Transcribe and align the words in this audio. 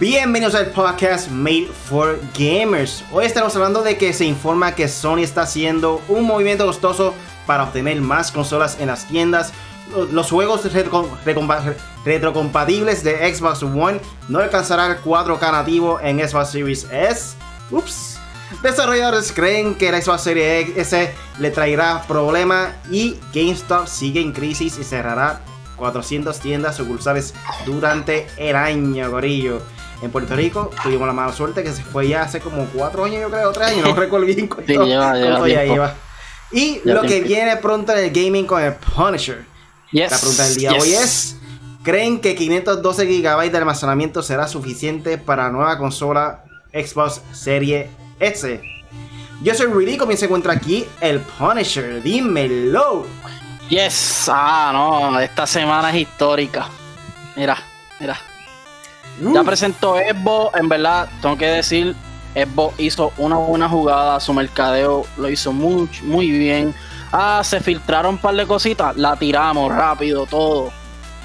Bienvenidos 0.00 0.54
al 0.54 0.66
podcast 0.66 1.28
Made 1.28 1.66
for 1.66 2.20
Gamers. 2.38 3.02
Hoy 3.10 3.24
estamos 3.24 3.56
hablando 3.56 3.82
de 3.82 3.98
que 3.98 4.12
se 4.12 4.24
informa 4.24 4.76
que 4.76 4.86
Sony 4.86 5.22
está 5.22 5.42
haciendo 5.42 6.00
un 6.06 6.22
movimiento 6.22 6.64
costoso 6.66 7.14
para 7.48 7.64
obtener 7.64 8.00
más 8.00 8.30
consolas 8.30 8.78
en 8.78 8.86
las 8.86 9.08
tiendas. 9.08 9.52
Los 10.12 10.30
juegos 10.30 10.62
retrocompatibles 12.04 13.02
de 13.02 13.34
Xbox 13.34 13.64
One 13.64 14.00
no 14.28 14.38
alcanzarán 14.38 14.92
el 14.92 14.98
4K 14.98 15.50
nativo 15.50 15.98
en 16.00 16.20
Xbox 16.20 16.50
Series 16.50 16.86
S. 16.92 17.36
Ups. 17.72 18.20
Desarrolladores 18.62 19.32
creen 19.32 19.74
que 19.74 19.90
la 19.90 20.00
Xbox 20.00 20.22
Series 20.22 20.76
S 20.76 21.12
le 21.40 21.50
traerá 21.50 22.04
problemas 22.06 22.72
y 22.88 23.18
GameStop 23.34 23.88
sigue 23.88 24.20
en 24.20 24.30
crisis 24.30 24.78
y 24.78 24.84
cerrará 24.84 25.40
400 25.74 26.38
tiendas 26.38 26.76
sucursales 26.76 27.34
durante 27.66 28.28
el 28.36 28.54
año, 28.54 29.10
gorillo. 29.10 29.60
En 30.00 30.10
Puerto 30.10 30.36
Rico 30.36 30.70
tuvimos 30.82 31.06
la 31.06 31.12
mala 31.12 31.32
suerte 31.32 31.62
que 31.64 31.72
se 31.72 31.82
fue 31.82 32.08
ya 32.08 32.22
hace 32.22 32.40
como 32.40 32.64
4 32.66 33.04
años, 33.04 33.20
yo 33.22 33.30
creo, 33.30 33.50
3 33.52 33.66
años, 33.68 33.84
no 33.88 33.94
recuerdo 33.96 34.26
bien 34.26 34.46
cuánto, 34.46 34.66
Sí, 34.66 34.78
lleva, 34.78 35.14
lleva 35.14 35.38
ya 35.40 35.44
tiempo. 35.60 35.74
lleva. 35.74 35.94
Y 36.52 36.80
Ya 36.84 36.94
lo 36.94 37.02
que 37.02 37.20
viene 37.20 37.56
pronto 37.56 37.92
en 37.92 38.04
el 38.04 38.10
gaming 38.10 38.46
con 38.46 38.62
el 38.62 38.74
Punisher. 38.74 39.44
Yes, 39.90 40.10
La 40.12 40.18
pregunta 40.18 40.44
del 40.44 40.54
día 40.56 40.70
de 40.70 40.76
yes. 40.76 40.84
hoy 40.84 40.92
es: 40.94 41.36
¿Creen 41.82 42.20
que 42.20 42.34
512 42.34 43.06
GB 43.06 43.50
de 43.50 43.58
almacenamiento 43.58 44.22
será 44.22 44.46
suficiente 44.48 45.18
para 45.18 45.44
la 45.44 45.50
nueva 45.50 45.78
consola 45.78 46.44
Xbox 46.72 47.20
Serie 47.32 47.90
S? 48.20 48.60
Yo 49.42 49.54
soy 49.54 49.66
Rudy, 49.66 49.96
comienza 49.96 50.20
se 50.20 50.24
encuentra 50.26 50.52
aquí 50.52 50.84
el 51.00 51.20
Punisher. 51.20 52.02
Dímelo. 52.02 53.06
Yes, 53.68 54.28
ah, 54.32 54.70
no, 54.72 55.18
esta 55.20 55.46
semana 55.46 55.90
es 55.90 55.96
histórica. 55.96 56.68
Mira, 57.36 57.56
mira. 58.00 58.18
Ya 59.20 59.42
presentó 59.42 59.96
Xbox, 59.96 60.58
en 60.58 60.68
verdad, 60.68 61.08
tengo 61.20 61.36
que 61.36 61.46
decir, 61.46 61.94
Xbox 62.34 62.78
hizo 62.78 63.12
una 63.16 63.36
buena 63.36 63.68
jugada, 63.68 64.20
su 64.20 64.32
mercadeo 64.32 65.04
lo 65.16 65.28
hizo 65.28 65.52
muy, 65.52 65.88
muy 66.02 66.30
bien. 66.30 66.74
Ah, 67.12 67.40
se 67.42 67.60
filtraron 67.60 68.14
un 68.14 68.18
par 68.18 68.34
de 68.34 68.46
cositas, 68.46 68.96
la 68.96 69.16
tiramos 69.16 69.74
rápido, 69.74 70.26
todo. 70.26 70.70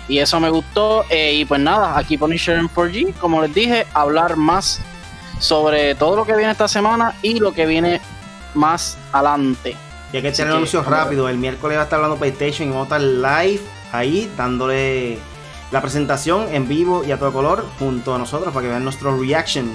Y 0.07 0.19
eso 0.19 0.39
me 0.39 0.49
gustó. 0.49 1.05
eh, 1.09 1.33
y 1.33 1.45
pues 1.45 1.61
nada, 1.61 1.97
aquí 1.97 2.17
Punisher 2.17 2.57
en 2.57 2.69
4G, 2.69 3.13
como 3.15 3.41
les 3.41 3.53
dije, 3.53 3.85
hablar 3.93 4.35
más 4.35 4.81
sobre 5.39 5.93
todo 5.95 6.15
lo 6.15 6.25
que 6.25 6.35
viene 6.35 6.51
esta 6.51 6.67
semana 6.67 7.15
y 7.21 7.39
lo 7.39 7.51
que 7.53 7.65
viene 7.65 7.99
más 8.53 8.97
adelante. 9.11 9.75
Y 10.11 10.17
hay 10.17 10.23
que 10.23 10.31
tener 10.31 10.53
anuncios 10.53 10.85
rápido. 10.85 11.27
El 11.27 11.37
miércoles 11.37 11.77
va 11.77 11.81
a 11.81 11.83
estar 11.85 11.97
hablando 11.97 12.17
PlayStation 12.17 12.67
y 12.67 12.71
vamos 12.71 12.91
a 12.91 12.97
estar 12.97 13.01
live 13.01 13.61
ahí 13.91 14.31
dándole 14.37 15.17
la 15.73 15.81
presentación 15.81 16.47
en 16.53 16.67
vivo 16.69 17.03
y 17.03 17.11
a 17.11 17.19
todo 17.19 17.33
color 17.33 17.65
junto 17.79 18.13
a 18.15 18.17
nosotros 18.17 18.53
para 18.53 18.63
que 18.63 18.69
vean 18.69 18.83
nuestro 18.85 19.17
reaction. 19.19 19.69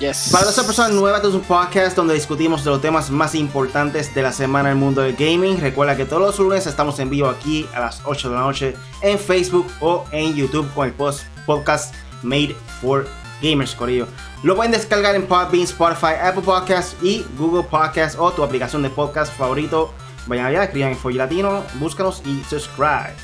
Yes. 0.00 0.30
Para 0.30 0.46
las 0.46 0.54
personas 0.60 0.92
nuevas, 0.92 1.18
este 1.18 1.28
es 1.28 1.34
un 1.34 1.40
podcast 1.42 1.96
donde 1.96 2.14
discutimos 2.14 2.64
de 2.64 2.70
los 2.70 2.80
temas 2.80 3.10
más 3.10 3.34
importantes 3.34 4.14
de 4.14 4.22
la 4.22 4.32
semana 4.32 4.70
en 4.70 4.76
el 4.76 4.80
mundo 4.80 5.02
del 5.02 5.14
gaming. 5.16 5.60
Recuerda 5.60 5.96
que 5.96 6.04
todos 6.04 6.22
los 6.22 6.38
lunes 6.38 6.66
estamos 6.66 6.98
en 7.00 7.10
vivo 7.10 7.28
aquí 7.28 7.68
a 7.74 7.80
las 7.80 8.00
8 8.04 8.28
de 8.30 8.34
la 8.34 8.40
noche 8.42 8.76
en 9.02 9.18
Facebook 9.18 9.66
o 9.80 10.04
en 10.12 10.34
YouTube 10.34 10.72
con 10.72 10.86
el 10.86 10.94
post- 10.94 11.24
podcast 11.46 11.94
Made 12.22 12.54
for 12.80 13.06
Gamers, 13.42 13.74
Corillo. 13.74 14.06
Lo 14.44 14.54
pueden 14.56 14.70
descargar 14.72 15.14
en 15.16 15.26
Podbean, 15.26 15.64
Spotify, 15.64 16.14
Apple 16.22 16.42
Podcasts 16.42 16.94
y 17.02 17.26
Google 17.36 17.64
Podcasts 17.64 18.16
o 18.18 18.30
tu 18.32 18.42
aplicación 18.44 18.82
de 18.82 18.90
podcast 18.90 19.36
favorito. 19.36 19.92
Vayan 20.26 20.46
allá, 20.46 20.64
escriban 20.64 20.92
en 20.92 20.96
Foy 20.96 21.14
Latino, 21.14 21.62
búscanos 21.74 22.22
y 22.24 22.42
subscribe. 22.44 23.14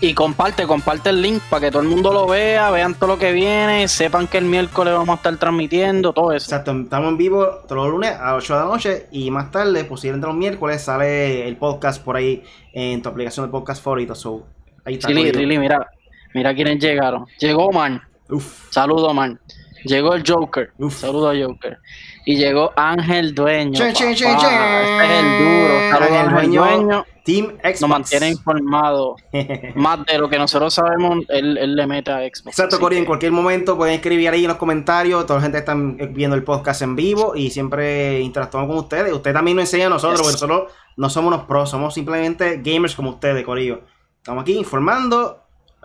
Y 0.00 0.14
comparte, 0.14 0.64
comparte 0.64 1.10
el 1.10 1.20
link 1.20 1.42
para 1.50 1.66
que 1.66 1.70
todo 1.72 1.82
el 1.82 1.88
mundo 1.88 2.12
lo 2.12 2.28
vea, 2.28 2.70
vean 2.70 2.94
todo 2.94 3.08
lo 3.08 3.18
que 3.18 3.32
viene, 3.32 3.88
sepan 3.88 4.28
que 4.28 4.38
el 4.38 4.44
miércoles 4.44 4.94
vamos 4.94 5.08
a 5.08 5.14
estar 5.14 5.36
transmitiendo 5.38 6.12
todo 6.12 6.30
eso. 6.30 6.44
Exacto, 6.44 6.70
estamos 6.70 7.08
en 7.08 7.16
vivo 7.16 7.44
todos 7.66 7.82
los 7.82 7.90
lunes 7.90 8.12
a 8.12 8.36
8 8.36 8.54
de 8.54 8.60
la 8.60 8.66
noche 8.66 9.06
y 9.10 9.28
más 9.32 9.50
tarde, 9.50 9.82
posiblemente 9.84 10.28
los 10.28 10.36
miércoles, 10.36 10.82
sale 10.82 11.48
el 11.48 11.56
podcast 11.56 12.00
por 12.00 12.14
ahí 12.14 12.44
en 12.72 13.02
tu 13.02 13.08
aplicación 13.08 13.46
de 13.46 13.50
podcast 13.50 13.82
favorito. 13.82 14.14
So, 14.14 14.46
ahí 14.84 14.94
está. 14.94 15.08
Rili, 15.08 15.58
mira, 15.58 15.88
mira 16.32 16.54
quiénes 16.54 16.78
llegaron. 16.78 17.26
Llegó 17.40 17.72
Man, 17.72 18.00
Uf, 18.30 18.70
saludo 18.70 19.12
Man. 19.12 19.40
Llegó 19.82 20.14
el 20.14 20.22
Joker, 20.24 20.70
Uf. 20.78 20.94
saludo 20.94 21.30
a 21.30 21.34
Joker. 21.36 21.78
Y 22.24 22.36
llegó 22.36 22.72
Ángel 22.76 23.34
Dueño. 23.34 23.72
Chin, 23.72 23.86
papá. 23.86 24.14
chin. 24.14 24.28
Este 24.28 25.04
es 25.04 25.10
el 25.10 25.38
duro. 25.38 25.90
Saludo 25.90 26.04
Ángel 26.04 26.16
Ángel 26.18 26.50
Dueño. 26.50 26.62
Dueño. 26.62 27.06
Team 27.28 27.58
Xbox. 27.62 27.80
Nos 27.82 27.90
mantiene 27.90 28.30
informados. 28.30 29.20
Más 29.74 30.02
de 30.06 30.16
lo 30.16 30.30
que 30.30 30.38
nosotros 30.38 30.72
sabemos, 30.72 31.26
él, 31.28 31.58
él 31.58 31.76
le 31.76 31.86
mete 31.86 32.10
a 32.10 32.20
Xbox. 32.20 32.46
Exacto, 32.58 32.80
Cory, 32.80 32.96
en 32.96 33.04
cualquier 33.04 33.32
momento 33.32 33.76
pueden 33.76 33.96
escribir 33.96 34.30
ahí 34.30 34.44
en 34.44 34.48
los 34.48 34.56
comentarios. 34.56 35.26
Toda 35.26 35.40
la 35.40 35.42
gente 35.42 35.58
está 35.58 35.74
viendo 35.76 36.34
el 36.36 36.42
podcast 36.42 36.80
en 36.80 36.96
vivo 36.96 37.36
y 37.36 37.50
siempre 37.50 38.20
interactuamos 38.20 38.70
con 38.70 38.78
ustedes. 38.78 39.12
Ustedes 39.12 39.34
también 39.34 39.58
nos 39.58 39.64
enseñan 39.64 39.88
a 39.88 39.96
nosotros, 39.96 40.20
Yes. 40.20 40.26
porque 40.26 40.32
nosotros 40.52 40.72
no 40.96 41.10
somos 41.10 41.34
unos 41.34 41.46
pros, 41.46 41.68
somos 41.68 41.92
simplemente 41.92 42.62
gamers 42.64 42.94
como 42.96 43.10
ustedes, 43.10 43.44
Corillo. 43.44 43.82
Estamos 44.16 44.40
aquí 44.40 44.56
informando, 44.56 45.42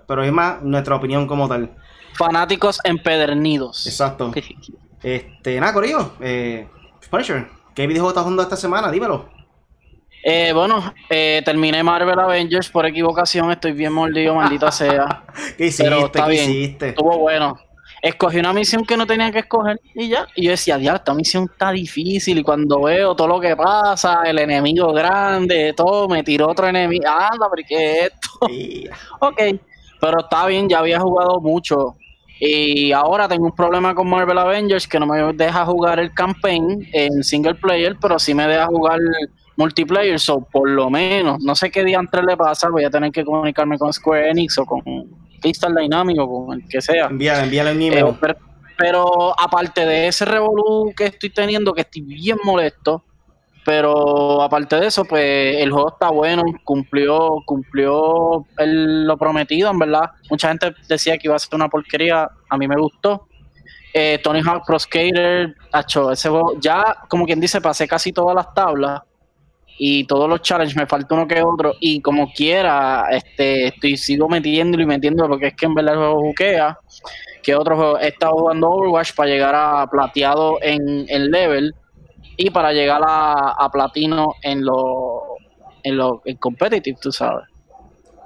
pero 0.07 0.23
es 0.23 0.31
más 0.31 0.63
nuestra 0.63 0.95
opinión 0.95 1.27
como 1.27 1.49
tal. 1.49 1.75
Fanáticos 2.13 2.79
empedernidos. 2.85 3.85
Exacto. 3.85 4.31
Este, 5.01 5.59
nada, 5.59 5.73
Corillo. 5.73 6.13
Eh, 6.21 6.69
Punisher, 7.11 7.49
¿qué 7.75 7.85
videojuego 7.85 8.11
estás 8.11 8.23
jugando 8.23 8.43
esta 8.43 8.55
semana? 8.55 8.89
Dímelo. 8.89 9.42
Eh, 10.23 10.53
bueno, 10.53 10.93
eh, 11.09 11.41
terminé 11.43 11.83
Marvel 11.83 12.17
Avengers 12.17 12.69
por 12.69 12.85
equivocación, 12.85 13.51
estoy 13.51 13.73
bien 13.73 13.91
mordido, 13.91 14.35
maldita 14.35 14.71
sea. 14.71 15.23
¿Qué 15.57 15.65
hiciste? 15.65 15.83
Pero 15.83 16.05
está 16.05 16.25
¿Qué 16.25 16.31
bien. 16.31 16.49
hiciste? 16.49 16.89
Estuvo 16.89 17.17
bueno. 17.19 17.59
Escogí 18.01 18.37
una 18.37 18.51
misión 18.51 18.85
que 18.85 18.97
no 18.97 19.05
tenía 19.05 19.31
que 19.31 19.39
escoger 19.39 19.79
y 19.95 20.09
ya. 20.09 20.27
Y 20.35 20.43
yo 20.45 20.51
decía, 20.51 20.77
diablo, 20.77 20.97
esta 20.97 21.13
misión 21.13 21.47
está 21.51 21.71
difícil. 21.71 22.37
Y 22.37 22.43
cuando 22.43 22.81
veo 22.81 23.15
todo 23.15 23.29
lo 23.29 23.39
que 23.39 23.55
pasa, 23.55 24.23
el 24.25 24.39
enemigo 24.39 24.91
grande, 24.91 25.73
todo, 25.73 26.09
me 26.09 26.21
tiró 26.21 26.49
otro 26.49 26.67
enemigo. 26.67 27.05
Anda, 27.07 27.47
pero 27.53 27.67
¿qué 27.67 27.91
es 27.91 28.11
esto? 28.11 28.29
Ok, 29.19 29.41
pero 30.01 30.19
está 30.19 30.45
bien, 30.47 30.67
ya 30.67 30.79
había 30.79 30.99
jugado 30.99 31.39
mucho. 31.39 31.95
Y 32.39 32.91
ahora 32.91 33.29
tengo 33.29 33.45
un 33.45 33.55
problema 33.55 33.95
con 33.95 34.09
Marvel 34.09 34.37
Avengers 34.37 34.85
que 34.85 34.99
no 34.99 35.05
me 35.05 35.31
deja 35.31 35.65
jugar 35.65 35.97
el 35.99 36.13
campaign 36.13 36.85
en 36.91 37.23
single 37.23 37.55
player, 37.55 37.95
pero 38.01 38.19
sí 38.19 38.33
me 38.33 38.45
deja 38.45 38.65
jugar 38.65 38.99
multiplayer. 39.55 40.19
So, 40.19 40.41
por 40.41 40.69
lo 40.69 40.89
menos, 40.89 41.41
no 41.43 41.55
sé 41.55 41.69
qué 41.71 41.83
día 41.83 41.99
entre 41.99 42.23
le 42.23 42.35
pasa, 42.37 42.69
voy 42.69 42.83
a 42.83 42.89
tener 42.89 43.11
que 43.11 43.23
comunicarme 43.23 43.77
con 43.77 43.91
Square 43.93 44.29
Enix 44.31 44.57
o 44.57 44.65
con 44.65 44.81
Crystal 45.41 45.73
Dynamics 45.75 46.19
o 46.19 46.45
con 46.45 46.61
el 46.61 46.67
que 46.67 46.81
sea. 46.81 47.07
Envíale, 47.07 47.43
envíale 47.43 47.71
un 47.71 47.81
Eh, 47.81 47.87
email. 47.87 48.15
pero, 48.19 48.37
pero 48.77 49.39
aparte 49.39 49.85
de 49.85 50.07
ese 50.07 50.25
revolú 50.25 50.93
que 50.95 51.05
estoy 51.05 51.29
teniendo, 51.29 51.73
que 51.73 51.81
estoy 51.81 52.01
bien 52.01 52.37
molesto, 52.43 53.03
pero 53.65 54.41
aparte 54.41 54.75
de 54.77 54.87
eso, 54.87 55.05
pues 55.05 55.55
el 55.57 55.71
juego 55.71 55.89
está 55.93 56.09
bueno, 56.09 56.43
cumplió, 56.65 57.37
cumplió 57.45 58.45
el- 58.57 59.05
lo 59.05 59.17
prometido, 59.17 59.71
en 59.71 59.79
verdad. 59.79 60.11
Mucha 60.29 60.49
gente 60.49 60.73
decía 60.89 61.17
que 61.17 61.27
iba 61.27 61.35
a 61.35 61.39
ser 61.39 61.55
una 61.55 61.69
porquería, 61.69 62.29
a 62.49 62.57
mí 62.57 62.67
me 62.67 62.75
gustó. 62.75 63.27
Eh, 63.93 64.19
Tony 64.23 64.41
Hawk 64.41 64.65
Pro 64.65 64.77
Skater, 64.79 65.55
acho, 65.71 66.11
ese 66.11 66.27
juego, 66.27 66.59
ya 66.59 66.97
como 67.07 67.25
quien 67.25 67.39
dice, 67.39 67.61
pasé 67.61 67.87
casi 67.87 68.11
todas 68.11 68.35
las 68.35 68.53
tablas 68.53 69.01
y 69.77 70.05
todos 70.05 70.29
los 70.29 70.41
challenges, 70.41 70.75
me 70.75 70.85
falta 70.85 71.15
uno 71.15 71.27
que 71.27 71.41
otro, 71.41 71.73
y 71.79 72.01
como 72.01 72.31
quiera, 72.31 73.07
este, 73.11 73.67
estoy 73.67 73.97
sigo 73.97 74.29
metiéndolo 74.29 74.83
y 74.83 74.85
metiéndolo 74.85 75.29
porque 75.29 75.47
es 75.47 75.55
que 75.55 75.65
en 75.65 75.73
verdad 75.73 75.93
el 75.93 75.99
juego 75.99 76.21
juquea. 76.21 76.79
Que 77.41 77.55
otro 77.55 77.75
juego, 77.75 77.99
he 77.99 78.07
estado 78.07 78.33
jugando 78.33 78.69
Overwatch 78.69 79.13
para 79.15 79.29
llegar 79.29 79.55
a 79.55 79.85
plateado 79.87 80.59
en 80.61 81.05
el 81.09 81.29
level 81.29 81.75
y 82.37 82.49
para 82.49 82.71
llegar 82.71 83.01
a, 83.05 83.49
a 83.51 83.69
platino 83.69 84.35
en 84.41 84.63
lo, 84.63 85.35
en 85.83 85.97
lo 85.97 86.21
en 86.23 86.37
competitive, 86.37 86.97
tú 87.01 87.11
sabes. 87.11 87.45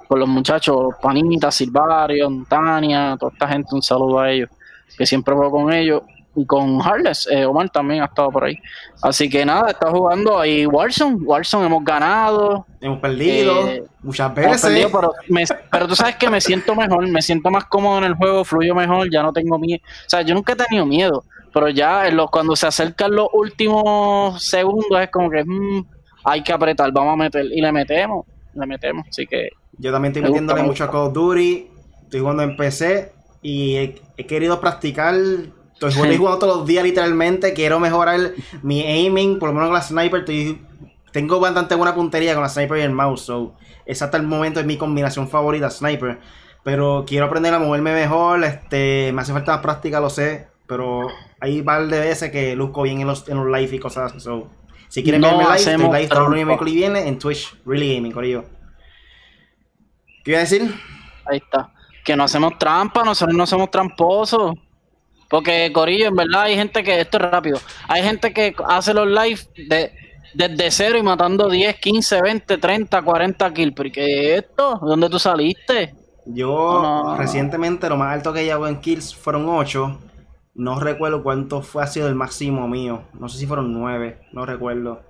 Con 0.06 0.20
los 0.20 0.28
muchachos, 0.28 0.94
Panita, 1.02 1.50
Silvario, 1.50 2.28
Tania, 2.48 3.16
toda 3.18 3.32
esta 3.32 3.48
gente, 3.48 3.74
un 3.74 3.82
saludo 3.82 4.20
a 4.20 4.30
ellos, 4.30 4.48
que 4.96 5.04
siempre 5.04 5.34
juego 5.34 5.50
con 5.50 5.72
ellos. 5.72 6.02
Y 6.40 6.46
con 6.46 6.80
Harles, 6.80 7.26
eh, 7.30 7.44
Omar 7.44 7.68
también 7.70 8.00
ha 8.02 8.06
estado 8.06 8.30
por 8.30 8.44
ahí. 8.44 8.56
Así 9.02 9.28
que 9.28 9.44
nada, 9.44 9.70
está 9.70 9.90
jugando 9.90 10.38
ahí 10.38 10.66
Warzone. 10.66 11.16
Warzone 11.24 11.66
hemos 11.66 11.84
ganado. 11.84 12.64
Hemos 12.80 13.00
perdido 13.00 13.68
eh, 13.68 13.82
muchas 14.02 14.32
veces. 14.34 14.62
perdido, 14.62 14.88
pero, 14.92 15.12
me- 15.28 15.44
pero 15.70 15.88
tú 15.88 15.96
sabes 15.96 16.14
que 16.16 16.30
me 16.30 16.40
siento 16.40 16.74
mejor, 16.76 17.06
me 17.08 17.20
siento 17.22 17.50
más 17.50 17.64
cómodo 17.64 17.98
en 17.98 18.04
el 18.04 18.14
juego, 18.14 18.44
fluyo 18.44 18.74
mejor, 18.74 19.10
ya 19.10 19.22
no 19.22 19.32
tengo 19.32 19.58
miedo. 19.58 19.80
O 19.84 20.08
sea, 20.10 20.22
yo 20.22 20.32
nunca 20.34 20.52
he 20.52 20.56
tenido 20.56 20.86
miedo, 20.86 21.24
pero 21.52 21.68
ya 21.70 22.06
en 22.06 22.16
los, 22.16 22.30
cuando 22.30 22.54
se 22.54 22.66
acercan 22.68 23.10
los 23.16 23.28
últimos 23.32 24.42
segundos 24.44 25.00
es 25.00 25.10
como 25.10 25.28
que 25.30 25.42
mm, 25.44 25.84
hay 26.24 26.42
que 26.42 26.52
apretar, 26.52 26.92
vamos 26.92 27.14
a 27.14 27.16
meter. 27.16 27.46
Y 27.46 27.60
le 27.60 27.72
metemos, 27.72 28.26
le 28.54 28.66
metemos. 28.66 29.06
Así 29.08 29.26
que 29.26 29.48
Yo 29.78 29.90
también 29.90 30.12
estoy 30.12 30.22
Me 30.22 30.28
metiéndole 30.28 30.62
me 30.62 30.68
mucho 30.68 30.84
a 30.84 30.90
Call 30.90 31.08
of 31.08 31.12
Duty. 31.12 31.68
Estoy 32.04 32.20
jugando 32.20 32.42
en 32.44 32.56
PC 32.56 33.12
y 33.42 33.74
he, 33.76 34.00
he 34.16 34.26
querido 34.26 34.60
practicar. 34.60 35.14
Estoy 35.78 35.92
jugando, 35.92 36.12
estoy 36.12 36.18
jugando 36.18 36.38
todos 36.40 36.56
los 36.56 36.66
días 36.66 36.82
literalmente. 36.82 37.52
Quiero 37.52 37.78
mejorar 37.78 38.32
mi 38.62 38.82
aiming, 38.82 39.38
por 39.38 39.50
lo 39.50 39.54
menos 39.54 39.68
con 39.68 39.74
la 39.74 39.82
sniper. 39.82 40.20
Estoy, 40.20 40.60
tengo 41.12 41.38
bastante 41.38 41.76
buena 41.76 41.94
puntería 41.94 42.34
con 42.34 42.42
la 42.42 42.48
sniper 42.48 42.78
y 42.78 42.80
el 42.80 42.90
mouse. 42.90 43.20
So, 43.22 43.54
ese 43.86 44.02
hasta 44.02 44.16
el 44.16 44.24
momento 44.24 44.58
es 44.58 44.66
mi 44.66 44.76
combinación 44.76 45.28
favorita, 45.28 45.70
sniper. 45.70 46.18
pero 46.64 47.04
quiero 47.06 47.26
aprender 47.26 47.54
a 47.54 47.60
moverme 47.60 47.92
mejor, 47.92 48.42
este, 48.42 49.12
me 49.12 49.22
hace 49.22 49.32
falta 49.32 49.52
más 49.52 49.60
práctica, 49.60 50.00
lo 50.00 50.10
sé, 50.10 50.48
pero 50.66 51.06
hay 51.38 51.60
un 51.60 51.64
par 51.64 51.86
de 51.86 52.00
veces 52.00 52.32
que 52.32 52.56
luzco 52.56 52.82
bien 52.82 53.00
en 53.00 53.06
los, 53.06 53.28
en 53.28 53.36
los 53.36 53.46
live 53.46 53.76
y 53.76 53.78
cosas 53.78 54.12
así. 54.16 54.28
si 54.88 55.04
quieren 55.04 55.22
verme 55.22 55.44
live, 55.44 55.56
estoy 55.56 55.76
live 55.76 56.08
todo 56.08 56.34
el 56.34 56.44
miércoles 56.44 56.74
viene 56.74 57.06
en 57.06 57.20
Twitch, 57.20 57.56
Really 57.64 57.94
Gaming, 57.94 58.10
corillo. 58.10 58.44
¿Qué 60.24 60.32
iba 60.32 60.38
a 60.38 60.42
decir? 60.42 60.74
Ahí 61.24 61.38
está. 61.38 61.72
Que 62.04 62.16
no 62.16 62.24
hacemos 62.24 62.58
trampa, 62.58 63.04
nosotros 63.04 63.36
no 63.36 63.46
somos 63.46 63.70
tramposos. 63.70 64.54
Porque, 65.28 65.70
Corillo, 65.72 66.06
en 66.06 66.16
verdad 66.16 66.42
hay 66.42 66.56
gente 66.56 66.82
que, 66.82 67.00
esto 67.00 67.18
es 67.18 67.30
rápido, 67.30 67.58
hay 67.86 68.02
gente 68.02 68.32
que 68.32 68.54
hace 68.66 68.94
los 68.94 69.06
live 69.06 69.40
de, 69.68 69.92
desde 70.34 70.70
cero 70.70 70.98
y 70.98 71.02
matando 71.02 71.48
10, 71.48 71.76
15, 71.76 72.22
20, 72.22 72.58
30, 72.58 73.02
40 73.02 73.52
kills. 73.52 73.74
¿Pero 73.74 73.90
qué 73.92 74.34
es 74.34 74.44
esto? 74.44 74.78
¿Dónde 74.82 75.08
tú 75.08 75.18
saliste? 75.18 75.94
Yo 76.26 77.14
recientemente 77.16 77.88
lo 77.88 77.96
más 77.96 78.14
alto 78.14 78.32
que 78.32 78.44
llevo 78.44 78.66
en 78.66 78.80
kills 78.80 79.14
fueron 79.14 79.48
8. 79.48 79.98
No 80.54 80.80
recuerdo 80.80 81.22
cuánto 81.22 81.62
fue 81.62 81.82
ha 81.82 81.86
sido 81.86 82.08
el 82.08 82.14
máximo 82.14 82.66
mío. 82.66 83.02
No 83.12 83.28
sé 83.28 83.38
si 83.38 83.46
fueron 83.46 83.72
9, 83.72 84.28
no 84.32 84.44
recuerdo. 84.44 85.02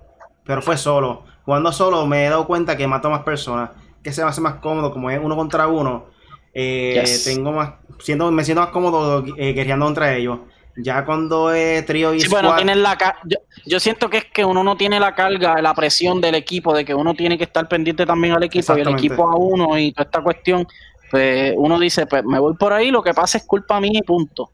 Pero 0.45 0.61
fue 0.61 0.77
solo. 0.77 1.23
Jugando 1.45 1.71
solo 1.71 2.05
me 2.05 2.25
he 2.25 2.29
dado 2.29 2.45
cuenta 2.45 2.77
que 2.77 2.87
mato 2.87 3.09
más 3.09 3.23
personas. 3.23 3.71
Que 4.03 4.13
se 4.13 4.23
me 4.23 4.29
hace 4.29 4.41
más 4.41 4.55
cómodo 4.55 4.91
como 4.91 5.09
es 5.09 5.19
uno 5.21 5.35
contra 5.35 5.67
uno 5.67 6.05
eh, 6.53 7.03
tengo 7.23 7.51
más, 7.51 7.73
siendo, 7.99 8.31
me 8.31 8.43
siento 8.43 8.61
más 8.61 8.71
cómodo 8.71 9.23
eh, 9.37 9.53
guerreando 9.53 9.85
contra 9.85 10.15
ellos. 10.15 10.39
Ya 10.81 11.03
cuando 11.03 11.51
es 11.51 11.85
trío 11.85 12.13
y 12.13 12.21
sí, 12.21 12.29
bueno, 12.29 12.55
la 12.55 12.97
yo, 13.25 13.37
yo, 13.65 13.79
siento 13.81 14.09
que 14.09 14.19
es 14.19 14.25
que 14.25 14.45
uno 14.45 14.63
no 14.63 14.77
tiene 14.77 14.97
la 14.99 15.13
carga, 15.13 15.61
la 15.61 15.73
presión 15.73 16.21
del 16.21 16.35
equipo, 16.35 16.73
de 16.73 16.85
que 16.85 16.95
uno 16.95 17.13
tiene 17.13 17.37
que 17.37 17.43
estar 17.43 17.67
pendiente 17.67 18.05
también 18.05 18.33
al 18.35 18.43
equipo 18.43 18.77
y 18.77 18.81
el 18.81 18.87
equipo 18.89 19.27
a 19.27 19.35
uno 19.35 19.77
y 19.77 19.91
toda 19.91 20.05
esta 20.05 20.21
cuestión, 20.21 20.65
pues 21.11 21.53
uno 21.57 21.77
dice, 21.79 22.05
pues 22.05 22.23
me 22.23 22.39
voy 22.39 22.55
por 22.55 22.71
ahí, 22.71 22.91
lo 22.91 23.03
que 23.03 23.13
pasa 23.13 23.39
es 23.39 23.45
culpa 23.45 23.81
mía 23.81 23.99
y 24.01 24.03
punto. 24.03 24.51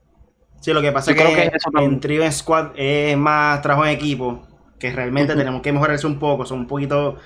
Sí, 0.62 0.74
lo 0.74 0.81
que 0.81 0.91
pasa 0.91 1.12
es 1.12 1.18
que, 1.18 1.51
en 1.80 2.00
trío 2.00 2.24
en 2.24 2.33
squad 2.33 2.71
es 2.75 3.15
más 3.15 3.62
trabajo 3.62 3.86
en 3.86 3.91
equipo, 3.91 4.48
que 4.80 4.91
realmente 4.91 5.36
tenemos 5.36 5.62
que 5.62 5.71
mejorarse 5.71 6.07
un 6.07 6.18
poco, 6.18 6.44
son 6.44 6.62
un 6.62 6.68
poquito 6.68 7.18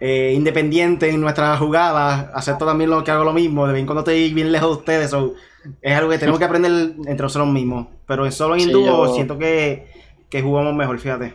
eh, 0.00 0.32
independiente 0.34 1.08
en 1.08 1.20
nuestras 1.20 1.58
jugadas, 1.58 2.28
acepto 2.34 2.66
también 2.66 2.90
lo 2.90 3.02
que 3.02 3.10
hago 3.10 3.24
lo 3.24 3.32
mismo, 3.32 3.66
de 3.66 3.72
vez 3.72 3.80
en 3.80 3.86
cuando 3.86 4.00
estoy 4.00 4.32
bien 4.32 4.52
lejos 4.52 4.68
de 4.68 4.76
ustedes, 4.76 5.14
es 5.80 5.96
algo 5.96 6.10
que 6.10 6.18
tenemos 6.18 6.38
que 6.38 6.44
aprender 6.44 6.70
entre 7.06 7.22
nosotros 7.22 7.48
mismos, 7.48 7.86
pero 8.06 8.26
en 8.26 8.32
solo 8.32 8.56
en 8.56 8.70
dúo 8.70 9.14
siento 9.14 9.38
que, 9.38 9.86
jugamos 10.42 10.74
mejor, 10.74 10.98
fíjate. 10.98 11.34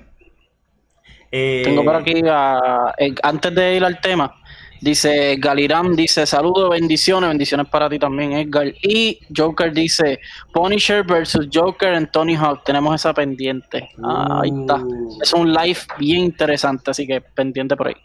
Eh, 1.31 1.62
Tengo 1.63 1.84
por 1.84 1.96
aquí, 1.96 2.22
eh, 2.22 3.16
antes 3.24 3.56
de 3.56 3.78
ir 3.78 3.84
al 3.84 4.00
tema, 4.00 4.36
dice 4.80 5.38
Galiram, 5.40 5.96
dice 5.96 6.25
saludos, 6.28 6.69
bendiciones, 6.69 7.30
bendiciones 7.30 7.68
para 7.68 7.90
ti 7.90 7.98
también, 7.98 8.34
Edgar. 8.34 8.68
Y 8.84 9.19
Joker 9.36 9.74
dice 9.74 10.19
Punisher 10.54 11.04
versus 11.04 11.48
Joker 11.52 11.94
en 11.94 12.12
Tony 12.12 12.36
Hawk, 12.36 12.63
tenemos 12.63 12.94
esa 12.94 13.13
pendiente. 13.13 13.90
ahí 14.04 14.52
está. 14.62 14.75
Uh. 14.75 15.19
Es 15.22 15.34
un 15.34 15.52
live 15.52 15.80
bien 15.98 16.25
interesante, 16.25 16.92
así 16.92 17.08
que 17.08 17.22
pendiente 17.22 17.75
por 17.75 17.88
ahí. 17.88 17.96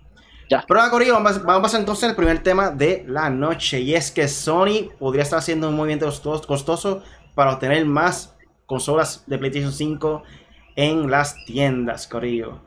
Ya. 0.48 0.64
Pero 0.66 0.80
ahora, 0.80 0.90
Corillo, 0.90 1.14
vamos, 1.14 1.38
a 1.38 1.62
pasar 1.62 1.80
entonces 1.80 2.08
al 2.08 2.16
primer 2.16 2.42
tema 2.42 2.70
de 2.70 3.04
la 3.08 3.30
noche. 3.30 3.80
Y 3.80 3.94
es 3.94 4.10
que 4.10 4.28
Sony 4.28 4.90
podría 4.98 5.22
estar 5.22 5.38
haciendo 5.38 5.68
un 5.68 5.76
movimiento 5.76 6.08
costoso 6.46 7.02
para 7.34 7.52
obtener 7.52 7.84
más 7.84 8.36
consolas 8.66 9.24
de 9.26 9.38
PlayStation 9.38 9.72
5 9.72 10.22
en 10.76 11.10
las 11.10 11.36
tiendas, 11.46 12.06
Corillo. 12.06 12.60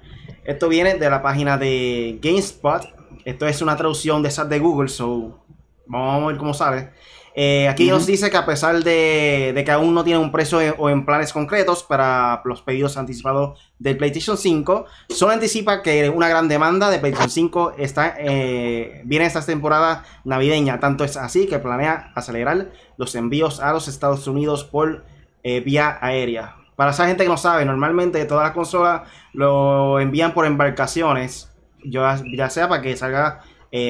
Esto 0.43 0.67
viene 0.67 0.95
de 0.95 1.09
la 1.09 1.21
página 1.21 1.57
de 1.57 2.19
GameSpot. 2.21 2.83
Esto 3.25 3.47
es 3.47 3.61
una 3.61 3.77
traducción 3.77 4.21
de 4.23 4.29
esas 4.29 4.49
de 4.49 4.59
Google, 4.59 4.89
so 4.89 5.39
vamos 5.85 6.23
a 6.23 6.27
ver 6.27 6.37
cómo 6.37 6.53
sale. 6.53 6.91
Eh, 7.35 7.67
aquí 7.67 7.89
nos 7.89 8.05
dice 8.05 8.29
que 8.29 8.37
a 8.37 8.45
pesar 8.45 8.83
de, 8.83 9.61
que 9.65 9.71
aún 9.71 9.93
no 9.93 10.03
tiene 10.03 10.19
un 10.19 10.31
precio 10.31 10.59
o 10.77 10.89
en 10.89 11.05
planes 11.05 11.31
concretos 11.31 11.83
para 11.83 12.41
los 12.45 12.61
pedidos 12.61 12.97
anticipados 12.97 13.59
del 13.77 13.97
PlayStation 13.97 14.37
5, 14.37 14.85
solo 15.09 15.31
anticipa 15.31 15.81
que 15.81 16.09
una 16.09 16.27
gran 16.27 16.47
demanda 16.47 16.89
de 16.89 16.99
PlayStation 16.99 17.29
5 17.29 17.73
está, 17.77 18.15
eh, 18.17 19.01
viene 19.05 19.25
esta 19.25 19.45
temporada 19.45 20.03
navideña. 20.23 20.79
Tanto 20.79 21.03
es 21.03 21.17
así 21.17 21.47
que 21.47 21.59
planea 21.59 22.11
acelerar 22.15 22.71
los 22.97 23.15
envíos 23.15 23.59
a 23.59 23.71
los 23.71 23.87
Estados 23.87 24.27
Unidos 24.27 24.63
por 24.63 25.05
eh, 25.43 25.61
vía 25.61 25.97
aérea. 26.01 26.55
Para 26.75 26.91
esa 26.91 27.07
gente 27.07 27.23
que 27.23 27.29
no 27.29 27.37
sabe, 27.37 27.65
normalmente 27.65 28.23
todas 28.25 28.45
las 28.45 28.53
consolas 28.53 29.01
lo 29.33 29.99
envían 29.99 30.33
por 30.33 30.45
embarcaciones, 30.45 31.51
ya 31.83 32.49
sea 32.49 32.69
para 32.69 32.81
que 32.81 32.95
salga 32.95 33.41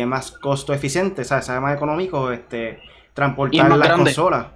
más 0.08 0.32
costo 0.32 0.74
eficiente, 0.74 1.24
sea, 1.24 1.42
sea 1.42 1.62
más 1.62 1.76
económico, 1.76 2.32
este 2.32 2.80
transportar 3.20 3.78
la 3.78 3.94
consola. 3.96 4.52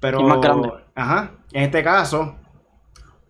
Pero, 0.00 0.82
ajá, 0.94 1.30
en 1.52 1.62
este 1.62 1.82
caso, 1.84 2.34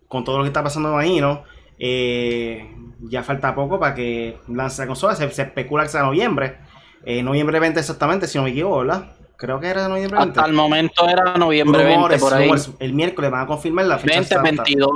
con 0.07 0.23
todo 0.23 0.37
lo 0.37 0.43
que 0.43 0.47
está 0.47 0.63
pasando, 0.63 0.91
imagino, 0.91 1.43
eh, 1.77 2.75
ya 3.01 3.23
falta 3.23 3.53
poco 3.53 3.79
para 3.79 3.93
que 3.93 4.39
lance 4.47 4.81
la 4.81 4.87
consola. 4.87 5.15
Se, 5.15 5.25
especula 5.25 5.83
que 5.83 5.89
sea 5.89 6.01
noviembre. 6.01 6.57
Eh, 7.05 7.21
noviembre 7.21 7.59
20 7.59 7.79
exactamente, 7.79 8.27
si 8.27 8.37
no 8.37 8.45
me 8.45 8.49
equivoco, 8.49 8.79
¿verdad? 8.79 9.11
Creo 9.37 9.59
que 9.59 9.67
era 9.67 9.87
noviembre 9.87 10.17
20. 10.17 10.39
Hasta 10.39 10.49
el 10.49 10.55
momento 10.55 11.07
era 11.07 11.37
noviembre 11.37 11.83
20, 11.83 12.17
por 12.17 12.33
ahí. 12.33 12.49
el 12.79 12.93
miércoles 12.93 13.29
van 13.29 13.41
a 13.41 13.47
confirmar 13.47 13.85
la 13.85 13.99
fecha 13.99 14.37
2022. 14.37 14.89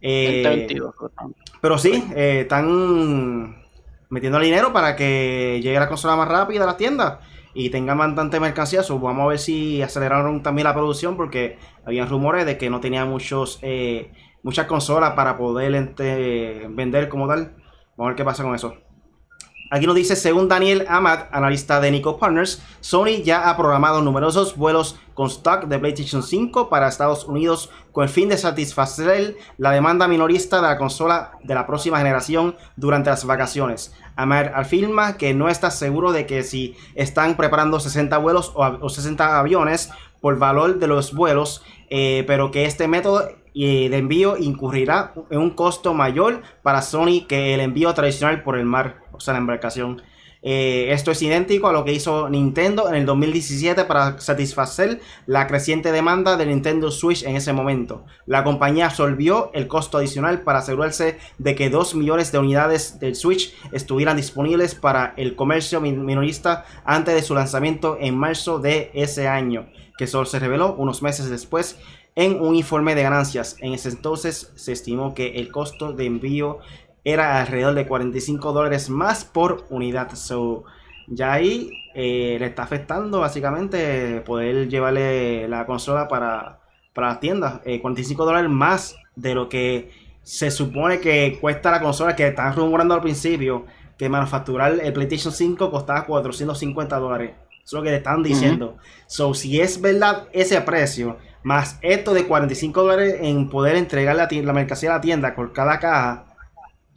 Eh, 0.00 0.76
pero 1.60 1.78
sí, 1.78 2.04
eh, 2.14 2.40
están 2.42 3.56
metiendo 4.10 4.38
dinero 4.38 4.72
para 4.72 4.94
que 4.94 5.60
llegue 5.62 5.78
la 5.78 5.88
consola 5.88 6.16
más 6.16 6.28
rápida 6.28 6.64
a 6.64 6.66
las 6.66 6.76
tiendas 6.76 7.18
y 7.54 7.70
tengan 7.70 7.98
bastante 7.98 8.40
mercancía. 8.40 8.82
vamos 8.88 9.24
a 9.24 9.26
ver 9.26 9.38
si 9.38 9.82
aceleraron 9.82 10.42
también 10.42 10.64
la 10.64 10.74
producción 10.74 11.16
porque 11.16 11.58
había 11.84 12.06
rumores 12.06 12.46
de 12.46 12.58
que 12.58 12.70
no 12.70 12.80
tenía 12.80 13.04
muchos 13.04 13.58
eh, 13.62 14.12
muchas 14.42 14.66
consolas 14.66 15.12
para 15.12 15.36
poder 15.36 15.74
este, 15.74 16.66
vender 16.70 17.08
como 17.08 17.28
tal. 17.28 17.56
Vamos 17.96 17.98
a 17.98 18.04
ver 18.08 18.16
qué 18.16 18.24
pasa 18.24 18.42
con 18.42 18.54
eso. 18.54 18.74
Aquí 19.70 19.86
nos 19.86 19.96
dice, 19.96 20.16
según 20.16 20.48
Daniel 20.48 20.86
Amat, 20.88 21.28
analista 21.30 21.78
de 21.78 21.90
Nico 21.90 22.18
Partners, 22.18 22.62
Sony 22.80 23.22
ya 23.22 23.50
ha 23.50 23.56
programado 23.56 24.00
numerosos 24.00 24.56
vuelos 24.56 24.98
con 25.12 25.26
stock 25.26 25.64
de 25.64 25.78
PlayStation 25.78 26.22
5 26.22 26.70
para 26.70 26.88
Estados 26.88 27.26
Unidos 27.26 27.68
con 27.98 28.04
el 28.04 28.10
fin 28.10 28.28
de 28.28 28.38
satisfacer 28.38 29.36
la 29.56 29.72
demanda 29.72 30.06
minorista 30.06 30.58
de 30.58 30.68
la 30.68 30.78
consola 30.78 31.32
de 31.42 31.52
la 31.52 31.66
próxima 31.66 31.98
generación 31.98 32.54
durante 32.76 33.10
las 33.10 33.24
vacaciones. 33.24 33.92
Amat 34.14 34.52
afirma 34.54 35.16
que 35.16 35.34
no 35.34 35.48
está 35.48 35.72
seguro 35.72 36.12
de 36.12 36.24
que 36.24 36.44
si 36.44 36.76
están 36.94 37.36
preparando 37.36 37.80
60 37.80 38.16
vuelos 38.18 38.52
o, 38.54 38.88
60 38.88 39.40
aviones 39.40 39.90
por 40.20 40.38
valor 40.38 40.78
de 40.78 40.86
los 40.86 41.12
vuelos, 41.12 41.64
eh, 41.90 42.22
pero 42.28 42.52
que 42.52 42.66
este 42.66 42.86
método 42.86 43.30
de 43.52 43.96
envío 43.96 44.36
incurrirá 44.36 45.12
en 45.30 45.40
un 45.40 45.50
costo 45.50 45.92
mayor 45.92 46.42
para 46.62 46.82
Sony 46.82 47.26
que 47.26 47.52
el 47.54 47.60
envío 47.60 47.92
tradicional 47.94 48.44
por 48.44 48.56
el 48.56 48.64
mar 48.64 48.98
o 49.10 49.18
sea, 49.18 49.34
la 49.34 49.40
embarcación. 49.40 50.02
Eh, 50.42 50.92
esto 50.92 51.10
es 51.10 51.20
idéntico 51.20 51.68
a 51.68 51.72
lo 51.72 51.84
que 51.84 51.92
hizo 51.92 52.28
Nintendo 52.28 52.88
en 52.88 52.94
el 52.94 53.06
2017 53.06 53.84
para 53.84 54.20
satisfacer 54.20 55.00
la 55.26 55.46
creciente 55.46 55.90
demanda 55.90 56.36
de 56.36 56.46
Nintendo 56.46 56.90
Switch 56.90 57.24
en 57.24 57.36
ese 57.36 57.52
momento. 57.52 58.04
La 58.26 58.44
compañía 58.44 58.86
absorbió 58.86 59.50
el 59.54 59.66
costo 59.66 59.98
adicional 59.98 60.42
para 60.42 60.60
asegurarse 60.60 61.18
de 61.38 61.54
que 61.54 61.70
2 61.70 61.96
millones 61.96 62.30
de 62.30 62.38
unidades 62.38 63.00
del 63.00 63.16
Switch 63.16 63.54
estuvieran 63.72 64.16
disponibles 64.16 64.74
para 64.74 65.14
el 65.16 65.34
comercio 65.34 65.80
minorista 65.80 66.64
antes 66.84 67.14
de 67.14 67.22
su 67.22 67.34
lanzamiento 67.34 67.96
en 68.00 68.16
marzo 68.16 68.58
de 68.60 68.90
ese 68.94 69.26
año, 69.26 69.68
que 69.96 70.06
solo 70.06 70.26
se 70.26 70.38
reveló 70.38 70.74
unos 70.74 71.02
meses 71.02 71.28
después 71.30 71.78
en 72.14 72.40
un 72.40 72.56
informe 72.56 72.94
de 72.96 73.02
ganancias. 73.02 73.56
En 73.60 73.74
ese 73.74 73.90
entonces 73.90 74.52
se 74.56 74.72
estimó 74.72 75.14
que 75.14 75.36
el 75.36 75.52
costo 75.52 75.92
de 75.92 76.06
envío 76.06 76.58
era 77.04 77.40
alrededor 77.40 77.74
de 77.74 77.86
45 77.86 78.52
dólares 78.52 78.90
más 78.90 79.24
por 79.24 79.64
unidad. 79.70 80.14
So, 80.14 80.64
ya 81.06 81.32
ahí 81.32 81.70
eh, 81.94 82.36
le 82.38 82.46
está 82.46 82.62
afectando 82.62 83.20
básicamente 83.20 84.20
poder 84.22 84.68
llevarle 84.68 85.48
la 85.48 85.66
consola 85.66 86.08
para, 86.08 86.60
para 86.92 87.08
las 87.08 87.20
tiendas. 87.20 87.60
45 87.80 88.22
eh, 88.22 88.26
dólares 88.26 88.50
más 88.50 88.96
de 89.16 89.34
lo 89.34 89.48
que 89.48 89.90
se 90.22 90.50
supone 90.50 91.00
que 91.00 91.38
cuesta 91.40 91.70
la 91.70 91.80
consola 91.80 92.14
que 92.14 92.26
están 92.26 92.54
rumorando 92.54 92.94
al 92.94 93.00
principio 93.00 93.64
que 93.98 94.08
manufacturar 94.08 94.78
el 94.80 94.92
PlayStation 94.92 95.32
5 95.32 95.70
costaba 95.70 96.04
450 96.04 96.98
dólares. 96.98 97.32
Eso 97.50 97.62
es 97.64 97.72
lo 97.72 97.82
que 97.82 97.90
le 97.90 97.96
están 97.96 98.22
diciendo. 98.22 98.76
So, 99.06 99.34
si 99.34 99.60
es 99.60 99.80
verdad 99.80 100.28
ese 100.32 100.60
precio, 100.60 101.18
más 101.42 101.78
esto 101.82 102.14
de 102.14 102.26
45 102.26 102.82
dólares 102.82 103.16
en 103.20 103.50
poder 103.50 103.76
entregar 103.76 104.16
la, 104.16 104.28
la 104.30 104.52
mercancía 104.52 104.90
a 104.90 104.94
la 104.94 105.00
tienda 105.00 105.34
por 105.34 105.52
cada 105.52 105.78
caja, 105.78 106.27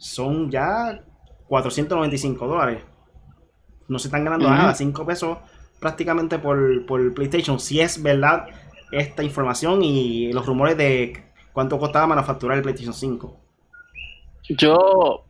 son 0.02 0.50
ya 0.50 1.00
495 1.46 2.46
dólares. 2.48 2.82
No 3.86 4.00
se 4.00 4.08
están 4.08 4.24
ganando 4.24 4.50
nada, 4.50 4.74
5 4.74 5.06
pesos 5.06 5.38
prácticamente 5.78 6.40
por, 6.40 6.84
por 6.86 7.14
PlayStation. 7.14 7.60
Si 7.60 7.80
es 7.80 8.02
verdad 8.02 8.46
esta 8.90 9.22
información 9.22 9.82
y 9.84 10.32
los 10.32 10.44
rumores 10.44 10.76
de 10.76 11.32
cuánto 11.52 11.78
costaba 11.78 12.08
manufacturar 12.08 12.56
el 12.56 12.62
PlayStation 12.62 12.92
5. 12.92 13.40
Yo, 14.48 15.24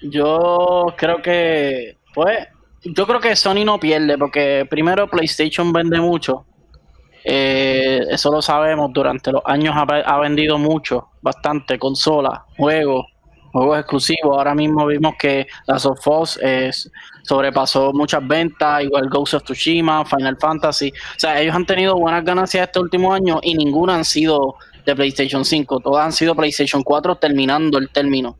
yo 0.00 0.86
creo 0.96 1.22
que, 1.22 1.96
pues, 2.12 2.48
yo 2.82 3.06
creo 3.06 3.20
que 3.20 3.36
Sony 3.36 3.64
no 3.64 3.78
pierde 3.78 4.18
porque 4.18 4.66
primero 4.68 5.08
PlayStation 5.08 5.72
vende 5.72 6.00
mucho. 6.00 6.44
Eh, 7.24 8.00
eso 8.10 8.32
lo 8.32 8.42
sabemos, 8.42 8.92
durante 8.92 9.30
los 9.30 9.42
años 9.44 9.76
ha, 9.76 10.18
vendido 10.18 10.58
mucho, 10.58 11.10
bastante, 11.22 11.78
consolas, 11.78 12.40
juegos, 12.56 13.06
juegos 13.52 13.78
exclusivos. 13.78 14.36
Ahora 14.36 14.54
mismo 14.54 14.86
vimos 14.86 15.14
que 15.18 15.46
la 15.66 15.76
of 15.76 16.06
Us 16.06 16.38
sobrepasó 17.22 17.92
muchas 17.92 18.26
ventas, 18.26 18.82
igual 18.82 19.08
Ghost 19.08 19.34
of 19.34 19.44
Tsushima, 19.44 20.04
Final 20.04 20.36
Fantasy. 20.38 20.88
O 20.90 21.20
sea, 21.20 21.40
ellos 21.40 21.54
han 21.54 21.66
tenido 21.66 21.96
buenas 21.96 22.24
ganancias 22.24 22.66
este 22.66 22.80
último 22.80 23.12
año 23.12 23.40
y 23.42 23.54
ninguna 23.54 23.96
han 23.96 24.04
sido 24.04 24.56
de 24.84 24.94
PlayStation 24.94 25.44
5. 25.44 25.80
Todas 25.80 26.04
han 26.06 26.12
sido 26.12 26.34
PlayStation 26.34 26.82
4 26.82 27.16
terminando 27.16 27.78
el 27.78 27.90
término. 27.90 28.38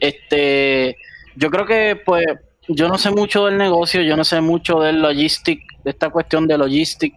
Este, 0.00 0.96
yo 1.36 1.50
creo 1.50 1.66
que 1.66 2.00
pues 2.04 2.26
yo 2.68 2.88
no 2.88 2.98
sé 2.98 3.10
mucho 3.10 3.46
del 3.46 3.58
negocio, 3.58 4.02
yo 4.02 4.16
no 4.16 4.24
sé 4.24 4.40
mucho 4.40 4.80
del 4.80 5.02
logistic, 5.02 5.60
de 5.84 5.90
esta 5.90 6.10
cuestión 6.10 6.46
de 6.46 6.58
logistic, 6.58 7.14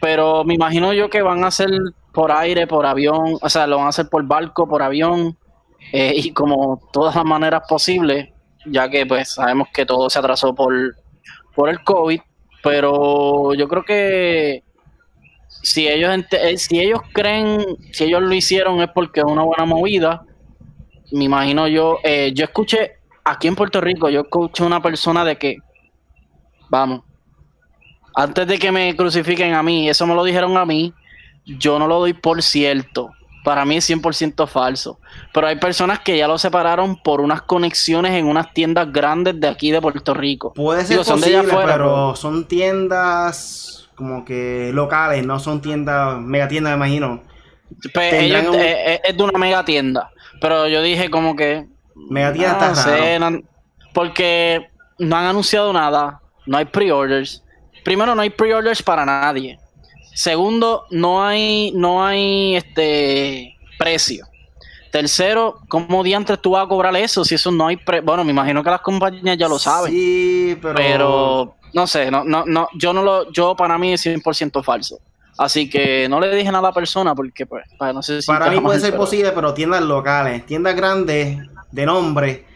pero 0.00 0.44
me 0.44 0.54
imagino 0.54 0.92
yo 0.92 1.10
que 1.10 1.22
van 1.22 1.44
a 1.44 1.48
hacer 1.48 1.70
por 2.12 2.30
aire, 2.30 2.66
por 2.66 2.86
avión, 2.86 3.38
o 3.40 3.48
sea, 3.48 3.66
lo 3.66 3.76
van 3.76 3.86
a 3.86 3.88
hacer 3.88 4.08
por 4.08 4.22
barco, 4.24 4.68
por 4.68 4.82
avión, 4.82 5.36
eh, 5.92 6.12
y 6.16 6.32
como 6.32 6.80
todas 6.92 7.14
las 7.14 7.24
maneras 7.24 7.62
posibles, 7.68 8.28
ya 8.66 8.88
que 8.88 9.06
pues 9.06 9.34
sabemos 9.34 9.68
que 9.72 9.86
todo 9.86 10.08
se 10.10 10.18
atrasó 10.18 10.54
por, 10.54 10.74
por 11.54 11.68
el 11.68 11.82
COVID, 11.82 12.20
pero 12.62 13.54
yo 13.54 13.68
creo 13.68 13.84
que 13.84 14.64
si 15.62 15.88
ellos 15.88 16.24
eh, 16.32 16.56
si 16.58 16.80
ellos 16.80 17.00
creen, 17.12 17.64
si 17.92 18.04
ellos 18.04 18.22
lo 18.22 18.34
hicieron 18.34 18.80
es 18.80 18.90
porque 18.90 19.20
es 19.20 19.26
una 19.26 19.42
buena 19.42 19.64
movida, 19.64 20.24
me 21.12 21.24
imagino 21.24 21.68
yo, 21.68 21.98
eh, 22.02 22.32
yo 22.34 22.44
escuché 22.44 22.98
aquí 23.24 23.48
en 23.48 23.56
Puerto 23.56 23.80
Rico 23.80 24.08
yo 24.08 24.22
escuché 24.22 24.64
una 24.64 24.82
persona 24.82 25.24
de 25.24 25.36
que, 25.36 25.56
vamos, 26.68 27.02
antes 28.14 28.46
de 28.46 28.58
que 28.58 28.70
me 28.70 28.94
crucifiquen 28.94 29.54
a 29.54 29.62
mí, 29.62 29.88
eso 29.88 30.06
me 30.06 30.14
lo 30.14 30.24
dijeron 30.24 30.56
a 30.56 30.64
mí, 30.64 30.92
yo 31.44 31.78
no 31.78 31.86
lo 31.86 31.98
doy 31.98 32.12
por 32.12 32.42
cierto. 32.42 33.10
Para 33.44 33.64
mí 33.64 33.76
es 33.76 33.88
100% 33.88 34.48
falso. 34.48 34.98
Pero 35.32 35.46
hay 35.46 35.56
personas 35.56 36.00
que 36.00 36.16
ya 36.16 36.26
lo 36.26 36.38
separaron 36.38 36.96
por 36.96 37.20
unas 37.20 37.42
conexiones 37.42 38.12
en 38.12 38.26
unas 38.26 38.52
tiendas 38.54 38.90
grandes 38.90 39.38
de 39.38 39.46
aquí 39.46 39.70
de 39.70 39.80
Puerto 39.80 40.14
Rico. 40.14 40.54
Puede 40.54 40.84
ser 40.84 40.96
posible, 40.96 41.44
pero 41.66 42.16
son 42.16 42.46
tiendas 42.48 43.88
como 43.94 44.24
que 44.24 44.70
locales, 44.72 45.24
no 45.24 45.38
son 45.38 45.60
tiendas, 45.60 46.18
mega 46.18 46.48
tiendas, 46.48 46.72
me 46.72 46.86
imagino. 46.86 47.22
Pues 47.92 48.14
ellos, 48.14 48.56
eh, 48.56 48.94
eh, 48.94 49.00
es 49.04 49.16
de 49.16 49.22
una 49.22 49.38
mega 49.38 49.64
tienda. 49.64 50.10
Pero 50.40 50.66
yo 50.66 50.82
dije 50.82 51.10
como 51.10 51.36
que 51.36 51.66
Mega 51.94 52.30
está 52.30 53.30
porque 53.92 54.68
no 54.98 55.16
han 55.16 55.26
anunciado 55.26 55.72
nada, 55.72 56.20
no 56.46 56.56
hay 56.56 56.64
pre-orders. 56.64 57.42
Primero, 57.84 58.14
no 58.14 58.22
hay 58.22 58.30
pre-orders 58.30 58.82
para 58.82 59.04
nadie. 59.04 59.58
Segundo, 60.14 60.86
no 60.90 61.24
hay, 61.24 61.72
no 61.72 62.04
hay 62.04 62.56
este 62.56 63.56
precio. 63.78 64.26
Tercero, 64.90 65.58
¿cómo 65.68 66.04
diantres 66.04 66.40
tú 66.40 66.52
vas 66.52 66.64
a 66.64 66.68
cobrar 66.68 66.94
eso? 66.96 67.24
Si 67.24 67.34
eso 67.34 67.50
no 67.50 67.66
hay 67.66 67.76
pre 67.76 68.00
Bueno, 68.00 68.22
me 68.22 68.30
imagino 68.30 68.62
que 68.62 68.70
las 68.70 68.80
compañías 68.80 69.36
ya 69.36 69.48
lo 69.48 69.58
saben. 69.58 69.90
Sí, 69.92 70.56
pero. 70.62 70.74
Pero 70.76 71.54
no 71.72 71.88
sé, 71.88 72.08
no, 72.12 72.22
no, 72.22 72.44
no, 72.46 72.68
yo 72.76 72.92
no 72.92 73.02
lo, 73.02 73.32
yo 73.32 73.56
para 73.56 73.76
mí 73.76 73.92
es 73.92 74.06
100% 74.06 74.62
falso. 74.62 75.00
Así 75.36 75.68
que 75.68 76.08
no 76.08 76.20
le 76.20 76.32
dije 76.32 76.44
nada 76.44 76.60
a 76.60 76.70
la 76.70 76.72
persona 76.72 77.12
porque, 77.12 77.44
pues, 77.44 77.64
no 77.80 78.00
sé 78.00 78.22
si. 78.22 78.26
Para 78.28 78.48
mí 78.48 78.60
puede 78.60 78.78
ser 78.78 78.96
posible, 78.96 79.32
pero 79.32 79.52
tiendas 79.52 79.82
locales, 79.82 80.46
tiendas 80.46 80.76
grandes, 80.76 81.38
de 81.72 81.86
nombre, 81.86 82.46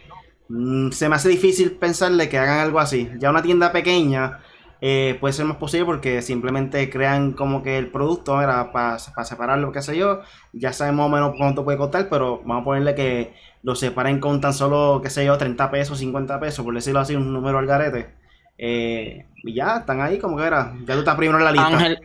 mm, 0.47 0.91
se 0.91 1.09
me 1.09 1.15
hace 1.17 1.27
difícil 1.27 1.71
pensarle 1.73 2.29
que 2.29 2.37
hagan 2.37 2.59
algo 2.59 2.79
así. 2.79 3.09
Ya 3.17 3.29
una 3.29 3.41
tienda 3.41 3.73
pequeña 3.73 4.39
eh, 4.81 5.17
puede 5.19 5.33
ser 5.33 5.45
más 5.45 5.57
posible 5.57 5.85
porque 5.85 6.21
simplemente 6.21 6.89
crean 6.89 7.33
como 7.33 7.63
que 7.63 7.77
el 7.77 7.87
producto 7.87 8.41
era 8.41 8.71
para 8.71 8.97
separarlo, 8.97 9.71
qué 9.71 9.81
sé 9.81 9.97
yo. 9.97 10.21
Ya 10.53 10.71
sabemos 10.71 11.09
más 11.09 11.19
o 11.19 11.23
menos 11.23 11.37
cuánto 11.37 11.63
puede 11.65 11.77
costar, 11.77 12.07
pero 12.09 12.41
vamos 12.45 12.61
a 12.61 12.65
ponerle 12.65 12.95
que 12.95 13.33
lo 13.61 13.75
separen 13.75 14.19
con 14.19 14.39
tan 14.39 14.53
solo, 14.53 15.01
qué 15.03 15.09
sé 15.09 15.25
yo, 15.25 15.37
30 15.37 15.69
pesos, 15.69 15.99
50 15.99 16.39
pesos, 16.39 16.63
por 16.63 16.73
decirlo 16.73 17.01
así, 17.01 17.15
un 17.15 17.33
número 17.33 17.57
al 17.57 17.65
garete. 17.65 18.09
Eh, 18.57 19.25
y 19.43 19.53
ya, 19.53 19.77
están 19.77 20.01
ahí 20.01 20.17
como 20.17 20.37
que 20.37 20.43
era. 20.43 20.73
Ya 20.85 20.93
tú 20.93 20.99
estás 20.99 21.15
primero 21.15 21.39
en 21.39 21.45
la 21.45 21.51
lista. 21.51 21.67
Ángel, 21.67 21.99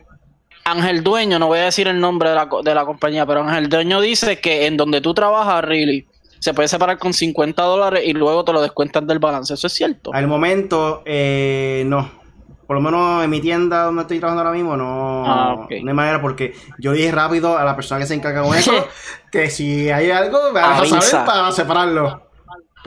Ángel 0.65 1.03
Dueño, 1.03 1.39
no 1.39 1.47
voy 1.47 1.59
a 1.59 1.65
decir 1.65 1.87
el 1.87 1.99
nombre 1.99 2.29
de 2.29 2.35
la, 2.35 2.49
de 2.63 2.75
la 2.75 2.85
compañía, 2.85 3.25
pero 3.25 3.41
Ángel 3.41 3.69
Dueño 3.69 4.01
dice 4.01 4.39
que 4.39 4.65
en 4.65 4.75
donde 4.75 4.99
tú 4.99 5.13
trabajas, 5.13 5.63
really, 5.63 6.07
se 6.39 6.53
puede 6.53 6.67
separar 6.67 6.97
con 6.97 7.13
50 7.13 7.61
dólares 7.61 8.03
y 8.05 8.13
luego 8.13 8.43
te 8.43 8.51
lo 8.51 8.61
descuentan 8.61 9.07
del 9.07 9.19
balance. 9.19 9.53
¿Eso 9.53 9.67
es 9.67 9.73
cierto? 9.73 10.13
Al 10.13 10.27
momento, 10.27 11.03
eh, 11.05 11.83
no. 11.87 12.24
Por 12.67 12.75
lo 12.75 12.81
menos 12.81 13.23
en 13.23 13.29
mi 13.29 13.41
tienda 13.41 13.83
donde 13.83 14.01
estoy 14.03 14.19
trabajando 14.19 14.43
ahora 14.43 14.57
mismo, 14.57 14.75
no, 14.75 15.23
ah, 15.25 15.67
no 15.69 15.89
hay 15.89 15.93
manera 15.93 16.21
porque 16.21 16.53
yo 16.79 16.93
dije 16.93 17.11
rápido 17.11 17.57
a 17.57 17.63
la 17.63 17.75
persona 17.75 18.01
que 18.01 18.07
se 18.07 18.15
encarga 18.15 18.41
con 18.41 18.55
eso 18.55 18.71
que 19.31 19.49
si 19.49 19.89
hay 19.89 20.09
algo, 20.09 20.51
me 20.51 20.61
vas 20.61 20.91
a 20.91 21.01
saber 21.01 21.25
para 21.25 21.51
separarlo. 21.51 22.21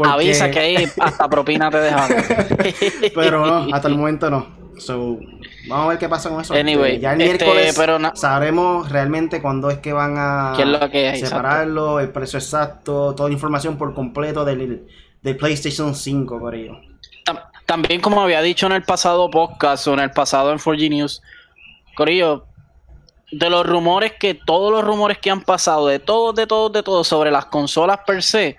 Avisa 0.05 0.51
que 0.51 0.59
ahí 0.59 0.89
hasta 1.01 1.29
propina 1.29 1.71
te 1.71 1.79
dejan. 1.79 2.09
Pero 3.15 3.47
no, 3.47 3.75
hasta 3.75 3.89
el 3.89 3.97
momento 3.97 4.31
no. 4.31 4.59
So, 4.79 5.19
vamos 5.69 5.87
a 5.87 5.89
ver 5.89 5.99
qué 5.99 6.09
pasa 6.09 6.29
con 6.31 6.41
eso. 6.41 6.55
Anyway, 6.55 6.99
ya 7.01 7.13
el 7.13 7.21
este, 7.21 7.45
miércoles 7.45 8.15
sabremos 8.15 8.91
realmente 8.91 9.43
cuándo 9.43 9.71
es 9.71 9.79
que 9.79 9.93
van 9.93 10.15
a 10.17 10.55
separarlo, 11.17 12.01
el 12.01 12.11
precio 12.11 12.39
exacto, 12.39 13.15
toda 13.15 13.29
la 13.29 13.33
información 13.33 13.77
por 13.77 13.95
completo 13.95 14.45
del, 14.45 14.87
PlayStation 15.39 15.95
5, 15.95 16.39
por 16.39 16.55
ello. 16.55 16.75
También, 17.69 18.01
como 18.01 18.23
había 18.23 18.41
dicho 18.41 18.65
en 18.65 18.73
el 18.73 18.83
pasado 18.83 19.29
podcast 19.31 19.87
o 19.89 19.93
en 19.93 20.01
el 20.01 20.11
pasado 20.11 20.53
en 20.53 20.59
4G 20.59 20.89
News, 20.89 21.21
Corillo, 21.95 22.47
de 23.31 23.51
los 23.51 23.67
rumores 23.67 24.15
que, 24.19 24.33
todos 24.33 24.73
los 24.73 24.83
rumores 24.83 25.19
que 25.19 25.31
han 25.31 25.43
pasado, 25.43 25.87
de 25.87 25.99
todos, 25.99 26.35
de 26.35 26.47
todos, 26.47 26.73
de 26.73 26.83
todos, 26.83 27.07
sobre 27.07 27.31
las 27.31 27.45
consolas 27.45 27.99
per 28.07 28.23
se, 28.23 28.57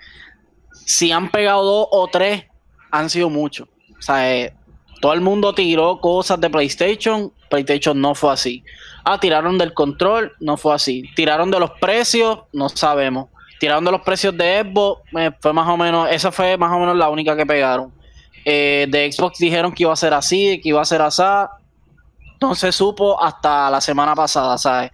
si 0.86 1.10
han 1.10 1.28
pegado 1.28 1.64
dos 1.64 1.88
o 1.90 2.06
tres, 2.06 2.44
han 2.92 3.10
sido 3.10 3.28
muchos. 3.30 3.66
O 3.98 4.00
sea, 4.00 4.32
eh, 4.32 4.54
todo 5.00 5.12
el 5.12 5.22
mundo 5.22 5.56
tiró 5.56 5.98
cosas 5.98 6.40
de 6.40 6.48
PlayStation, 6.48 7.32
PlayStation 7.48 8.00
no 8.00 8.14
fue 8.14 8.32
así. 8.32 8.62
Ah, 9.04 9.18
tiraron 9.18 9.58
del 9.58 9.74
control, 9.74 10.36
no 10.38 10.56
fue 10.56 10.72
así. 10.72 11.02
Tiraron 11.16 11.50
de 11.50 11.58
los 11.58 11.72
precios, 11.80 12.42
no 12.52 12.68
sabemos. 12.68 13.26
Tiraron 13.58 13.84
de 13.84 13.90
los 13.90 14.02
precios 14.02 14.36
de 14.36 14.62
Xbox, 14.62 15.02
eh, 15.18 15.32
fue 15.40 15.52
más 15.52 15.66
o 15.66 15.76
menos, 15.76 16.08
esa 16.12 16.30
fue 16.30 16.56
más 16.56 16.70
o 16.70 16.78
menos 16.78 16.96
la 16.96 17.08
única 17.08 17.36
que 17.36 17.44
pegaron. 17.44 17.98
Eh, 18.44 18.86
de 18.88 19.10
Xbox 19.12 19.38
dijeron 19.38 19.72
que 19.72 19.82
iba 19.82 19.92
a 19.92 19.96
ser 19.96 20.14
así, 20.14 20.60
que 20.62 20.70
iba 20.70 20.80
a 20.80 20.84
ser 20.84 21.02
así. 21.02 21.22
No 22.40 22.54
se 22.54 22.72
supo 22.72 23.22
hasta 23.22 23.70
la 23.70 23.80
semana 23.80 24.14
pasada, 24.14 24.56
¿sabes? 24.56 24.90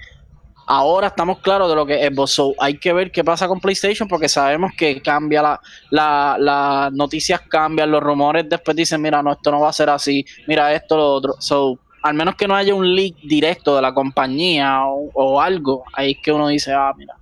Ahora 0.68 1.06
estamos 1.06 1.38
claros 1.38 1.68
de 1.68 1.76
lo 1.76 1.86
que 1.86 2.04
es 2.04 2.12
Xbox. 2.12 2.56
hay 2.58 2.76
que 2.78 2.92
ver 2.92 3.12
qué 3.12 3.22
pasa 3.22 3.46
con 3.46 3.60
PlayStation 3.60 4.08
porque 4.08 4.28
sabemos 4.28 4.72
que 4.76 5.00
cambia 5.00 5.40
la, 5.40 5.60
la, 5.90 6.36
las 6.40 6.92
noticias 6.92 7.40
cambian, 7.42 7.88
los 7.88 8.02
rumores 8.02 8.48
después 8.48 8.76
dicen, 8.76 9.00
mira, 9.00 9.22
no, 9.22 9.32
esto 9.32 9.52
no 9.52 9.60
va 9.60 9.68
a 9.68 9.72
ser 9.72 9.90
así, 9.90 10.26
mira 10.48 10.74
esto, 10.74 10.96
lo 10.96 11.12
otro. 11.12 11.34
So, 11.38 11.78
al 12.02 12.14
menos 12.14 12.34
que 12.34 12.48
no 12.48 12.56
haya 12.56 12.74
un 12.74 12.96
leak 12.96 13.14
directo 13.22 13.76
de 13.76 13.82
la 13.82 13.94
compañía 13.94 14.80
o, 14.84 15.40
algo, 15.40 15.84
ahí 15.92 16.12
es 16.12 16.18
que 16.20 16.32
uno 16.32 16.48
dice, 16.48 16.72
ah, 16.72 16.92
mira, 16.96 17.14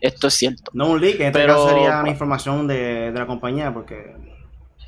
esto 0.00 0.26
es 0.26 0.34
cierto. 0.34 0.72
No 0.74 0.88
un 0.88 1.00
leak, 1.00 1.20
en 1.20 1.26
este 1.26 1.38
pero, 1.38 1.68
sería 1.68 2.00
una 2.00 2.10
información 2.10 2.66
de, 2.66 3.12
de 3.12 3.18
la 3.18 3.26
compañía 3.26 3.72
porque... 3.72 4.16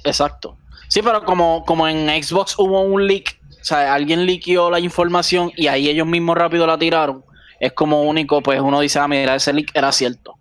Exacto. 0.04 0.56
Sí, 0.90 1.00
pero 1.02 1.24
como, 1.24 1.64
como 1.64 1.88
en 1.88 2.22
Xbox 2.22 2.58
hubo 2.58 2.82
un 2.82 3.06
leak, 3.06 3.38
o 3.48 3.64
sea, 3.64 3.94
alguien 3.94 4.26
liqueó 4.26 4.70
la 4.70 4.78
información 4.78 5.50
y 5.56 5.68
ahí 5.68 5.88
ellos 5.88 6.06
mismos 6.06 6.36
rápido 6.36 6.66
la 6.66 6.76
tiraron 6.76 7.24
es 7.60 7.74
como 7.74 8.02
único, 8.02 8.42
pues 8.42 8.58
uno 8.60 8.80
dice, 8.80 8.98
ah, 8.98 9.06
mira, 9.06 9.36
ese 9.36 9.52
leak 9.52 9.70
era 9.74 9.92
cierto. 9.92 10.34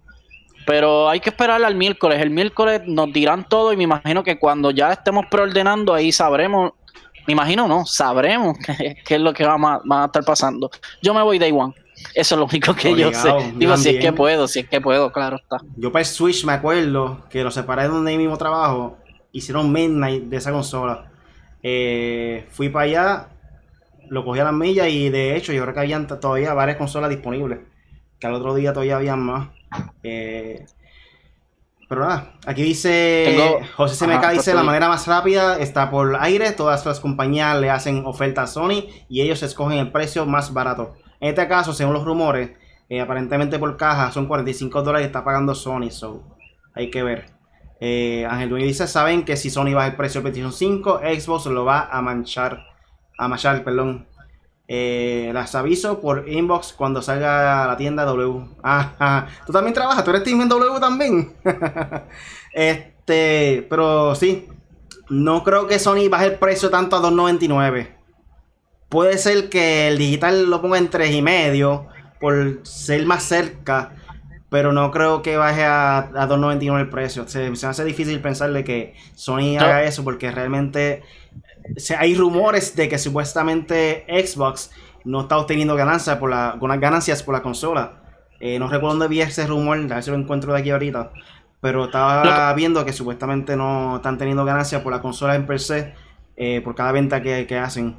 Pero 0.65 1.09
hay 1.09 1.19
que 1.19 1.29
esperar 1.29 1.61
al 1.63 1.75
miércoles. 1.75 2.21
El 2.21 2.29
miércoles 2.29 2.81
nos 2.85 3.11
dirán 3.11 3.47
todo 3.47 3.73
y 3.73 3.77
me 3.77 3.83
imagino 3.83 4.23
que 4.23 4.39
cuando 4.39 4.71
ya 4.71 4.93
estemos 4.93 5.25
preordenando, 5.29 5.93
ahí 5.93 6.11
sabremos. 6.11 6.71
Me 7.27 7.33
imagino, 7.33 7.67
no, 7.67 7.85
sabremos 7.85 8.57
qué, 9.05 9.15
es 9.15 9.21
lo 9.21 9.33
que 9.33 9.45
va 9.45 9.55
a, 9.55 10.05
estar 10.05 10.23
pasando. 10.23 10.71
Yo 11.01 11.13
me 11.13 11.21
voy 11.21 11.37
day 11.37 11.51
one. 11.51 11.73
Eso 12.13 12.35
es 12.35 12.39
lo 12.39 12.45
único 12.45 12.73
que 12.73 12.95
yo 12.95 13.13
sé. 13.13 13.29
Digo, 13.55 13.75
si 13.75 13.89
es 13.89 14.01
que 14.01 14.13
puedo, 14.13 14.47
si 14.47 14.59
es 14.59 14.69
que 14.69 14.79
puedo, 14.79 15.11
claro 15.11 15.35
está. 15.35 15.57
Yo 15.75 15.91
para 15.91 16.01
el 16.01 16.05
Switch 16.05 16.45
me 16.45 16.53
acuerdo 16.53 17.25
que 17.29 17.43
lo 17.43 17.51
separé 17.51 17.83
de 17.83 17.89
donde 17.89 18.17
mismo 18.17 18.37
trabajo. 18.37 18.97
Hicieron 19.31 19.71
Midnight 19.71 20.23
de 20.23 20.37
esa 20.37 20.51
consola. 20.51 21.11
Eh, 21.61 22.45
fui 22.49 22.69
para 22.69 22.85
allá 22.85 23.29
lo 24.09 24.25
cogí 24.25 24.39
a 24.39 24.43
las 24.43 24.53
millas 24.53 24.89
y 24.89 25.09
de 25.09 25.35
hecho 25.35 25.53
yo 25.53 25.61
creo 25.61 25.73
que 25.73 25.79
habían 25.79 26.07
todavía 26.07 26.53
varias 26.53 26.77
consolas 26.77 27.09
disponibles. 27.09 27.59
Que 28.19 28.27
al 28.27 28.33
otro 28.33 28.53
día 28.55 28.73
todavía 28.73 28.97
habían 28.97 29.21
más. 29.21 29.49
Eh, 30.03 30.65
pero 31.87 32.01
nada, 32.01 32.33
aquí 32.45 32.61
dice 32.61 33.63
José 33.75 34.05
CMK 34.05 34.31
dice 34.31 34.53
la 34.53 34.61
manera 34.61 34.87
más 34.87 35.07
rápida 35.07 35.57
está 35.57 35.89
por 35.89 36.17
aire, 36.19 36.51
todas 36.51 36.85
las 36.85 36.99
compañías 36.99 37.59
le 37.59 37.71
hacen 37.71 38.05
oferta 38.05 38.43
a 38.43 38.47
Sony 38.47 38.85
y 39.09 39.21
ellos 39.21 39.41
escogen 39.41 39.79
el 39.79 39.91
precio 39.91 40.25
más 40.25 40.53
barato. 40.53 40.95
En 41.19 41.29
este 41.29 41.47
caso, 41.47 41.73
según 41.73 41.93
los 41.93 42.05
rumores, 42.05 42.51
eh, 42.89 43.01
aparentemente 43.01 43.57
por 43.57 43.75
caja 43.75 44.11
son 44.11 44.27
45 44.27 44.83
dólares 44.83 45.05
y 45.05 45.07
está 45.07 45.23
pagando 45.23 45.55
Sony, 45.55 45.89
so 45.89 46.23
hay 46.73 46.91
que 46.91 47.01
ver. 47.01 47.38
Eh, 47.79 48.25
Ángel 48.29 48.53
dice, 48.55 48.87
saben 48.87 49.23
que 49.23 49.37
si 49.37 49.49
Sony 49.49 49.73
baja 49.73 49.87
el 49.87 49.95
precio 49.95 50.21
de 50.21 50.23
PlayStation 50.23 50.53
5, 50.53 50.99
Xbox 50.99 51.45
lo 51.45 51.65
va 51.65 51.87
a 51.89 52.01
manchar, 52.01 52.65
a 53.17 53.27
manchar, 53.27 53.63
perdón. 53.63 54.07
Eh, 54.71 55.31
las 55.33 55.55
aviso 55.55 55.99
por 55.99 56.29
inbox 56.29 56.73
cuando 56.73 57.01
salga 57.01 57.63
a 57.63 57.67
la 57.67 57.77
tienda 57.77 58.05
W. 58.05 58.45
Ah, 58.63 59.27
tú 59.45 59.51
también 59.51 59.73
trabajas, 59.73 60.03
tú 60.03 60.11
eres 60.11 60.23
Team 60.23 60.41
en 60.41 60.49
W 60.49 60.79
también. 60.79 61.33
este, 62.53 63.65
pero 63.69 64.13
sí, 64.13 64.47
no 65.09 65.43
creo 65.43 65.65
que 65.65 65.79
Sony 65.79 66.07
baje 66.09 66.27
el 66.27 66.35
precio 66.35 66.69
tanto 66.69 66.95
a 66.95 67.01
2.99. 67.01 67.95
Puede 68.89 69.17
ser 69.17 69.49
que 69.49 69.87
el 69.87 69.97
digital 69.97 70.49
lo 70.49 70.61
ponga 70.61 70.77
en 70.77 70.89
3.5 70.89 71.87
por 72.19 72.59
ser 72.63 73.05
más 73.05 73.23
cerca. 73.23 73.93
Pero 74.49 74.73
no 74.73 74.89
creo 74.91 75.21
que 75.21 75.37
baje 75.37 75.63
a, 75.63 75.99
a 75.99 76.27
2.99 76.27 76.79
el 76.79 76.89
precio. 76.89 77.27
Se, 77.27 77.49
me 77.49 77.55
hace 77.55 77.83
difícil 77.83 78.19
pensarle 78.19 78.63
que 78.63 78.95
Sony 79.15 79.57
haga 79.59 79.83
eso 79.83 80.03
porque 80.03 80.31
realmente 80.31 81.03
hay 81.97 82.15
rumores 82.15 82.75
de 82.75 82.89
que 82.89 82.97
supuestamente 82.97 84.05
Xbox 84.07 84.71
no 85.05 85.21
está 85.21 85.37
obteniendo 85.37 85.75
ganancias 85.75 86.17
por 86.17 86.29
la, 86.29 86.57
ganancias 86.79 87.23
por 87.23 87.35
la 87.35 87.41
consola. 87.41 87.93
Eh, 88.39 88.57
no 88.59 88.67
recuerdo 88.67 88.97
dónde 88.97 89.07
vi 89.07 89.21
ese 89.21 89.45
rumor, 89.47 89.77
a 89.77 89.95
ver 89.95 90.03
si 90.03 90.11
lo 90.11 90.17
encuentro 90.17 90.53
de 90.53 90.59
aquí 90.59 90.69
ahorita. 90.69 91.11
Pero 91.61 91.85
estaba 91.85 92.53
viendo 92.53 92.85
que 92.85 92.93
supuestamente 92.93 93.55
no 93.55 93.97
están 93.97 94.17
teniendo 94.17 94.45
ganancias 94.45 94.81
por 94.81 94.93
la 94.93 95.01
consola 95.01 95.35
en 95.35 95.45
per 95.45 95.59
se, 95.59 95.93
eh, 96.37 96.61
por 96.61 96.73
cada 96.73 96.91
venta 96.93 97.21
que, 97.21 97.57
hacen. 97.57 97.97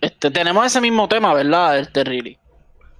Este, 0.00 0.30
tenemos 0.30 0.64
ese 0.64 0.80
mismo 0.80 1.08
tema, 1.08 1.34
¿verdad? 1.34 1.78
Este 1.78 2.04
really. 2.04 2.38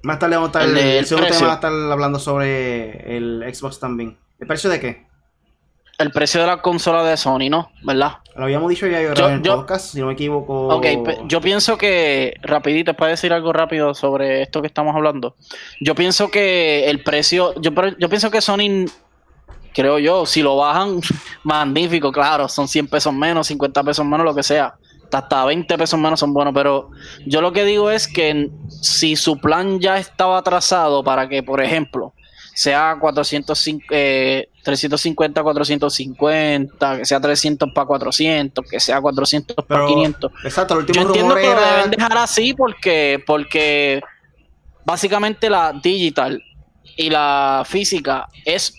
Más 0.02 0.18
tarde 0.18 0.37
vamos 0.37 0.54
a 0.54 0.64
estar, 0.64 0.78
el, 0.78 1.06
segundo 1.06 1.30
tema 1.30 1.47
va 1.47 1.52
a 1.52 1.54
estar 1.54 1.73
hablando 1.73 2.18
sobre 2.18 3.16
el 3.16 3.44
Xbox 3.52 3.78
también. 3.78 4.18
¿El 4.40 4.47
precio 4.47 4.68
de 4.68 4.80
qué? 4.80 5.06
El 5.99 6.11
precio 6.11 6.40
de 6.40 6.49
la 6.49 6.61
consola 6.61 7.04
de 7.04 7.16
Sony, 7.16 7.49
¿no? 7.49 7.71
¿Verdad? 7.85 8.18
Lo 8.35 8.44
habíamos 8.44 8.68
dicho 8.71 8.88
ya 8.88 9.00
yo, 9.00 9.28
en 9.28 9.35
el 9.35 9.42
podcast, 9.42 9.92
si 9.92 10.00
no 10.00 10.06
me 10.06 10.14
equivoco. 10.14 10.68
Ok, 10.68 10.87
yo 11.26 11.40
pienso 11.40 11.78
que, 11.78 12.35
rapidito, 12.42 12.94
para 12.94 13.12
decir 13.12 13.32
algo 13.32 13.52
rápido 13.52 13.94
sobre 13.94 14.42
esto 14.42 14.61
que 14.61 14.66
estamos 14.66 14.97
hablando. 14.97 15.37
Yo 15.80 15.94
pienso 15.94 16.28
que 16.28 16.90
el 16.90 17.04
precio, 17.04 17.54
yo, 17.61 17.71
yo 17.99 18.09
pienso 18.09 18.30
que 18.32 18.40
Sony 18.40 18.87
creo 19.73 19.99
yo, 19.99 20.26
si 20.26 20.42
lo 20.42 20.56
bajan, 20.56 21.00
magnífico, 21.44 22.11
claro, 22.11 22.49
son 22.49 22.68
100 22.68 22.88
pesos 22.88 23.12
menos, 23.12 23.47
50 23.47 23.82
pesos 23.85 24.04
menos, 24.04 24.25
lo 24.25 24.35
que 24.35 24.42
sea. 24.42 24.75
Hasta 25.12 25.45
20 25.45 25.76
pesos 25.76 26.00
menos 26.00 26.19
son 26.19 26.33
buenos, 26.33 26.54
pero 26.54 26.90
yo 27.26 27.40
lo 27.40 27.52
que 27.52 27.64
digo 27.64 27.90
es 27.90 28.09
que 28.09 28.50
si 28.81 29.14
su 29.16 29.38
plan 29.38 29.78
ya 29.78 29.99
estaba 29.99 30.42
trazado 30.42 31.04
para 31.04 31.28
que, 31.28 31.42
por 31.42 31.62
ejemplo, 31.62 32.14
sea 32.54 32.97
405, 32.99 33.87
350, 34.62 35.42
450, 35.42 36.99
que 36.99 37.04
sea 37.04 37.21
300 37.21 37.71
para 37.75 37.87
400, 37.87 38.64
que 38.69 38.81
sea 38.81 39.00
400 39.00 39.57
para 39.66 39.87
500. 39.87 40.33
Exacto, 40.45 40.75
el 40.75 40.81
último 40.81 40.95
Yo 40.95 41.07
entiendo 41.09 41.35
que 41.35 41.42
lo 41.42 41.61
deben 41.61 41.90
dejar 41.90 42.19
así 42.19 42.54
porque, 42.54 43.23
porque 43.26 44.00
básicamente 44.85 45.50
la 45.50 45.73
digital 45.73 46.42
y 46.97 47.11
la 47.11 47.64
física 47.66 48.28
es 48.45 48.75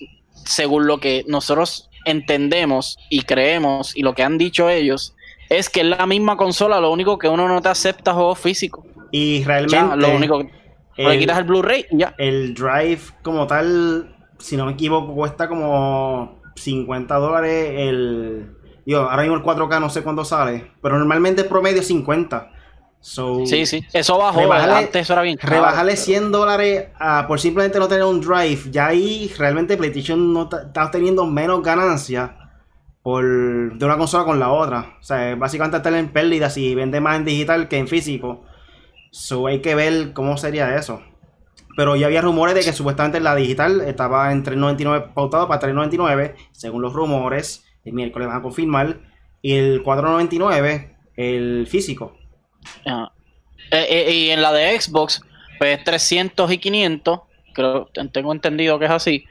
según 0.45 0.87
lo 0.87 0.99
que 0.99 1.23
nosotros 1.27 1.89
entendemos 2.05 2.97
y 3.09 3.21
creemos 3.21 3.95
y 3.95 4.01
lo 4.01 4.13
que 4.13 4.23
han 4.23 4.37
dicho 4.37 4.69
ellos, 4.69 5.15
es 5.57 5.69
que 5.69 5.81
es 5.81 5.87
la 5.87 6.05
misma 6.05 6.37
consola, 6.37 6.79
lo 6.79 6.91
único 6.91 7.17
que 7.17 7.27
uno 7.27 7.47
no 7.47 7.61
te 7.61 7.69
acepta 7.69 8.13
juegos 8.13 8.39
físicos. 8.39 8.85
Y 9.11 9.43
realmente. 9.43 9.97
lo 9.97 10.15
único 10.15 10.39
que. 10.39 10.51
El, 10.95 11.19
quitas 11.19 11.39
el 11.39 11.43
Blu-ray 11.45 11.85
ya. 11.91 12.13
El 12.17 12.53
Drive, 12.53 13.01
como 13.23 13.47
tal, 13.47 14.15
si 14.37 14.55
no 14.57 14.65
me 14.65 14.73
equivoco, 14.73 15.13
cuesta 15.15 15.47
como 15.47 16.39
50 16.55 17.15
dólares. 17.15 17.73
El. 17.75 18.55
Yo, 18.85 19.09
ahora 19.09 19.23
mismo 19.23 19.37
el 19.37 19.43
4K 19.43 19.79
no 19.79 19.89
sé 19.89 20.03
cuándo 20.03 20.25
sale, 20.25 20.71
pero 20.81 20.97
normalmente 20.97 21.43
el 21.43 21.47
promedio 21.47 21.81
es 21.81 21.87
50 21.87 22.51
sí, 23.03 23.65
sí, 23.65 23.85
eso 23.91 24.17
bajó, 24.17 24.51
antes 24.51 25.01
eso 25.01 25.13
era 25.13 25.21
bien 25.21 25.37
Rebajarle 25.37 25.97
100 25.97 26.31
dólares 26.31 26.87
por 27.27 27.39
simplemente 27.39 27.77
no 27.77 27.87
tener 27.87 28.05
un 28.05 28.21
drive, 28.21 28.71
ya 28.71 28.87
ahí 28.87 29.31
realmente 29.37 29.75
PlayStation 29.75 30.33
no 30.33 30.43
está 30.43 30.85
obteniendo 30.85 31.25
menos 31.25 31.61
ganancias 31.61 32.31
por, 33.03 33.77
de 33.77 33.85
una 33.85 33.97
consola 33.97 34.23
con 34.23 34.39
la 34.39 34.51
otra. 34.51 34.97
O 34.99 35.03
sea, 35.03 35.35
básicamente 35.35 35.77
estar 35.77 35.93
en 35.93 36.09
pérdidas 36.09 36.53
si 36.53 36.73
vende 36.73 37.01
más 37.01 37.17
en 37.17 37.25
digital 37.25 37.67
que 37.67 37.77
en 37.77 37.87
físico. 37.87 38.45
So 39.11 39.47
hay 39.47 39.61
que 39.61 39.75
ver 39.75 40.13
cómo 40.13 40.37
sería 40.37 40.75
eso. 40.75 41.01
Pero 41.75 41.95
ya 41.95 42.07
había 42.07 42.21
rumores 42.21 42.55
de 42.55 42.61
que 42.61 42.73
supuestamente 42.73 43.19
la 43.19 43.35
digital 43.35 43.81
estaba 43.81 44.31
en 44.31 44.43
3.99 44.43 45.13
pautado 45.13 45.47
para 45.47 45.61
3.99, 45.61 46.35
según 46.51 46.81
los 46.81 46.93
rumores. 46.93 47.65
El 47.83 47.93
miércoles 47.93 48.27
van 48.27 48.37
a 48.37 48.41
confirmar. 48.41 48.99
Y 49.41 49.53
el 49.53 49.83
4.99 49.83 50.93
el 51.15 51.67
físico. 51.67 52.15
Eh, 52.85 53.85
eh, 53.89 54.11
y 54.11 54.29
en 54.29 54.41
la 54.41 54.51
de 54.53 54.79
Xbox, 54.79 55.21
pues 55.59 55.83
300 55.83 56.51
y 56.51 56.57
500, 56.57 57.19
creo, 57.53 57.89
tengo 58.11 58.31
entendido 58.31 58.79
que 58.79 58.85
es 58.85 58.91
así, 58.91 59.25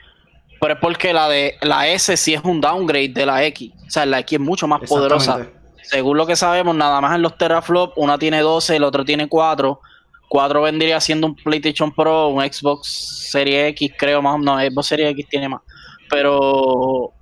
pero 0.62 0.75
es 0.75 0.81
porque 0.81 1.12
la 1.12 1.29
de 1.29 1.57
la 1.61 1.88
S 1.88 2.16
sí 2.16 2.35
es 2.35 2.44
un 2.44 2.61
downgrade 2.61 3.09
de 3.09 3.27
la 3.27 3.44
X, 3.46 3.72
o 3.85 3.90
sea, 3.90 4.07
la 4.07 4.20
X 4.20 4.38
es 4.38 4.40
mucho 4.40 4.68
más 4.68 4.81
poderosa. 4.88 5.48
Según 5.83 6.16
lo 6.16 6.25
que 6.25 6.37
sabemos, 6.37 6.77
nada 6.77 7.01
más 7.01 7.16
en 7.16 7.22
los 7.22 7.37
teraflop, 7.37 7.98
una 7.98 8.16
tiene 8.16 8.38
12, 8.42 8.77
el 8.77 8.85
otro 8.85 9.05
tiene 9.05 9.29
4. 9.29 9.81
4 10.29 10.62
vendría 10.62 11.01
siendo 11.01 11.27
un 11.27 11.35
PlayStation 11.35 11.92
Pro, 11.92 12.29
un 12.29 12.40
Xbox 12.44 12.87
Serie 13.33 13.66
X, 13.70 13.90
creo 13.98 14.22
más, 14.22 14.38
no, 14.38 14.57
Xbox 14.61 14.87
Serie 14.87 15.09
X 15.09 15.27
tiene 15.29 15.48
más, 15.48 15.62
pero 16.09 17.12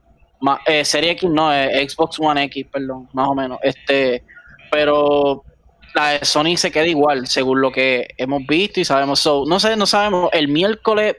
eh, 0.66 0.84
Serie 0.84 1.12
X 1.12 1.30
no, 1.30 1.50
Xbox 1.50 2.20
One 2.20 2.44
X, 2.44 2.66
perdón, 2.70 3.08
más 3.14 3.26
o 3.26 3.34
menos. 3.34 3.58
Este, 3.62 4.22
pero 4.70 5.44
la 5.94 6.10
de 6.10 6.26
Sony 6.26 6.58
se 6.58 6.70
queda 6.70 6.86
igual, 6.86 7.26
según 7.26 7.62
lo 7.62 7.72
que 7.72 8.06
hemos 8.18 8.46
visto 8.46 8.80
y 8.80 8.84
sabemos. 8.84 9.26
no 9.46 9.58
sé, 9.58 9.76
no 9.78 9.86
sabemos. 9.86 10.28
El 10.34 10.48
miércoles, 10.48 11.16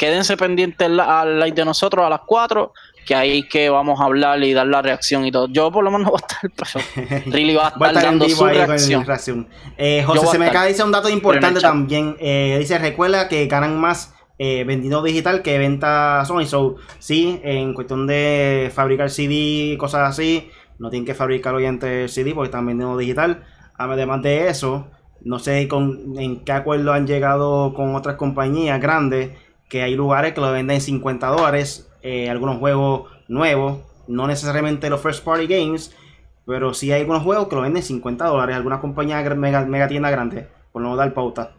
quédense 0.00 0.34
pendientes 0.38 0.88
al 0.98 1.38
live 1.38 1.52
de 1.52 1.64
nosotros 1.66 2.06
a 2.06 2.08
las 2.08 2.20
4, 2.24 2.72
que 3.04 3.14
ahí 3.14 3.46
que 3.46 3.68
vamos 3.68 4.00
a 4.00 4.04
hablar 4.04 4.42
y 4.42 4.54
dar 4.54 4.66
la 4.66 4.80
reacción 4.80 5.26
y 5.26 5.30
todo. 5.30 5.46
Yo 5.48 5.70
por 5.70 5.84
lo 5.84 5.90
menos 5.90 6.10
voy 6.10 6.18
a 6.18 6.26
estar, 6.26 6.50
pero 7.04 7.30
Really 7.30 7.54
va 7.54 7.66
a 7.66 7.68
estar, 7.68 7.92
dando 7.92 8.26
su 8.26 8.46
reacción. 8.46 9.46
Eh, 9.76 10.02
José 10.06 10.26
Semeca 10.28 10.64
dice 10.64 10.82
un 10.82 10.90
dato 10.90 11.10
importante 11.10 11.60
también. 11.60 12.16
Eh, 12.18 12.56
dice, 12.58 12.78
recuerda 12.78 13.28
que 13.28 13.46
ganan 13.46 13.78
más 13.78 14.14
eh, 14.38 14.64
vendiendo 14.64 15.02
digital 15.02 15.42
que 15.42 15.58
venta 15.58 16.24
Sony. 16.24 16.46
So, 16.46 16.76
sí, 16.98 17.38
en 17.44 17.74
cuestión 17.74 18.06
de 18.06 18.72
fabricar 18.74 19.10
CD, 19.10 19.76
cosas 19.76 20.08
así, 20.08 20.48
no 20.78 20.88
tienen 20.88 21.04
que 21.04 21.14
fabricar 21.14 21.54
oyente 21.54 22.08
CD 22.08 22.32
porque 22.32 22.46
están 22.46 22.64
vendiendo 22.64 22.96
digital. 22.96 23.44
Además 23.76 24.22
de 24.22 24.48
eso, 24.48 24.88
no 25.20 25.38
sé 25.38 25.68
con, 25.68 26.18
en 26.18 26.42
qué 26.42 26.52
acuerdo 26.52 26.94
han 26.94 27.06
llegado 27.06 27.74
con 27.74 27.94
otras 27.94 28.16
compañías 28.16 28.80
grandes, 28.80 29.32
que 29.70 29.82
hay 29.82 29.94
lugares 29.94 30.34
que 30.34 30.40
lo 30.42 30.52
venden 30.52 30.80
50 30.82 31.26
dólares, 31.28 31.90
eh, 32.02 32.28
algunos 32.28 32.58
juegos 32.58 33.08
nuevos, 33.28 33.80
no 34.08 34.26
necesariamente 34.26 34.90
los 34.90 35.00
first 35.00 35.24
party 35.24 35.46
games, 35.46 35.96
pero 36.44 36.74
sí 36.74 36.90
hay 36.92 37.02
algunos 37.02 37.22
juegos 37.22 37.48
que 37.48 37.54
lo 37.54 37.62
venden 37.62 37.82
50 37.82 38.26
dólares, 38.26 38.56
algunas 38.56 38.80
compañías 38.80 39.24
mega, 39.36 39.64
mega 39.64 39.86
tiendas 39.86 40.10
grandes, 40.10 40.48
por 40.72 40.82
no 40.82 40.96
dar 40.96 41.14
pauta. 41.14 41.52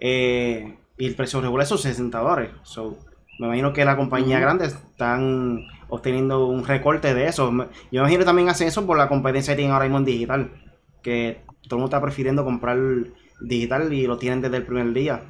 Eh, 0.00 0.78
y 0.96 1.06
el 1.06 1.14
precio 1.16 1.40
regular 1.40 1.66
son 1.66 1.78
60 1.78 2.18
dólares. 2.18 2.50
me 3.40 3.46
imagino 3.48 3.72
que 3.72 3.84
las 3.84 3.96
compañías 3.96 4.40
grandes 4.40 4.74
están 4.74 5.66
obteniendo 5.88 6.46
un 6.46 6.64
recorte 6.64 7.14
de 7.14 7.26
eso. 7.26 7.46
Yo 7.46 7.52
me 7.52 7.66
imagino 7.90 8.20
que 8.20 8.24
también 8.24 8.48
hacen 8.48 8.68
eso 8.68 8.86
por 8.86 8.96
la 8.96 9.08
competencia 9.08 9.52
que 9.52 9.58
tienen 9.58 9.74
ahora 9.74 9.86
mismo 9.86 9.98
en 9.98 10.04
digital. 10.04 10.52
Que 11.02 11.42
todo 11.62 11.76
el 11.76 11.80
mundo 11.80 11.86
está 11.86 12.00
prefiriendo 12.00 12.44
comprar 12.44 12.78
digital 13.40 13.92
y 13.92 14.06
lo 14.06 14.16
tienen 14.16 14.40
desde 14.40 14.58
el 14.58 14.64
primer 14.64 14.92
día. 14.92 15.22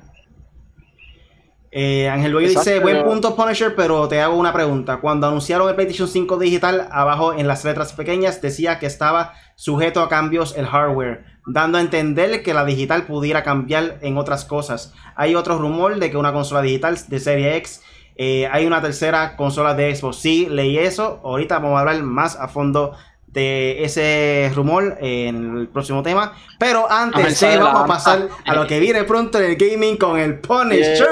Eh, 1.70 2.08
Ángel 2.08 2.32
Boyo 2.32 2.48
dice, 2.48 2.80
buen 2.80 3.04
punto 3.04 3.36
Punisher, 3.36 3.74
pero 3.74 4.08
te 4.08 4.20
hago 4.20 4.36
una 4.36 4.52
pregunta. 4.52 4.98
Cuando 4.98 5.26
anunciaron 5.26 5.68
el 5.68 5.74
PlayStation 5.74 6.08
5 6.08 6.38
digital, 6.38 6.88
abajo 6.90 7.34
en 7.34 7.46
las 7.48 7.64
letras 7.64 7.92
pequeñas 7.92 8.40
decía 8.40 8.78
que 8.78 8.86
estaba 8.86 9.34
sujeto 9.56 10.00
a 10.00 10.08
cambios 10.08 10.56
el 10.56 10.66
hardware, 10.66 11.24
dando 11.46 11.78
a 11.78 11.80
entender 11.80 12.42
que 12.42 12.54
la 12.54 12.64
digital 12.64 13.06
pudiera 13.06 13.42
cambiar 13.42 13.98
en 14.00 14.16
otras 14.16 14.44
cosas. 14.44 14.94
Hay 15.16 15.34
otro 15.34 15.58
rumor 15.58 15.98
de 15.98 16.10
que 16.10 16.16
una 16.16 16.32
consola 16.32 16.62
digital 16.62 16.98
de 17.08 17.20
serie 17.20 17.56
X, 17.56 17.82
eh, 18.16 18.48
hay 18.50 18.66
una 18.66 18.80
tercera 18.80 19.36
consola 19.36 19.74
de 19.74 19.94
Xbox. 19.94 20.16
Sí, 20.16 20.46
leí 20.50 20.78
eso. 20.78 21.20
Ahorita 21.22 21.58
vamos 21.58 21.76
a 21.76 21.80
hablar 21.80 22.02
más 22.02 22.36
a 22.36 22.48
fondo 22.48 22.92
de 23.36 23.84
ese 23.84 24.50
rumor 24.54 24.96
en 24.98 25.58
el 25.58 25.68
próximo 25.68 26.02
tema. 26.02 26.32
Pero 26.58 26.90
antes 26.90 27.38
vamos 27.42 27.82
a 27.82 27.86
pasar 27.86 28.28
a 28.46 28.54
lo 28.54 28.66
que 28.66 28.80
viene 28.80 29.04
pronto 29.04 29.38
en 29.38 29.50
el 29.50 29.56
gaming 29.56 29.98
con 29.98 30.18
el 30.18 30.38
Punisher. 30.38 31.06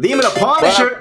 Dímelo, 0.00 0.30
Punisher. 0.30 1.00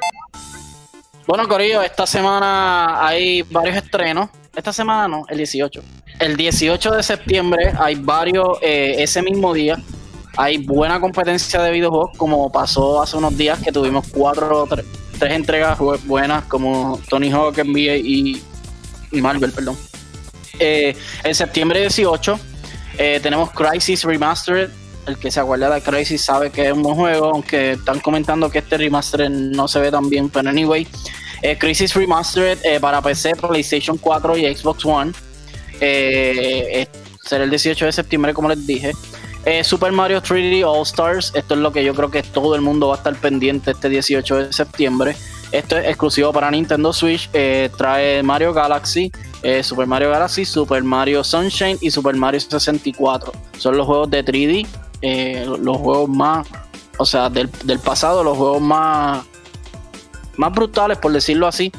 Bueno, 1.27 1.47
Corillo, 1.47 1.83
esta 1.83 2.07
semana 2.07 3.05
hay 3.05 3.43
varios 3.43 3.77
estrenos. 3.77 4.29
Esta 4.55 4.73
semana 4.73 5.07
no, 5.07 5.25
el 5.29 5.37
18. 5.37 5.83
El 6.19 6.35
18 6.35 6.91
de 6.91 7.03
septiembre 7.03 7.71
hay 7.77 7.93
varios, 7.93 8.57
eh, 8.61 8.95
ese 8.97 9.21
mismo 9.21 9.53
día, 9.53 9.77
hay 10.35 10.57
buena 10.57 10.99
competencia 10.99 11.61
de 11.61 11.69
videojuegos, 11.71 12.17
como 12.17 12.51
pasó 12.51 13.03
hace 13.03 13.17
unos 13.17 13.37
días 13.37 13.59
que 13.59 13.71
tuvimos 13.71 14.07
cuatro, 14.11 14.67
tres 15.19 15.31
entregas 15.31 15.77
buenas 16.05 16.45
como 16.45 16.99
Tony 17.07 17.29
Hawk, 17.31 17.57
NBA 17.57 17.97
y 17.97 18.41
Marvel, 19.21 19.51
perdón. 19.51 19.77
Eh, 20.59 20.95
en 21.23 21.35
septiembre 21.35 21.81
18 21.81 22.39
eh, 22.97 23.19
tenemos 23.21 23.51
Crisis 23.51 24.03
Remastered. 24.03 24.69
El 25.05 25.17
que 25.17 25.29
se 25.29 25.39
acuerda 25.39 25.69
de 25.69 25.81
Crisis 25.81 26.23
sabe 26.23 26.49
que 26.49 26.65
es 26.67 26.73
un 26.73 26.81
buen 26.81 26.95
juego, 26.95 27.27
aunque 27.27 27.73
están 27.73 27.99
comentando 27.99 28.49
que 28.49 28.59
este 28.59 28.75
remaster 28.77 29.29
no 29.29 29.67
se 29.67 29.79
ve 29.79 29.91
tan 29.91 30.09
bien, 30.09 30.29
pero 30.29 30.49
anyway. 30.49 30.87
Eh, 31.43 31.57
Crisis 31.59 31.93
Remastered 31.93 32.79
para 32.81 33.01
PC, 33.01 33.35
PlayStation 33.35 33.97
4 33.97 34.37
y 34.37 34.55
Xbox 34.55 34.83
One. 34.83 35.11
será 35.79 37.43
el 37.43 37.49
18 37.51 37.85
de 37.85 37.91
septiembre, 37.91 38.33
como 38.33 38.49
les 38.49 38.65
dije. 38.65 38.93
Super 39.61 39.91
Mario 39.91 40.23
3D 40.23 40.65
All 40.65 40.81
Stars, 40.81 41.31
esto 41.35 41.53
es 41.53 41.59
lo 41.59 41.71
que 41.71 41.83
yo 41.83 41.93
creo 41.93 42.09
que 42.09 42.23
todo 42.23 42.55
el 42.55 42.61
mundo 42.61 42.87
va 42.87 42.95
a 42.95 42.97
estar 42.97 43.15
pendiente 43.15 43.71
este 43.71 43.89
18 43.89 44.35
de 44.37 44.53
septiembre. 44.53 45.15
Esto 45.55 45.77
es 45.77 45.87
exclusivo 45.87 46.33
para 46.33 46.51
Nintendo 46.51 46.91
Switch. 46.91 47.29
trae 47.77 48.21
Mario 48.21 48.53
Galaxy, 48.53 49.09
eh, 49.41 49.63
Super 49.63 49.87
Mario 49.87 50.09
Galaxy, 50.09 50.43
Super 50.43 50.83
Mario 50.83 51.23
Sunshine 51.23 51.77
y 51.79 51.89
Super 51.89 52.13
Mario 52.17 52.41
64. 52.41 53.31
Son 53.57 53.77
los 53.77 53.85
juegos 53.87 54.09
de 54.09 54.21
3D, 54.21 54.67
eh, 55.01 55.45
los 55.45 55.77
juegos 55.77 56.09
más, 56.09 56.45
o 56.97 57.05
sea, 57.05 57.29
del, 57.29 57.47
pasado, 57.79 58.21
los 58.21 58.37
juegos 58.37 58.61
más, 58.61 59.23
más 60.35 60.51
brutales, 60.51 60.97
por 60.97 61.13
decirlo 61.13 61.47
así. 61.47 61.71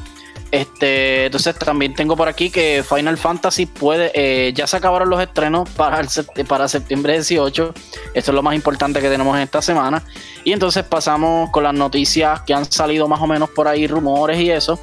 Este, 0.51 1.25
entonces 1.25 1.55
también 1.57 1.93
tengo 1.93 2.15
por 2.15 2.27
aquí 2.29 2.49
que 2.49 2.83
Final 2.87 3.17
Fantasy 3.17 3.65
puede, 3.65 4.11
eh, 4.13 4.53
ya 4.53 4.65
se 4.65 4.77
acabaron 4.77 5.09
los 5.09 5.21
estrenos 5.21 5.69
para, 5.71 6.01
para 6.47 6.67
septiembre 6.67 7.13
18. 7.13 7.73
Esto 8.13 8.31
es 8.31 8.35
lo 8.35 8.43
más 8.43 8.55
importante 8.55 9.01
que 9.01 9.09
tenemos 9.09 9.35
en 9.35 9.43
esta 9.43 9.61
semana. 9.61 10.03
Y 10.43 10.53
entonces 10.53 10.83
pasamos 10.83 11.49
con 11.51 11.63
las 11.63 11.73
noticias 11.73 12.41
que 12.41 12.53
han 12.53 12.71
salido 12.71 13.07
más 13.07 13.21
o 13.21 13.27
menos 13.27 13.49
por 13.49 13.67
ahí, 13.67 13.87
rumores 13.87 14.39
y 14.39 14.49
eso. 14.51 14.79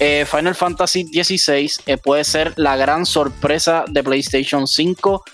Eh, 0.00 0.24
Final 0.30 0.54
Fantasy 0.54 1.04
XVI 1.06 1.70
eh, 1.86 1.96
puede 1.96 2.22
ser 2.22 2.54
la 2.56 2.76
gran 2.76 3.04
sorpresa 3.04 3.84
de 3.88 4.04
PlayStation 4.04 4.66
5 4.68 5.24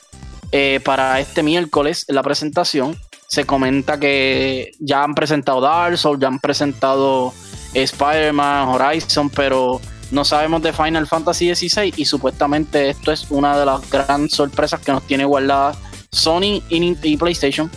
eh, 0.53 0.81
para 0.83 1.21
este 1.21 1.43
miércoles 1.43 2.07
la 2.09 2.23
presentación. 2.23 2.99
Se 3.27 3.45
comenta 3.45 3.99
que 4.01 4.73
ya 4.79 5.03
han 5.03 5.15
presentado 5.15 5.61
Dark 5.61 5.99
Souls, 5.99 6.21
ya 6.21 6.29
han 6.29 6.39
presentado 6.39 7.35
Spider-Man, 7.75 8.69
Horizon, 8.69 9.29
pero 9.31 9.81
no 10.11 10.25
sabemos 10.25 10.63
de 10.63 10.73
Final 10.73 11.07
Fantasy 11.07 11.55
XVI 11.55 11.93
y 11.97 12.05
supuestamente 12.05 12.91
esto 12.91 13.13
es 13.13 13.31
una 13.31 13.59
de 13.59 13.67
las 13.67 13.91
grandes 13.91 14.33
sorpresas 14.33 14.81
que 14.81 14.93
nos 14.93 15.03
tiene 15.07 15.25
guardada 15.25 15.75
Sony 16.11 16.63
y, 16.69 17.17
PlayStation 17.17 17.71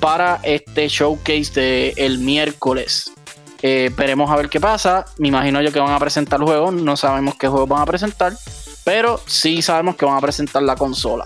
para 0.00 0.40
este 0.42 0.88
showcase 0.88 1.52
del 1.54 1.94
el 1.96 2.18
miércoles. 2.18 3.10
Eh, 3.62 3.90
veremos 3.96 4.30
a 4.30 4.36
ver 4.36 4.48
qué 4.48 4.60
pasa. 4.60 5.04
Me 5.18 5.28
imagino 5.28 5.60
yo 5.62 5.72
que 5.72 5.80
van 5.80 5.92
a 5.92 5.98
presentar 5.98 6.40
juegos. 6.40 6.72
No 6.74 6.96
sabemos 6.96 7.34
qué 7.36 7.48
juegos 7.48 7.68
van 7.68 7.82
a 7.82 7.86
presentar. 7.86 8.34
Pero 8.84 9.20
sí 9.26 9.62
sabemos 9.62 9.96
que 9.96 10.04
van 10.04 10.16
a 10.16 10.20
presentar 10.20 10.62
la 10.62 10.76
consola. 10.76 11.24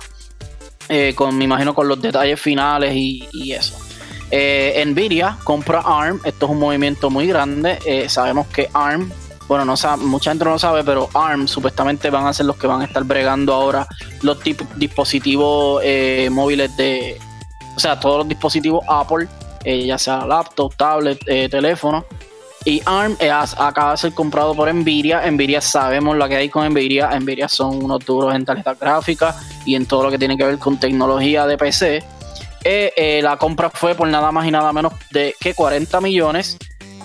Eh, 0.88 1.14
con, 1.14 1.36
me 1.36 1.44
imagino 1.44 1.74
con 1.74 1.88
los 1.88 2.00
detalles 2.00 2.40
finales 2.40 2.92
y, 2.94 3.52
eso. 3.52 3.76
Eh, 4.34 4.82
Nvidia 4.86 5.36
compra 5.44 5.82
ARM. 5.84 6.18
Esto 6.24 6.46
es 6.46 6.52
un 6.52 6.58
movimiento 6.58 7.10
muy 7.10 7.26
grande. 7.26 7.78
sabemos 8.08 8.46
que 8.46 8.68
ARM, 8.72 9.12
bueno, 9.46 9.66
no 9.66 9.76
sabe, 9.76 10.02
mucha 10.04 10.30
gente 10.30 10.46
no 10.46 10.52
lo 10.52 10.58
sabe, 10.58 10.82
pero 10.82 11.10
ARM 11.12 11.46
supuestamente 11.46 12.08
van 12.08 12.26
a 12.26 12.32
ser 12.32 12.46
los 12.46 12.56
que 12.56 12.66
van 12.66 12.80
a 12.80 12.86
estar 12.86 13.04
bregando 13.04 13.52
ahora 13.52 13.86
los 14.22 14.38
dispositivos 14.76 15.82
móviles 16.30 16.74
de, 16.78 17.20
o 17.76 17.78
sea, 17.78 18.00
todos 18.00 18.18
los 18.18 18.28
dispositivos 18.28 18.82
Apple, 18.88 19.28
ya 19.64 19.98
sea 19.98 20.24
laptop, 20.24 20.74
tablet, 20.76 21.18
teléfono. 21.50 22.06
Y 22.64 22.80
ARM 22.86 23.16
acaba 23.58 23.90
de 23.90 23.96
ser 23.96 24.14
comprado 24.14 24.54
por 24.54 24.72
Nvidia. 24.72 25.28
Nvidia 25.30 25.60
sabemos 25.60 26.16
lo 26.16 26.28
que 26.28 26.36
hay 26.36 26.48
con 26.48 26.66
Nvidia. 26.68 27.10
Nvidia 27.18 27.48
son 27.48 27.84
unos 27.84 28.04
duros 28.06 28.34
en 28.34 28.44
tarjetas 28.44 28.78
gráficas 28.78 29.36
y 29.66 29.74
en 29.74 29.84
todo 29.84 30.04
lo 30.04 30.10
que 30.10 30.18
tiene 30.18 30.36
que 30.36 30.44
ver 30.44 30.58
con 30.58 30.78
tecnología 30.78 31.46
de 31.46 31.58
PC. 31.58 32.04
Eh, 32.64 32.92
eh, 32.96 33.20
la 33.22 33.36
compra 33.36 33.70
fue 33.70 33.94
por 33.94 34.08
nada 34.08 34.30
más 34.30 34.46
y 34.46 34.50
nada 34.50 34.72
menos 34.72 34.92
de 35.10 35.34
que 35.40 35.54
40 35.54 36.00
millones. 36.00 36.58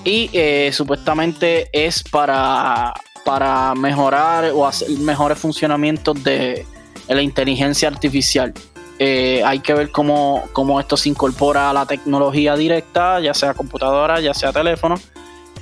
Y 0.04 0.30
eh, 0.34 0.72
supuestamente 0.72 1.70
es 1.74 2.04
para, 2.04 2.94
para 3.26 3.74
mejorar 3.76 4.52
o 4.54 4.66
hacer 4.66 4.90
mejores 4.92 5.38
funcionamientos 5.38 6.24
de 6.24 6.66
la 7.08 7.22
inteligencia 7.22 7.88
artificial. 7.90 8.54
hay 9.00 9.60
que 9.60 9.74
ver 9.74 9.92
cómo, 9.92 10.46
cómo, 10.54 10.80
esto 10.80 10.96
se 10.98 11.10
incorpora 11.10 11.70
a 11.70 11.74
la 11.74 11.86
tecnología 11.86 12.56
directa, 12.56 13.20
ya 13.20 13.34
sea 13.34 13.54
computadora, 13.54 14.20
ya 14.22 14.34
sea 14.34 14.54
teléfono. 14.54 14.96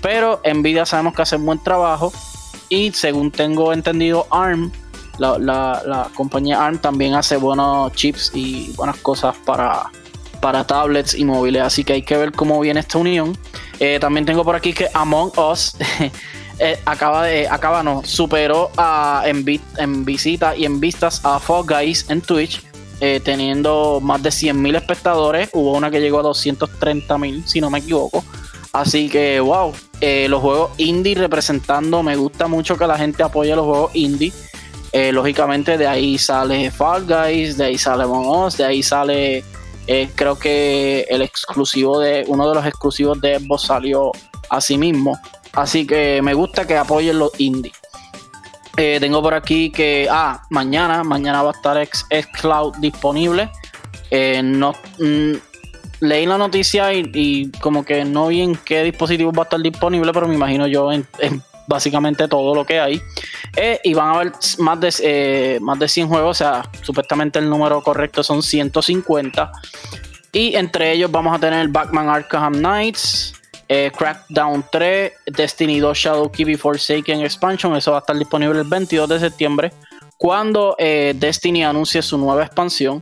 Pero 0.01 0.41
Nvidia 0.45 0.85
sabemos 0.85 1.15
que 1.15 1.23
hace 1.23 1.37
un 1.37 1.45
buen 1.45 1.63
trabajo. 1.63 2.11
Y 2.69 2.91
según 2.91 3.31
tengo 3.31 3.73
entendido, 3.73 4.27
ARM, 4.29 4.71
la, 5.17 6.09
compañía 6.15 6.65
ARM 6.65 6.79
también 6.79 7.15
hace 7.15 7.37
buenos 7.37 7.91
chips 7.93 8.31
y 8.33 8.71
buenas 8.75 8.97
cosas 8.97 9.35
para, 9.45 9.91
para 10.39 10.65
tablets 10.65 11.15
y 11.15 11.25
móviles. 11.25 11.63
Así 11.63 11.83
que 11.83 11.93
hay 11.93 12.01
que 12.01 12.17
ver 12.17 12.31
cómo 12.31 12.59
viene 12.59 12.79
esta 12.79 12.97
unión. 12.97 13.37
Eh, 13.79 13.97
también 13.99 14.25
tengo 14.25 14.43
por 14.43 14.55
aquí 14.55 14.73
que 14.73 14.87
Among 14.93 15.31
Us 15.37 15.75
eh, 16.59 16.79
acaba 16.85 17.25
de, 17.25 17.47
acaba 17.47 17.83
no, 17.83 18.03
superó 18.05 18.71
a, 18.77 19.23
en, 19.25 19.45
en 19.77 20.05
visita 20.05 20.55
y 20.55 20.65
en 20.65 20.79
vistas 20.79 21.21
a 21.23 21.39
Fall 21.39 21.65
Guys 21.65 22.09
en 22.09 22.21
Twitch. 22.21 22.63
Eh, 23.01 23.19
teniendo 23.21 23.99
más 24.01 24.23
de 24.23 24.29
100.000 24.29 24.77
espectadores. 24.77 25.49
Hubo 25.51 25.73
una 25.73 25.91
que 25.91 25.99
llegó 25.99 26.19
a 26.19 26.23
230.000, 26.23 27.45
si 27.45 27.59
no 27.59 27.69
me 27.69 27.79
equivoco. 27.79 28.23
Así 28.71 29.09
que, 29.09 29.41
wow, 29.41 29.73
los 30.01 30.41
juegos 30.41 30.71
indie 30.77 31.15
representando, 31.15 32.03
me 32.03 32.15
gusta 32.15 32.47
mucho 32.47 32.77
que 32.77 32.87
la 32.87 32.97
gente 32.97 33.21
apoye 33.21 33.53
los 33.53 33.65
juegos 33.65 33.91
indie. 33.95 34.31
Eh, 34.97 35.11
lógicamente 35.11 35.77
de 35.77 35.85
ahí 35.85 36.17
sale 36.17 36.71
Fall 36.71 37.05
Guys, 37.05 37.57
de 37.57 37.65
ahí 37.65 37.77
sale 37.77 38.03
Among 38.03 38.49
de 38.55 38.63
ahí 38.63 38.81
sale, 38.81 39.43
eh, 39.87 40.09
creo 40.15 40.39
que 40.39 41.05
el 41.09 41.21
exclusivo 41.21 41.99
de, 41.99 42.23
uno 42.27 42.47
de 42.47 42.55
los 42.55 42.65
exclusivos 42.65 43.19
de 43.19 43.37
Xbox 43.37 43.63
salió 43.63 44.13
a 44.49 44.61
sí 44.61 44.77
mismo. 44.77 45.19
Así 45.51 45.85
que 45.85 46.21
me 46.21 46.33
gusta 46.33 46.65
que 46.65 46.77
apoyen 46.77 47.19
los 47.19 47.37
indie. 47.41 47.73
tengo 48.77 49.21
por 49.21 49.33
aquí 49.33 49.69
que, 49.69 50.07
ah, 50.09 50.41
mañana, 50.49 51.03
mañana 51.03 51.43
va 51.43 51.49
a 51.49 51.53
estar 51.53 51.77
Xcloud 51.85 52.77
disponible. 52.77 53.49
no, 54.43 54.75
mm, 54.97 55.33
leí 55.99 56.25
la 56.25 56.37
noticia 56.37 56.93
y, 56.93 57.51
como 57.59 57.83
que 57.83 58.05
no 58.05 58.27
vi 58.27 58.43
en 58.43 58.55
qué 58.55 58.81
dispositivo 58.83 59.33
va 59.33 59.43
a 59.43 59.43
estar 59.43 59.59
disponible, 59.59 60.13
pero 60.13 60.25
me 60.25 60.35
imagino 60.35 60.67
yo 60.67 60.89
en, 60.89 61.05
básicamente 61.67 62.29
todo 62.29 62.55
lo 62.55 62.65
que 62.65 62.79
hay. 62.79 63.01
Eh, 63.55 63.79
y 63.83 63.93
van 63.93 64.07
a 64.07 64.13
haber 64.15 64.31
más 64.59 64.79
de, 64.79 64.93
eh, 65.01 65.59
más 65.61 65.79
de 65.79 65.87
100 65.87 66.07
juegos, 66.09 66.31
o 66.31 66.33
sea, 66.33 66.69
supuestamente 66.81 67.39
el 67.39 67.49
número 67.49 67.81
correcto 67.81 68.23
son 68.23 68.43
150. 68.43 69.51
Y 70.31 70.55
entre 70.55 70.91
ellos 70.91 71.09
vamos 71.09 71.35
a 71.35 71.39
tener 71.39 71.67
Batman 71.69 72.09
Arkham 72.09 72.53
Knights, 72.53 73.33
eh, 73.69 73.91
Crackdown 73.97 74.65
3, 74.71 75.13
Destiny 75.27 75.79
2 75.79 75.97
Shadowkeep 75.97 76.57
Forsaken 76.57 77.21
Expansion. 77.21 77.75
Eso 77.75 77.91
va 77.91 77.97
a 77.97 78.01
estar 78.01 78.17
disponible 78.17 78.59
el 78.59 78.67
22 78.67 79.07
de 79.07 79.19
septiembre, 79.19 79.71
cuando 80.17 80.75
Destiny 80.77 81.63
anuncie 81.63 82.01
su 82.01 82.17
nueva 82.17 82.43
expansión. 82.43 83.01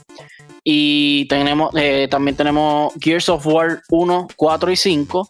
Y 0.64 1.28
eh, 1.30 2.08
también 2.10 2.38
tenemos 2.38 2.94
Gears 3.00 3.28
of 3.30 3.46
War 3.46 3.82
1, 3.90 4.28
4 4.36 4.72
y 4.72 4.76
5. 4.76 5.28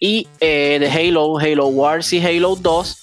Y 0.00 0.28
eh, 0.40 0.78
de 0.80 0.90
Halo, 0.90 1.38
Halo 1.38 1.66
Wars 1.68 2.12
y 2.12 2.24
Halo 2.24 2.56
2. 2.56 3.00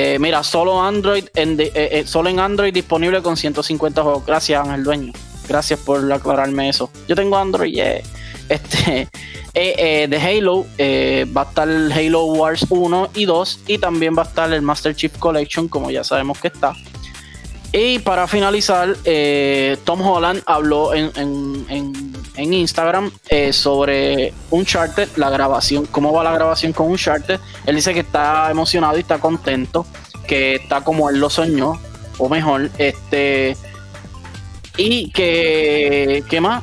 Eh, 0.00 0.16
mira, 0.20 0.44
solo 0.44 0.80
Android 0.80 1.24
en 1.34 1.58
solo 2.06 2.28
en 2.28 2.38
Android 2.38 2.72
disponible 2.72 3.20
con 3.20 3.36
150 3.36 4.00
juegos. 4.00 4.24
Gracias, 4.24 4.64
Ángel 4.64 4.84
Dueño. 4.84 5.12
Gracias 5.48 5.80
por 5.80 6.12
aclararme 6.12 6.68
eso. 6.68 6.88
Yo 7.08 7.16
tengo 7.16 7.36
Android, 7.36 7.76
Este, 8.48 9.08
de 9.52 10.16
Halo 10.16 10.66
va 11.36 11.42
a 11.42 11.44
estar 11.44 11.68
el 11.68 11.90
Halo 11.90 12.26
Wars 12.26 12.64
1 12.70 13.10
y 13.14 13.24
2 13.24 13.60
y 13.66 13.78
también 13.78 14.16
va 14.16 14.22
a 14.22 14.26
estar 14.26 14.52
el 14.52 14.62
Master 14.62 14.94
Chief 14.94 15.18
Collection, 15.18 15.66
como 15.68 15.90
ya 15.90 16.04
sabemos 16.04 16.38
que 16.38 16.46
está. 16.46 16.74
Y 17.72 17.98
para 17.98 18.26
finalizar, 18.26 18.96
eh, 19.04 19.76
Tom 19.84 20.00
Holland 20.00 20.42
habló 20.46 20.94
en, 20.94 21.12
Instagram 22.38 23.10
eh, 23.28 23.52
sobre 23.52 24.32
Uncharted, 24.50 25.08
la 25.16 25.30
grabación, 25.30 25.86
cómo 25.86 26.12
va 26.12 26.24
la 26.24 26.32
grabación 26.32 26.72
con 26.72 26.90
Uncharted. 26.90 27.40
Él 27.66 27.76
dice 27.76 27.92
que 27.94 28.00
está 28.00 28.50
emocionado 28.50 28.96
y 28.96 29.00
está 29.00 29.18
contento, 29.18 29.86
que 30.26 30.56
está 30.56 30.82
como 30.82 31.10
él 31.10 31.18
lo 31.18 31.30
soñó, 31.30 31.80
o 32.18 32.28
mejor, 32.28 32.70
este. 32.78 33.56
Y 34.76 35.10
que. 35.10 36.22
¿Qué 36.28 36.40
más? 36.40 36.62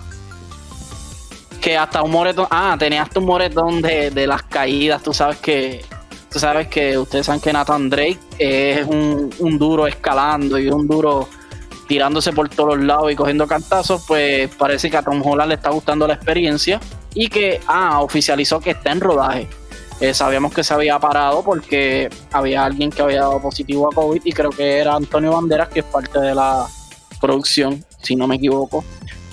Que 1.62 1.78
hasta 1.78 2.04
un 2.04 2.12
moretón. 2.12 2.48
Ah, 2.50 2.76
tenía 2.78 3.04
hasta 3.04 3.20
un 3.20 3.26
moretón 3.26 3.82
de, 3.82 4.28
las 4.28 4.44
caídas, 4.44 5.02
tú 5.02 5.14
sabes 5.14 5.38
que 5.38 5.84
sabes 6.30 6.68
que 6.68 6.98
ustedes 6.98 7.26
saben 7.26 7.40
que 7.40 7.54
Nathan 7.54 7.90
Drake 7.90 8.20
es 8.38 8.86
un, 8.86 9.58
duro 9.58 9.88
escalando 9.88 10.60
y 10.60 10.68
un 10.68 10.86
duro 10.86 11.30
tirándose 11.88 12.34
por 12.34 12.50
todos 12.50 12.80
lados 12.80 13.12
y 13.12 13.16
cogiendo 13.16 13.48
cantazos, 13.48 14.04
pues 14.08 14.50
parece 14.56 14.90
que 14.90 14.98
a 14.98 15.04
Tom 15.04 15.22
Holland 15.24 15.50
le 15.50 15.56
está 15.56 15.70
gustando 15.70 16.08
la 16.08 16.16
experiencia 16.16 16.80
y 17.14 17.30
que, 17.30 17.62
ah, 17.68 18.02
oficializó 18.02 18.60
que 18.60 18.72
está 18.72 18.92
en 18.92 19.02
rodaje. 19.02 19.48
Eh, 20.02 20.14
sabíamos 20.14 20.54
que 20.54 20.64
se 20.64 20.74
había 20.74 21.00
parado 21.00 21.42
porque 21.44 22.10
había 22.32 22.66
alguien 22.66 22.92
que 22.92 23.02
había 23.02 23.22
dado 23.22 23.42
positivo 23.42 23.90
a 23.90 23.96
COVID 23.96 24.22
y 24.26 24.32
creo 24.34 24.50
que 24.50 24.80
era 24.80 24.96
Antonio 24.96 25.32
Banderas, 25.32 25.70
que 25.70 25.80
es 25.80 25.86
parte 25.86 26.20
de 26.20 26.36
la 26.36 26.68
producción, 27.22 27.84
si 28.04 28.16
no 28.16 28.28
me 28.28 28.36
equivoco. 28.36 28.84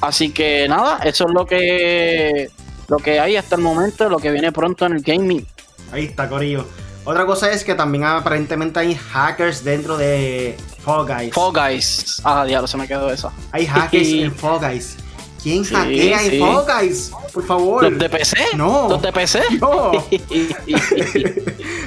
Así 0.00 0.30
que 0.30 0.68
nada, 0.68 0.98
eso 1.04 1.26
es 1.26 1.34
lo 1.34 1.46
que, 1.46 2.48
lo 2.88 2.98
que 2.98 3.18
hay 3.18 3.36
hasta 3.36 3.56
el 3.56 3.62
momento, 3.62 4.08
lo 4.08 4.18
que 4.18 4.30
viene 4.30 4.52
pronto 4.52 4.86
en 4.86 4.92
el 4.92 5.02
gaming. 5.02 5.46
Ahí 5.92 6.06
está, 6.06 6.28
Corillo. 6.28 6.64
Otra 7.04 7.26
cosa 7.26 7.50
es 7.50 7.64
que 7.64 7.74
también 7.74 8.04
aparentemente 8.04 8.78
hay 8.78 8.94
hackers 8.94 9.64
dentro 9.64 9.96
de 9.96 10.56
Fall 10.84 11.06
Guys. 11.06 11.34
Fall 11.34 11.52
Guys. 11.52 12.20
Ah, 12.24 12.44
diablo, 12.44 12.68
se 12.68 12.76
me 12.76 12.86
quedó 12.86 13.10
esa. 13.10 13.32
Hay 13.50 13.66
hackers 13.66 14.08
en 14.12 14.34
Fall 14.34 14.60
Guys. 14.60 14.96
¿Quién 15.42 15.64
hackea 15.64 16.22
en 16.22 16.40
Fall 16.40 16.64
Guys? 16.64 17.10
Por 17.32 17.44
favor. 17.44 17.82
¿Los 17.82 17.98
de 17.98 18.08
PC? 18.08 18.36
No. 18.56 18.86
¿Los 18.88 19.02
de 19.02 19.12
PC? 19.12 19.42
No. 19.60 19.90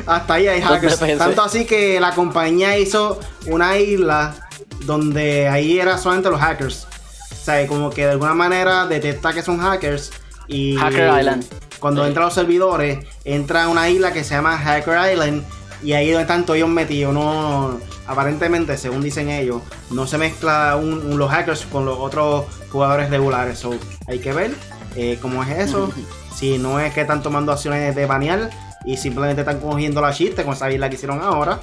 Hasta 0.06 0.34
ahí 0.34 0.48
hay 0.48 0.62
hackers. 0.62 1.00
Tanto 1.18 1.42
así 1.42 1.66
que 1.66 2.00
la 2.00 2.14
compañía 2.14 2.78
hizo 2.78 3.20
una 3.48 3.78
isla 3.78 4.36
donde 4.82 5.48
ahí 5.48 5.80
era 5.80 5.98
solamente 5.98 6.30
los 6.30 6.40
hackers. 6.42 6.88
O 7.32 7.46
sea, 7.46 7.66
como 7.68 7.90
que 7.90 8.06
de 8.06 8.12
alguna 8.12 8.34
manera 8.34 8.86
detecta 8.88 9.32
que 9.32 9.42
son 9.42 9.60
hackers 9.60 10.12
y... 10.48 10.76
Hacker 10.76 11.20
Island. 11.20 11.46
Cuando 11.80 12.06
entra 12.06 12.24
a 12.24 12.26
los 12.26 12.34
servidores, 12.34 13.06
entra 13.24 13.66
a 13.66 13.68
una 13.68 13.90
isla 13.90 14.14
que 14.14 14.24
se 14.24 14.36
llama 14.36 14.58
Hacker 14.58 15.14
Island 15.14 15.44
y 15.84 15.94
ahí 15.94 16.10
donde 16.10 16.24
están 16.24 16.46
todos 16.46 16.58
ellos 16.58 16.70
metidos. 16.70 17.14
No, 17.14 17.80
aparentemente, 18.08 18.78
según 18.78 19.02
dicen 19.02 19.30
ellos, 19.30 19.62
no 19.92 20.08
se 20.08 20.18
mezcla 20.18 20.80
los 20.82 21.30
hackers 21.30 21.66
con 21.66 21.86
los 21.86 21.98
otros 22.00 22.46
jugadores 22.72 23.10
regulares. 23.10 23.60
So, 23.60 23.78
hay 24.08 24.20
que 24.20 24.34
ver 24.34 24.52
eh, 24.96 25.20
cómo 25.22 25.44
es 25.44 25.50
eso. 25.60 25.92
Si 26.36 26.58
no 26.58 26.80
es 26.80 26.94
que 26.94 27.02
están 27.02 27.22
tomando 27.22 27.52
acciones 27.52 27.96
de 27.96 28.06
banear 28.06 28.50
y 28.86 28.98
simplemente 28.98 29.42
están 29.42 29.60
cogiendo 29.60 30.02
la 30.02 30.14
chiste 30.14 30.44
con 30.44 30.54
esa 30.54 30.72
isla 30.72 30.90
que 30.90 30.96
hicieron 30.96 31.22
ahora. 31.22 31.60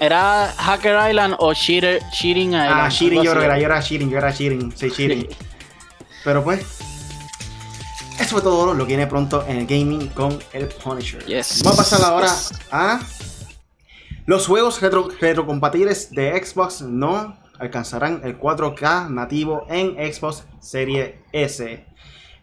¿era 0.00 0.54
Hacker 0.56 1.10
Island 1.10 1.36
o 1.38 1.52
Cheater, 1.52 2.00
Cheating 2.12 2.48
Island? 2.48 2.72
Ah, 2.72 2.88
Cheating, 2.88 3.22
yo 3.22 3.32
era, 3.32 3.58
yo 3.58 3.66
era 3.66 3.82
Cheating, 3.82 4.10
yo 4.10 4.18
era 4.18 4.32
Cheating, 4.32 4.72
sí, 4.74 4.90
Cheating. 4.90 5.28
Pero 6.24 6.42
pues, 6.42 6.64
eso 8.24 8.36
fue 8.36 8.42
todo 8.42 8.72
lo 8.72 8.86
que 8.86 8.96
viene 8.96 9.06
pronto 9.06 9.44
en 9.46 9.58
el 9.58 9.66
gaming 9.66 10.08
con 10.08 10.38
el 10.54 10.66
Punisher. 10.68 11.22
Vamos 11.62 11.66
a 11.66 11.76
pasar 11.76 12.00
ahora 12.10 12.32
a 12.70 13.00
los 14.24 14.46
juegos 14.46 14.80
retro, 14.80 15.10
retrocompatibles 15.20 16.10
de 16.10 16.42
Xbox 16.42 16.80
no 16.80 17.36
alcanzarán 17.58 18.22
el 18.24 18.40
4K 18.40 19.10
nativo 19.10 19.66
en 19.68 19.96
Xbox 20.10 20.46
Series 20.58 21.16
S. 21.32 21.84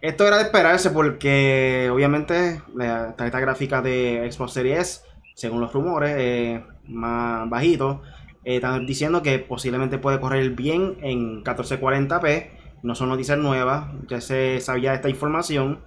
Esto 0.02 0.28
era 0.28 0.38
de 0.38 0.44
esperarse 0.44 0.92
porque 0.92 1.90
obviamente 1.92 2.62
la 2.76 3.16
tarjeta 3.16 3.40
gráfica 3.40 3.82
de 3.82 4.30
Xbox 4.32 4.54
Series 4.54 4.80
S, 4.80 5.02
según 5.34 5.62
los 5.62 5.74
rumores, 5.74 6.16
es 6.16 6.62
más 6.88 7.50
bajito. 7.50 8.04
Eh, 8.44 8.58
están 8.58 8.86
diciendo 8.86 9.24
que 9.24 9.40
posiblemente 9.40 9.98
puede 9.98 10.20
correr 10.20 10.52
bien 10.52 10.98
en 11.02 11.44
1440p. 11.44 12.61
No 12.84 12.96
son 12.96 13.10
noticias 13.10 13.38
nuevas, 13.38 13.88
ya 14.08 14.22
se 14.22 14.60
sabía 14.60 14.94
esta 14.94 15.10
información. 15.10 15.84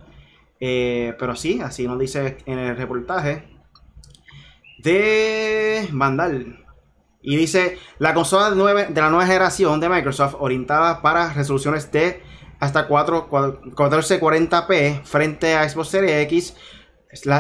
Eh, 0.61 1.15
pero 1.19 1.35
sí, 1.35 1.61
así 1.61 1.87
nos 1.87 1.99
dice 1.99 2.39
en 2.47 2.59
el 2.59 2.77
reportaje 2.77 3.49
de 4.79 5.89
Vandal. 5.93 6.65
Y 7.21 7.37
dice, 7.37 7.79
la 7.99 8.13
consola 8.15 8.51
de, 8.51 8.87
de 8.87 9.01
la 9.01 9.09
nueva 9.09 9.27
generación 9.27 9.81
de 9.81 9.89
Microsoft 9.89 10.37
orientada 10.39 11.01
para 11.01 11.33
resoluciones 11.33 11.91
de 11.91 12.23
hasta 12.61 12.87
4, 12.87 13.29
1440p 13.31 15.03
frente 15.05 15.55
a 15.55 15.69
Xbox 15.69 15.89
Series 15.89 16.23
X, 16.25 16.57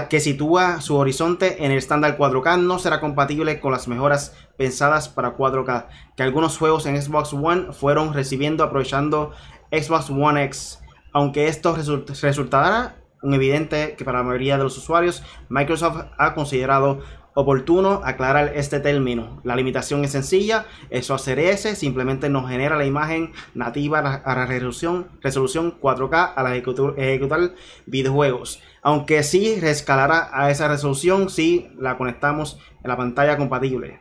que 0.08 0.20
sitúa 0.20 0.80
su 0.80 0.96
horizonte 0.96 1.64
en 1.64 1.72
el 1.72 1.78
estándar 1.78 2.16
4K, 2.16 2.60
no 2.60 2.78
será 2.78 3.00
compatible 3.00 3.60
con 3.60 3.72
las 3.72 3.88
mejoras 3.88 4.36
pensadas 4.56 5.08
para 5.08 5.36
4K 5.36 5.86
que 6.16 6.22
algunos 6.22 6.58
juegos 6.58 6.86
en 6.86 7.00
Xbox 7.00 7.32
One 7.32 7.72
fueron 7.72 8.12
recibiendo 8.14 8.62
aprovechando 8.64 9.32
Xbox 9.72 10.10
One 10.10 10.44
X. 10.44 10.80
Aunque 11.12 11.48
esto 11.48 11.76
resultará 12.22 12.96
un 13.22 13.34
evidente 13.34 13.94
que 13.96 14.04
para 14.04 14.18
la 14.18 14.24
mayoría 14.24 14.58
de 14.58 14.64
los 14.64 14.76
usuarios, 14.76 15.22
Microsoft 15.48 16.04
ha 16.18 16.34
considerado 16.34 17.00
oportuno 17.34 18.00
aclarar 18.04 18.52
este 18.54 18.80
término. 18.80 19.40
La 19.42 19.56
limitación 19.56 20.04
es 20.04 20.12
sencilla, 20.12 20.66
eso 20.90 21.14
hacer 21.14 21.38
ese 21.38 21.74
simplemente 21.74 22.28
nos 22.28 22.48
genera 22.48 22.76
la 22.76 22.86
imagen 22.86 23.32
nativa 23.54 23.98
a 23.98 24.34
la 24.34 24.46
resolución, 24.46 25.08
resolución 25.20 25.78
4K 25.80 26.32
a 26.36 26.42
la 26.42 26.54
ejecutar, 26.56 27.54
videojuegos. 27.86 28.62
Aunque 28.84 29.24
sí 29.24 29.58
rescalará 29.60 30.30
a 30.32 30.50
esa 30.50 30.68
resolución 30.68 31.28
si 31.28 31.68
la 31.76 31.96
conectamos 31.96 32.60
en 32.82 32.88
la 32.88 32.96
pantalla 32.96 33.36
compatible. 33.36 33.98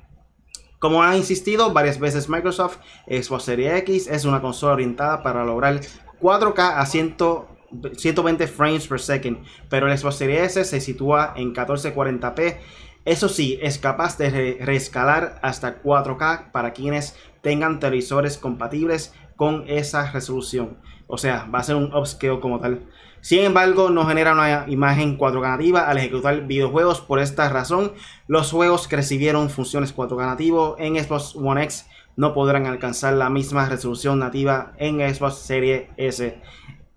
Como 0.78 1.02
ha 1.02 1.18
insistido 1.18 1.74
varias 1.74 2.00
veces 2.00 2.30
Microsoft, 2.30 2.78
Xbox 3.08 3.46
Series 3.46 3.74
X 3.80 4.08
es 4.08 4.26
una 4.26 4.42
consola 4.42 4.74
orientada 4.74 5.24
para 5.24 5.44
lograr 5.44 5.80
4K 6.22 6.74
a 6.76 6.86
120 6.86 8.48
frames 8.48 8.88
per 8.88 9.00
second, 9.00 9.38
pero 9.70 9.90
el 9.90 9.98
Xbox 9.98 10.18
Series 10.18 10.58
S 10.58 10.66
se 10.66 10.82
sitúa 10.82 11.34
en 11.36 11.56
1440p 11.56 12.58
eso 13.06 13.28
sí, 13.28 13.60
es 13.62 13.80
capaz 13.80 14.18
de 14.18 14.58
reescalar 14.62 15.38
hasta 15.42 15.84
4K 15.84 16.52
para 16.52 16.72
quienes 16.72 17.18
tengan 17.42 17.82
televisores 17.82 18.38
compatibles 18.38 19.14
con 19.36 19.66
esa 19.68 20.12
resolución. 20.12 20.78
O 21.08 21.18
sea, 21.18 21.48
va 21.54 21.60
a 21.60 21.64
ser 21.64 21.76
un 21.76 21.94
upscale 21.94 22.40
como 22.40 22.60
tal. 22.60 22.88
Sin 23.22 23.40
embargo, 23.40 23.90
no 23.90 24.06
genera 24.06 24.34
una 24.34 24.66
imagen 24.68 25.18
4K 25.18 25.42
nativa 25.42 25.88
al 25.88 25.98
ejecutar 25.98 26.46
videojuegos. 26.46 27.00
Por 27.00 27.20
esta 27.20 27.48
razón, 27.50 27.94
los 28.28 28.52
juegos 28.52 28.88
que 28.88 28.98
recibieron 28.98 29.50
funciones 29.50 29.96
4K 29.96 30.26
nativo 30.26 30.76
en 30.78 31.02
Xbox 31.02 31.36
One 31.36 31.64
X 31.64 31.86
no 32.16 32.34
podrán 32.34 32.66
alcanzar 32.66 33.14
la 33.14 33.30
misma 33.30 33.68
resolución 33.70 34.20
nativa 34.20 34.74
en 34.78 35.00
Xbox 35.14 35.36
Series 35.36 35.84
S. 35.98 36.38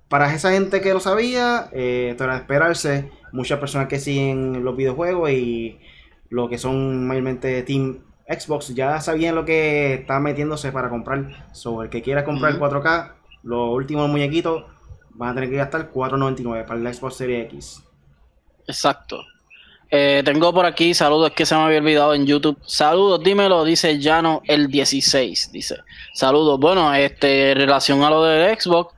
Para 0.09 0.35
esa 0.35 0.51
gente 0.53 0.81
que 0.81 0.93
lo 0.93 1.01
sabía, 1.01 1.69
eh, 1.73 2.17
de 2.19 2.37
esperarse. 2.37 3.11
Muchas 3.33 3.59
personas 3.59 3.89
que 3.89 3.99
siguen 3.99 4.65
los 4.65 4.77
videojuegos 4.77 5.31
y 5.31 5.79
lo 6.29 6.49
que 6.49 6.59
son 6.59 7.07
mayormente 7.07 7.63
Team 7.63 8.01
Xbox, 8.29 8.75
ya 8.75 9.01
sabían 9.01 9.35
lo 9.35 9.45
que 9.45 9.95
está 9.95 10.19
metiéndose 10.19 10.73
para 10.73 10.89
comprar. 10.91 11.47
Sobre 11.53 11.87
el 11.87 11.91
que 11.91 12.03
quiera 12.03 12.25
comprar 12.25 12.53
el 12.53 12.61
4K, 12.61 13.13
los 13.45 13.71
últimos 13.71 14.09
muñequitos 14.09 14.65
van 15.11 15.31
a 15.31 15.35
tener 15.35 15.51
que 15.51 15.57
gastar 15.57 15.93
4.99 15.93 16.67
para 16.67 16.81
el 16.81 16.95
Xbox 16.95 17.17
Series 17.17 17.47
X. 17.47 17.83
Exacto. 18.67 19.23
Eh, 19.89 20.23
tengo 20.25 20.53
por 20.53 20.67
aquí 20.67 20.93
saludos 20.95 21.31
que 21.31 21.47
se 21.47 21.55
me 21.55 21.61
había 21.63 21.79
olvidado 21.79 22.15
en 22.15 22.27
YouTube. 22.27 22.59
Saludos, 22.67 23.23
dímelo, 23.23 23.65
dice 23.65 24.01
Llano 24.01 24.43
el 24.45 24.67
16. 24.67 25.53
Dice, 25.53 25.77
saludos. 26.13 26.59
Bueno, 26.59 26.93
este, 26.95 27.53
en 27.53 27.59
relación 27.59 28.03
a 28.03 28.11
lo 28.11 28.25
del 28.25 28.59
Xbox, 28.59 28.93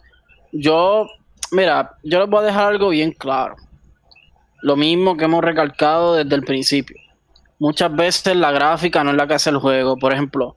yo, 0.53 1.07
mira, 1.53 1.97
yo 2.03 2.21
les 2.21 2.29
voy 2.31 2.41
a 2.41 2.47
dejar 2.47 2.69
algo 2.69 2.88
bien 2.88 3.12
claro. 3.12 3.57
Lo 4.62 4.75
mismo 4.75 5.19
que 5.19 5.27
hemos 5.27 5.45
recalcado 5.45 6.14
desde 6.14 6.35
el 6.35 6.43
principio 6.43 6.97
muchas 7.59 7.94
veces 7.94 8.37
la 8.37 8.51
gráfica 8.51 9.03
no 9.05 9.11
es 9.11 9.16
la 9.16 9.27
que 9.27 9.35
hace 9.35 9.51
el 9.51 9.59
juego. 9.59 9.97
Por 9.97 10.12
ejemplo, 10.12 10.57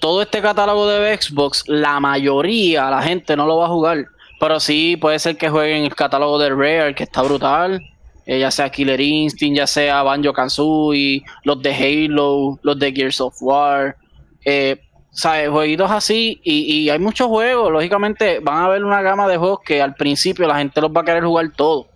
todo 0.00 0.22
este 0.22 0.42
catálogo 0.42 0.86
de 0.88 1.16
Xbox, 1.16 1.64
la 1.66 2.00
mayoría, 2.00 2.90
la 2.90 3.02
gente 3.02 3.36
no 3.36 3.46
lo 3.46 3.58
va 3.58 3.66
a 3.66 3.70
jugar. 3.70 4.06
Pero 4.40 4.58
sí 4.58 4.96
puede 4.96 5.18
ser 5.18 5.36
que 5.36 5.48
jueguen 5.48 5.84
el 5.84 5.94
catálogo 5.94 6.38
de 6.38 6.50
Rare, 6.50 6.94
que 6.94 7.04
está 7.04 7.22
brutal. 7.22 7.80
Eh, 8.26 8.38
ya 8.38 8.50
sea 8.50 8.70
Killer 8.70 9.00
Instinct, 9.00 9.56
ya 9.56 9.66
sea 9.66 10.02
Banjo 10.02 10.32
Kazooie, 10.32 11.22
los 11.44 11.60
de 11.62 11.74
Halo, 11.74 12.58
los 12.62 12.78
de 12.78 12.92
Gears 12.92 13.20
of 13.20 13.36
War. 13.40 13.96
Eh, 14.44 14.80
¿sabes? 15.12 15.48
Jueguitos 15.48 15.90
así. 15.90 16.40
Y, 16.42 16.72
y 16.72 16.90
hay 16.90 16.98
muchos 16.98 17.28
juegos. 17.28 17.70
Lógicamente 17.70 18.40
van 18.40 18.58
a 18.58 18.64
haber 18.66 18.84
una 18.84 19.02
gama 19.02 19.28
de 19.28 19.36
juegos 19.36 19.60
que 19.64 19.80
al 19.80 19.94
principio 19.94 20.48
la 20.48 20.58
gente 20.58 20.80
los 20.80 20.90
va 20.90 21.02
a 21.02 21.04
querer 21.04 21.24
jugar 21.24 21.50
todo. 21.54 21.86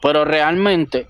Pero 0.00 0.24
realmente 0.24 1.06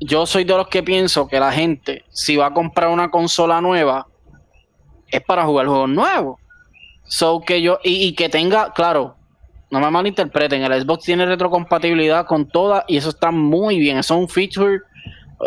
yo 0.00 0.26
soy 0.26 0.44
de 0.44 0.56
los 0.56 0.68
que 0.68 0.82
pienso 0.82 1.28
que 1.28 1.38
la 1.38 1.52
gente, 1.52 2.04
si 2.10 2.36
va 2.36 2.46
a 2.46 2.54
comprar 2.54 2.88
una 2.88 3.10
consola 3.10 3.60
nueva, 3.60 4.06
es 5.08 5.20
para 5.22 5.44
jugar 5.44 5.66
juegos 5.66 5.90
nuevos. 5.90 6.40
So 7.04 7.40
que 7.40 7.60
yo, 7.60 7.78
y, 7.82 8.14
que 8.14 8.28
tenga, 8.28 8.72
claro, 8.72 9.16
no 9.70 9.80
me 9.80 9.90
malinterpreten, 9.90 10.62
el 10.62 10.82
Xbox 10.82 11.04
tiene 11.04 11.26
retrocompatibilidad 11.26 12.26
con 12.26 12.48
todas 12.48 12.84
y 12.88 12.96
eso 12.96 13.10
está 13.10 13.30
muy 13.30 13.78
bien. 13.78 13.98
Eso 13.98 14.14
es 14.14 14.20
un 14.20 14.28
feature, 14.28 14.80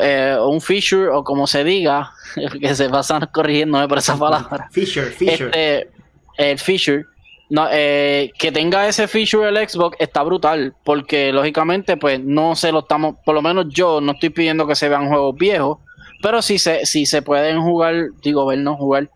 eh, 0.02 0.38
un 0.40 0.62
feature, 0.62 1.10
o 1.10 1.24
como 1.24 1.48
se 1.48 1.64
diga, 1.64 2.12
que 2.62 2.76
se 2.76 2.90
pasan 2.90 3.28
corrigiendo 3.32 3.88
por 3.88 3.98
esa 3.98 4.18
palabra. 4.18 4.70
Feature, 4.72 5.08
feature. 5.08 5.46
Este, 5.46 5.90
el 6.38 6.60
feature 6.60 7.06
no, 7.50 7.68
eh, 7.72 8.32
que 8.38 8.52
tenga 8.52 8.88
ese 8.88 9.08
feature 9.08 9.50
el 9.50 9.70
Xbox 9.70 9.98
está 10.00 10.24
brutal, 10.24 10.74
porque 10.84 11.32
lógicamente, 11.32 11.98
pues 11.98 12.20
no 12.20 12.56
se 12.56 12.72
lo 12.72 12.80
estamos, 12.80 13.16
por 13.26 13.36
lo 13.36 13.42
menos 13.42 13.68
yo 13.70 14.02
no 14.02 14.14
estoy 14.14 14.30
pidiendo 14.30 14.66
que 14.68 14.76
se 14.76 14.90
vean 14.90 15.08
juegos 15.08 15.36
viejos, 15.36 15.78
pero 16.22 16.42
si 16.42 16.58
se, 16.58 16.86
si 16.86 17.06
se 17.06 17.22
pueden 17.22 17.62
jugar, 17.62 18.08
digo, 18.22 18.46
vernos 18.46 18.78
jugar, 18.78 19.10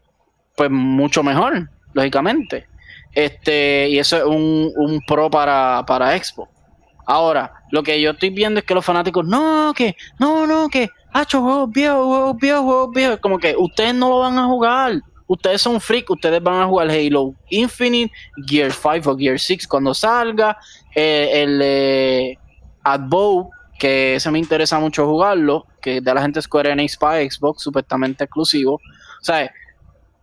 pues 0.55 0.69
mucho 0.69 1.23
mejor, 1.23 1.69
lógicamente. 1.93 2.67
Este, 3.13 3.89
y 3.89 3.97
eso 3.97 4.17
es 4.17 4.23
un, 4.23 4.71
un 4.75 5.01
pro 5.07 5.29
para, 5.29 5.83
para 5.87 6.15
Xbox. 6.17 6.51
Ahora, 7.07 7.53
lo 7.71 7.81
que 7.83 8.01
yo 8.01 8.11
estoy 8.11 8.29
viendo 8.29 8.59
es 8.59 8.65
que 8.65 8.73
los 8.73 8.85
fanáticos, 8.85 9.25
no, 9.25 9.73
que, 9.73 9.95
no, 10.19 10.45
no, 10.45 10.67
que, 10.67 10.89
hacho, 11.13 11.41
juegos 11.41 11.71
viejos, 11.71 12.05
juegos 12.05 12.37
viejos, 12.37 12.63
juegos 12.63 12.91
viejos. 12.93 13.19
Como 13.19 13.39
que 13.39 13.55
ustedes 13.57 13.95
no 13.95 14.09
lo 14.09 14.19
van 14.19 14.37
a 14.37 14.45
jugar. 14.45 15.01
Ustedes 15.27 15.61
son 15.61 15.81
freak, 15.81 16.09
ustedes 16.09 16.41
van 16.41 16.61
a 16.61 16.65
jugar 16.65 16.89
Halo 16.89 17.33
Infinite, 17.49 18.13
Gear 18.45 18.71
5 18.71 19.11
o 19.11 19.17
Gear 19.17 19.39
6 19.39 19.67
cuando 19.67 19.93
salga. 19.93 20.57
Eh, 20.95 21.43
el 21.43 21.59
eh, 21.61 22.37
Adbo, 22.83 23.51
que 23.77 24.15
ese 24.15 24.31
me 24.31 24.39
interesa 24.39 24.79
mucho 24.79 25.05
jugarlo, 25.05 25.65
que 25.81 26.01
de 26.01 26.13
la 26.13 26.21
gente 26.21 26.41
Square 26.41 26.71
Enix 26.71 26.97
para 26.97 27.19
Xbox, 27.29 27.61
supuestamente 27.61 28.23
exclusivo. 28.23 28.75
O 28.75 29.23
sea, 29.23 29.51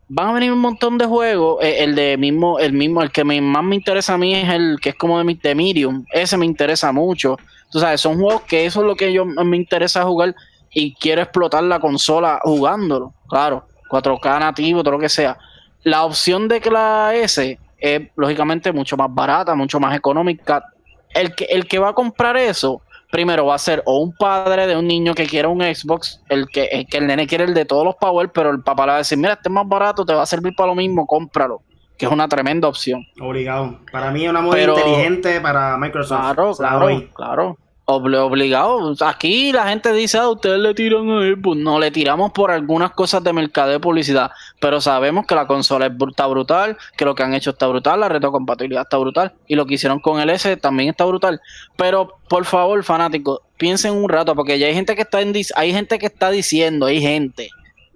van 0.08 0.28
a 0.28 0.32
venir 0.32 0.52
un 0.52 0.60
montón 0.60 0.96
de 0.96 1.04
juegos. 1.04 1.62
Eh, 1.62 1.84
el 1.84 1.94
de 1.94 2.16
mismo, 2.16 2.58
el 2.58 2.72
mismo, 2.72 3.02
el 3.02 3.10
que 3.10 3.24
más 3.24 3.64
me 3.64 3.76
interesa 3.76 4.14
a 4.14 4.18
mí 4.18 4.34
es 4.34 4.48
el 4.48 4.78
que 4.80 4.90
es 4.90 4.94
como 4.96 5.22
de, 5.22 5.34
de. 5.34 6.02
Ese 6.12 6.36
me 6.36 6.46
interesa 6.46 6.92
mucho. 6.92 7.36
Tú 7.70 7.78
sabes, 7.78 8.00
son 8.00 8.18
juegos 8.18 8.42
que 8.42 8.66
eso 8.66 8.80
es 8.80 8.86
lo 8.86 8.96
que 8.96 9.12
yo 9.12 9.24
me 9.24 9.56
interesa 9.56 10.04
jugar 10.04 10.34
y 10.70 10.94
quiero 10.94 11.22
explotar 11.22 11.62
la 11.64 11.80
consola 11.80 12.40
jugándolo. 12.42 13.12
Claro, 13.28 13.66
4K 13.94 14.40
nativo, 14.40 14.82
todo 14.82 14.92
lo 14.92 15.00
que 15.00 15.08
sea. 15.08 15.36
La 15.82 16.04
opción 16.04 16.48
de 16.48 16.60
que 16.60 16.70
la 16.70 17.14
S 17.14 17.58
es 17.78 18.02
lógicamente 18.16 18.72
mucho 18.72 18.96
más 18.96 19.08
barata, 19.10 19.54
mucho 19.54 19.78
más 19.78 19.96
económica. 19.96 20.64
El 21.10 21.34
que, 21.34 21.44
el 21.44 21.66
que 21.66 21.78
va 21.78 21.90
a 21.90 21.92
comprar 21.92 22.36
eso 22.36 22.80
primero 23.10 23.46
va 23.46 23.54
a 23.54 23.58
ser 23.58 23.80
o 23.86 24.00
un 24.00 24.12
padre 24.12 24.66
de 24.66 24.76
un 24.76 24.88
niño 24.88 25.14
que 25.14 25.26
quiera 25.26 25.48
un 25.48 25.60
Xbox, 25.60 26.20
el 26.28 26.48
que, 26.48 26.64
el 26.64 26.86
que 26.86 26.96
el 26.98 27.06
nene 27.06 27.28
quiere 27.28 27.44
el 27.44 27.54
de 27.54 27.64
todos 27.64 27.84
los 27.84 27.94
Power, 27.94 28.30
pero 28.32 28.50
el 28.50 28.60
papá 28.62 28.86
le 28.86 28.90
va 28.90 28.94
a 28.96 28.98
decir, 28.98 29.16
mira, 29.16 29.34
este 29.34 29.48
es 29.48 29.52
más 29.52 29.68
barato, 29.68 30.04
te 30.04 30.12
va 30.12 30.22
a 30.22 30.26
servir 30.26 30.52
para 30.56 30.68
lo 30.68 30.74
mismo, 30.74 31.06
cómpralo. 31.06 31.62
Que 31.96 32.06
es 32.06 32.10
una 32.10 32.26
tremenda 32.26 32.66
opción. 32.66 33.06
Obligado. 33.20 33.78
Para 33.92 34.10
mí 34.10 34.24
es 34.24 34.30
una 34.30 34.40
moda 34.40 34.60
inteligente 34.60 35.40
para 35.40 35.76
Microsoft. 35.76 36.18
Claro, 36.18 36.54
claro, 36.56 37.10
claro 37.14 37.58
obligado. 37.86 38.94
Aquí 39.04 39.52
la 39.52 39.68
gente 39.68 39.92
dice, 39.92 40.18
ah, 40.18 40.28
ustedes 40.28 40.58
le 40.58 40.74
tiran 40.74 41.10
a 41.10 41.20
Xbox. 41.20 41.56
No, 41.56 41.78
le 41.78 41.90
tiramos 41.90 42.32
por 42.32 42.50
algunas 42.50 42.92
cosas 42.92 43.22
de 43.22 43.32
mercado 43.32 43.70
de 43.70 43.80
publicidad. 43.80 44.30
Pero 44.60 44.80
sabemos 44.80 45.26
que 45.26 45.34
la 45.34 45.46
consola 45.46 45.86
está 45.86 46.26
brutal, 46.26 46.76
que 46.96 47.04
lo 47.04 47.14
que 47.14 47.22
han 47.22 47.34
hecho 47.34 47.50
está 47.50 47.66
brutal, 47.66 48.00
la 48.00 48.08
retrocompatibilidad 48.08 48.82
está 48.82 48.96
brutal. 48.96 49.34
Y 49.46 49.54
lo 49.54 49.66
que 49.66 49.74
hicieron 49.74 50.00
con 50.00 50.20
el 50.20 50.30
S 50.30 50.56
también 50.56 50.90
está 50.90 51.04
brutal. 51.04 51.40
Pero, 51.76 52.18
por 52.28 52.44
favor, 52.44 52.82
fanáticos, 52.84 53.40
piensen 53.56 53.92
un 53.92 54.08
rato, 54.08 54.34
porque 54.34 54.58
ya 54.58 54.66
hay 54.66 54.74
gente 54.74 54.94
que 54.94 55.02
está 55.02 55.20
en, 55.20 55.34
hay 55.56 55.72
gente 55.72 55.98
que 55.98 56.06
está 56.06 56.30
diciendo, 56.30 56.86
hay 56.86 57.00
gente. 57.00 57.50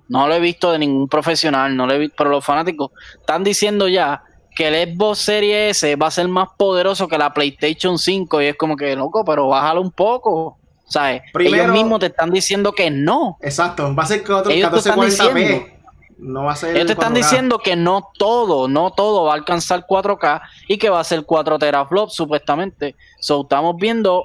No 0.09 0.27
lo 0.27 0.35
he 0.35 0.40
visto 0.40 0.72
de 0.72 0.79
ningún 0.79 1.09
profesional, 1.09 1.77
no 1.77 1.87
lo 1.87 1.92
he 1.92 2.09
pero 2.09 2.31
los 2.31 2.44
fanáticos 2.44 2.90
están 3.20 3.44
diciendo 3.44 3.88
ya 3.88 4.22
que 4.59 4.66
el 4.66 4.92
Xbox 4.92 5.21
Series 5.21 5.77
S 5.77 5.94
va 5.94 6.09
a 6.09 6.11
ser 6.11 6.27
más 6.27 6.49
poderoso 6.57 7.07
que 7.07 7.16
la 7.16 7.33
PlayStation 7.33 7.97
5 7.97 8.42
y 8.42 8.47
es 8.47 8.57
como 8.57 8.77
que 8.77 8.97
loco, 8.97 9.25
pero 9.25 9.47
bájalo 9.47 9.81
un 9.81 9.92
poco. 9.92 10.59
¿Sabes? 10.85 11.23
Ellos 11.38 11.68
mismos 11.68 12.01
te 12.01 12.07
están 12.07 12.33
diciendo 12.33 12.73
que 12.73 12.90
no. 12.90 13.38
Exacto, 13.40 13.94
va 13.94 14.03
a 14.03 14.07
ser 14.07 14.25
1440p. 14.25 15.75
No 16.18 16.42
va 16.42 16.53
a 16.53 16.57
ser 16.57 16.75
Ellos 16.75 16.87
te 16.88 16.94
están 16.94 17.14
diciendo 17.14 17.61
que 17.61 17.77
no 17.77 18.11
todo, 18.18 18.66
no 18.66 18.90
todo 18.90 19.27
va 19.27 19.35
a 19.35 19.37
alcanzar 19.37 19.87
4K 19.87 20.40
y 20.66 20.77
que 20.77 20.90
va 20.90 20.99
a 20.99 21.05
ser 21.05 21.25
4 21.25 21.57
teraflops 21.57 22.14
supuestamente. 22.14 22.97
So, 23.21 23.42
estamos 23.42 23.77
viendo 23.77 24.25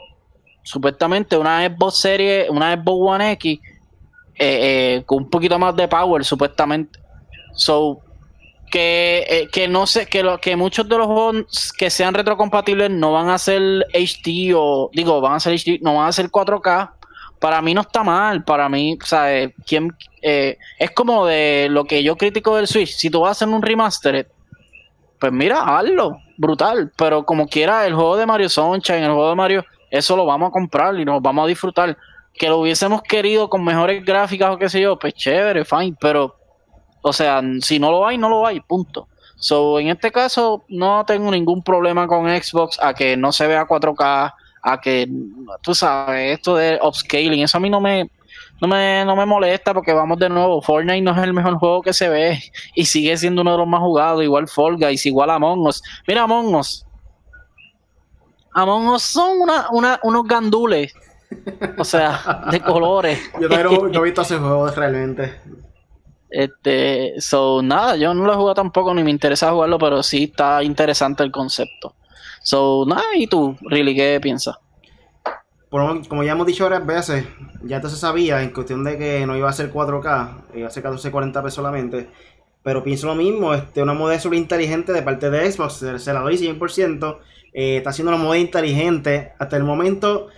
supuestamente 0.63 1.37
una 1.37 1.63
Xbox 1.67 1.97
Series, 1.97 2.49
una 2.49 2.73
Xbox 2.73 3.13
One 3.13 3.31
X 3.33 3.59
eh, 3.59 3.67
eh, 4.39 5.03
con 5.05 5.19
un 5.19 5.29
poquito 5.29 5.59
más 5.59 5.75
de 5.75 5.87
power 5.87 6.25
supuestamente. 6.25 6.97
So, 7.53 8.01
que, 8.73 9.23
eh, 9.29 9.47
que 9.51 9.67
no 9.67 9.85
sé, 9.85 10.07
que, 10.07 10.23
lo, 10.23 10.39
que 10.39 10.55
muchos 10.55 10.89
de 10.89 10.97
los 10.97 11.05
juegos 11.05 11.71
que 11.77 11.91
sean 11.91 12.15
retrocompatibles 12.15 12.89
no 12.89 13.11
van 13.11 13.29
a 13.29 13.37
ser 13.37 13.85
HD 13.93 14.51
o, 14.55 14.89
digo, 14.91 15.21
van 15.21 15.33
a 15.33 15.39
ser 15.39 15.53
HD, 15.53 15.79
no 15.83 15.97
van 15.97 16.07
a 16.07 16.11
ser 16.11 16.31
4K. 16.31 16.91
Para 17.37 17.61
mí 17.61 17.75
no 17.75 17.81
está 17.81 18.03
mal, 18.03 18.43
para 18.43 18.67
mí, 18.69 18.97
o 18.99 19.05
sea, 19.05 19.31
eh, 19.31 19.53
¿quién, 19.67 19.95
eh, 20.23 20.57
es 20.79 20.89
como 20.89 21.27
de 21.27 21.67
lo 21.69 21.85
que 21.85 22.01
yo 22.01 22.15
critico 22.15 22.55
del 22.55 22.65
Switch. 22.65 22.95
Si 22.95 23.11
tú 23.11 23.19
vas 23.19 23.29
a 23.29 23.31
hacer 23.33 23.47
un 23.47 23.61
remaster, 23.61 24.27
pues 25.19 25.31
mira, 25.31 25.77
hazlo, 25.77 26.17
brutal. 26.37 26.91
Pero 26.97 27.27
como 27.27 27.47
quiera, 27.47 27.85
el 27.85 27.93
juego 27.93 28.17
de 28.17 28.25
Mario 28.25 28.49
Sunshine, 28.49 29.03
el 29.03 29.11
juego 29.11 29.29
de 29.29 29.35
Mario, 29.35 29.65
eso 29.91 30.17
lo 30.17 30.25
vamos 30.25 30.47
a 30.47 30.51
comprar 30.51 30.99
y 30.99 31.05
nos 31.05 31.21
vamos 31.21 31.43
a 31.43 31.47
disfrutar. 31.47 31.95
Que 32.33 32.49
lo 32.49 32.57
hubiésemos 32.57 33.03
querido 33.03 33.47
con 33.49 33.63
mejores 33.63 34.03
gráficas 34.03 34.49
o 34.49 34.57
qué 34.57 34.67
sé 34.67 34.81
yo, 34.81 34.97
pues 34.97 35.13
chévere, 35.13 35.63
fine, 35.63 35.95
pero 36.01 36.37
o 37.03 37.13
sea, 37.13 37.41
si 37.61 37.77
no 37.77 37.91
lo 37.91 38.07
hay, 38.07 38.17
no 38.17 38.29
lo 38.29 38.47
hay, 38.47 38.59
punto. 38.61 39.07
So, 39.35 39.79
en 39.79 39.89
este 39.89 40.11
caso, 40.11 40.63
no 40.69 41.03
tengo 41.05 41.29
ningún 41.29 41.61
problema 41.61 42.07
con 42.07 42.27
Xbox 42.27 42.79
a 42.81 42.93
que 42.93 43.17
no 43.17 43.31
se 43.31 43.45
vea 43.45 43.67
4K, 43.67 44.33
a 44.63 44.81
que, 44.81 45.09
tú 45.61 45.75
sabes, 45.75 46.39
esto 46.39 46.55
de 46.55 46.79
upscaling, 46.81 47.43
eso 47.43 47.57
a 47.57 47.59
mí 47.59 47.69
no 47.69 47.81
me, 47.81 48.09
no 48.61 48.67
me, 48.69 49.03
no 49.03 49.17
me 49.17 49.25
molesta 49.25 49.73
porque 49.73 49.91
vamos 49.91 50.17
de 50.19 50.29
nuevo, 50.29 50.61
Fortnite 50.61 51.01
no 51.01 51.11
es 51.11 51.17
el 51.17 51.33
mejor 51.33 51.55
juego 51.55 51.81
que 51.81 51.91
se 51.91 52.07
ve 52.07 52.39
y 52.73 52.85
sigue 52.85 53.17
siendo 53.17 53.41
uno 53.41 53.51
de 53.51 53.57
los 53.57 53.67
más 53.67 53.81
jugados, 53.81 54.23
igual 54.23 54.47
Fall 54.47 54.77
Guys, 54.77 55.05
igual 55.05 55.29
Among 55.29 55.67
Us. 55.67 55.83
Mira 56.07 56.23
Among 56.23 56.55
Us. 56.55 56.85
Among 58.53 58.87
Us 58.87 59.03
son 59.03 59.41
una, 59.41 59.67
una, 59.71 59.99
unos 60.03 60.25
gandules, 60.25 60.93
o 61.77 61.83
sea, 61.83 62.45
de 62.49 62.61
colores. 62.61 63.19
Yo 63.41 63.49
no, 63.49 63.99
he 63.99 64.03
visto 64.03 64.21
ese 64.21 64.37
juego 64.37 64.69
realmente. 64.69 65.41
Este, 66.33 67.13
so, 67.21 67.61
nada, 67.61 67.95
yo 67.95 68.11
no 68.15 68.25
lo 68.25 68.33
he 68.33 68.35
jugado 68.35 68.55
tampoco, 68.55 68.91
ni 68.95 69.03
me 69.03 69.11
interesa 69.11 69.51
jugarlo, 69.51 69.77
pero 69.77 70.01
sí 70.01 70.23
está 70.23 70.63
interesante 70.63 71.21
el 71.21 71.31
concepto. 71.31 71.93
So, 72.41 72.85
nada, 72.87 73.03
¿y 73.15 73.27
tú, 73.27 73.55
Really, 73.61 73.95
qué 73.95 74.19
piensas? 74.19 74.57
como 75.69 76.23
ya 76.23 76.33
hemos 76.33 76.45
dicho 76.45 76.63
varias 76.65 76.85
veces, 76.85 77.25
ya 77.63 77.77
esto 77.77 77.89
se 77.89 77.97
sabía 77.97 78.43
en 78.43 78.49
cuestión 78.49 78.83
de 78.83 78.95
que 78.95 79.25
no 79.25 79.35
iba 79.35 79.49
a 79.49 79.53
ser 79.53 79.71
4K, 79.71 80.29
iba 80.55 80.67
a 80.67 80.71
ser 80.71 80.83
1440p 80.83 81.49
solamente. 81.49 82.09
Pero 82.63 82.83
pienso 82.83 83.07
lo 83.07 83.15
mismo, 83.15 83.53
este, 83.53 83.83
una 83.83 83.93
moda 83.93 84.19
súper 84.19 84.39
inteligente 84.39 84.91
de 84.91 85.01
parte 85.01 85.29
de 85.29 85.51
Xbox, 85.51 85.85
se, 85.97 86.13
la 86.13 86.21
doy 86.21 86.37
100%. 86.37 87.17
Eh, 87.53 87.77
está 87.77 87.91
haciendo 87.91 88.11
una 88.13 88.23
moda 88.23 88.37
inteligente. 88.37 89.33
Hasta 89.37 89.57
el 89.57 89.63
momento, 89.63 90.29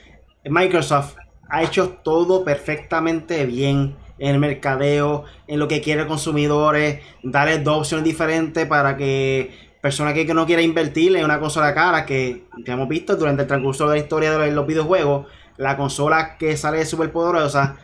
Microsoft 0.44 1.16
ha 1.50 1.64
hecho 1.64 1.90
todo 2.04 2.44
perfectamente 2.44 3.46
bien 3.46 3.96
en 4.18 4.36
el 4.36 4.40
mercadeo, 4.40 5.26
en 5.48 5.60
lo 5.60 5.68
que 5.68 5.82
quiere 5.82 6.02
el 6.02 6.08
consumidor, 6.08 6.78
darle 7.24 7.60
dos 7.60 7.80
opciones 7.80 8.06
diferentes 8.06 8.66
para 8.66 8.98
que 8.98 9.52
personas 9.82 10.14
que, 10.14 10.26
no 10.34 10.46
quiera 10.46 10.62
invertir 10.62 11.16
en 11.16 11.26
una 11.26 11.40
consola 11.40 11.74
cara, 11.74 12.06
que, 12.06 12.46
que, 12.66 12.72
hemos 12.72 12.88
visto 12.88 13.16
durante 13.16 13.44
el 13.44 13.48
transcurso 13.48 13.88
de 13.88 13.98
la 13.98 14.04
historia 14.04 14.38
de 14.38 14.52
los 14.52 14.66
videojuegos, 14.66 15.28
la 15.58 15.78
consola 15.78 16.38
que 16.38 16.58
sale 16.58 16.86
súper 16.86 17.12
poderosa 17.12 17.78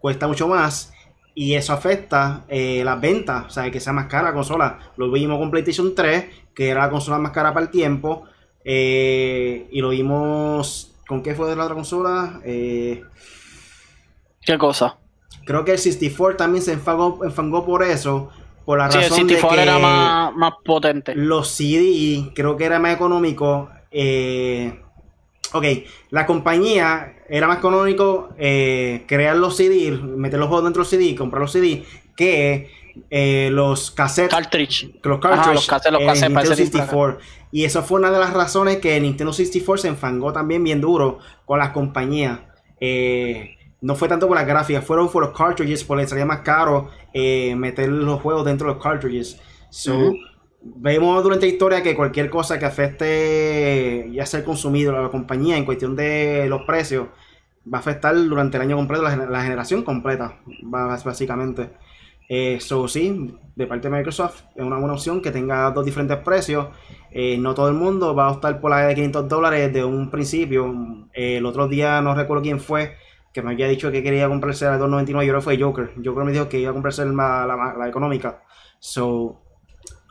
cuesta 0.00 0.26
mucho 0.26 0.48
más 0.48 0.92
y 1.34 1.54
eso 1.54 1.72
afecta 1.72 2.44
eh, 2.48 2.82
las 2.84 3.00
ventas, 3.00 3.46
o 3.46 3.50
sea, 3.50 3.70
que 3.70 3.80
sea 3.80 3.92
más 3.92 4.06
cara 4.06 4.28
la 4.28 4.34
consola. 4.34 4.78
Lo 4.96 5.10
vimos 5.10 5.38
con 5.38 5.50
PlayStation 5.50 5.94
3, 5.94 6.26
que 6.54 6.68
era 6.68 6.82
la 6.82 6.90
consola 6.90 7.18
más 7.18 7.32
cara 7.32 7.52
para 7.52 7.66
el 7.66 7.70
tiempo, 7.70 8.24
eh, 8.64 9.66
y 9.70 9.80
lo 9.80 9.88
vimos, 9.88 10.94
¿con 11.06 11.22
qué 11.22 11.34
fue 11.34 11.48
de 11.48 11.56
la 11.56 11.64
otra 11.64 11.74
consola? 11.74 12.40
Eh, 12.44 13.02
¿Qué 14.40 14.58
cosa? 14.58 14.98
Creo 15.44 15.64
que 15.64 15.72
el 15.72 15.78
64 15.78 16.36
también 16.36 16.62
se 16.62 16.72
enfangó, 16.72 17.64
por 17.64 17.82
eso. 17.82 18.30
Por 18.64 18.78
la 18.78 18.86
razón 18.86 19.02
el 19.02 19.10
64 19.10 19.60
era 19.60 19.78
más, 19.78 20.54
potente. 20.64 21.14
Los 21.14 21.48
CD 21.48 22.32
creo 22.34 22.56
que 22.56 22.64
era 22.64 22.78
más 22.78 22.94
económico. 22.94 23.70
Eh, 23.90 24.80
ok, 25.52 25.64
la 26.10 26.26
compañía 26.26 27.14
era 27.28 27.46
más 27.46 27.58
económico 27.58 28.30
eh, 28.38 29.04
crear 29.06 29.36
los 29.36 29.56
CD, 29.56 29.90
meter 29.92 30.38
los 30.38 30.48
juegos 30.48 30.64
dentro 30.64 30.80
de 30.80 30.84
los 30.84 30.90
CD, 30.90 31.14
comprar 31.14 31.42
los 31.42 31.52
CD, 31.52 31.84
que 32.16 32.70
eh, 33.10 33.50
los 33.52 33.90
cassettes. 33.90 34.34
Cartridge. 34.34 34.90
Los 35.02 35.20
cartridge. 35.20 35.54
los 35.54 35.66
cassettes, 35.66 35.92
los 35.92 36.02
cassettes 36.02 36.30
Nintendo 36.30 36.56
64. 36.56 37.18
Y 37.52 37.64
eso 37.64 37.82
fue 37.82 37.98
una 38.00 38.10
de 38.10 38.18
las 38.18 38.32
razones 38.32 38.78
que 38.78 38.98
Nintendo 39.00 39.32
64 39.32 39.82
se 39.82 39.88
enfangó 39.88 40.32
también 40.32 40.62
bien 40.64 40.80
duro 40.80 41.18
con 41.44 41.58
las 41.58 41.70
compañías. 41.70 42.40
Eh, 42.80 43.56
no 43.84 43.94
fue 43.94 44.08
tanto 44.08 44.26
por 44.26 44.34
las 44.34 44.46
gráficas, 44.46 44.82
fueron 44.82 45.10
por 45.10 45.22
los 45.22 45.36
cartridges, 45.36 45.84
porque 45.84 46.06
sería 46.06 46.24
más 46.24 46.38
caro 46.38 46.88
eh, 47.12 47.54
meter 47.54 47.90
los 47.90 48.18
juegos 48.22 48.46
dentro 48.46 48.66
de 48.66 48.74
los 48.74 48.82
cartridges. 48.82 49.38
So, 49.68 50.14
Vemos 50.62 51.22
durante 51.22 51.44
la 51.44 51.52
historia 51.52 51.82
que 51.82 51.94
cualquier 51.94 52.30
cosa 52.30 52.58
que 52.58 52.64
afecte 52.64 54.08
ya 54.10 54.24
sea 54.24 54.40
el 54.40 54.46
consumidor 54.46 54.94
o 54.94 55.02
la 55.02 55.10
compañía 55.10 55.58
en 55.58 55.66
cuestión 55.66 55.94
de 55.94 56.46
los 56.48 56.62
precios 56.62 57.08
va 57.70 57.76
a 57.76 57.80
afectar 57.80 58.14
durante 58.14 58.56
el 58.56 58.62
año 58.62 58.76
completo 58.76 59.02
la, 59.02 59.42
generación 59.42 59.82
completa, 59.82 60.40
básicamente. 60.62 61.72
Eso 62.26 62.86
eh, 62.86 62.88
sí, 62.88 63.36
de 63.54 63.66
parte 63.66 63.90
de 63.90 63.96
Microsoft 63.96 64.44
es 64.56 64.64
una 64.64 64.78
buena 64.78 64.94
opción 64.94 65.20
que 65.20 65.30
tenga 65.30 65.70
dos 65.72 65.84
diferentes 65.84 66.16
precios. 66.18 66.68
Eh, 67.10 67.36
no 67.36 67.52
todo 67.54 67.68
el 67.68 67.74
mundo 67.74 68.14
va 68.14 68.28
a 68.28 68.30
optar 68.30 68.62
por 68.62 68.70
la 68.70 68.86
de 68.86 68.94
500 68.94 69.28
dólares 69.28 69.70
de 69.74 69.84
un 69.84 70.10
principio. 70.10 71.06
el 71.12 71.44
otro 71.44 71.68
día 71.68 72.00
no 72.00 72.14
recuerdo 72.14 72.42
quién 72.42 72.60
fue 72.60 73.03
que 73.34 73.42
me 73.42 73.50
había 73.50 73.66
dicho 73.66 73.90
que 73.90 74.02
quería 74.04 74.28
comprarse 74.28 74.64
la 74.64 74.78
299 74.78 75.26
y 75.26 75.28
ahora 75.28 75.42
fue 75.42 75.60
Joker. 75.60 75.92
Joker 76.02 76.24
me 76.24 76.30
dijo 76.30 76.48
que 76.48 76.60
iba 76.60 76.70
a 76.70 76.72
comprarse 76.72 77.04
la, 77.04 77.74
la, 77.76 77.88
económica. 77.88 78.40
So, 78.78 79.42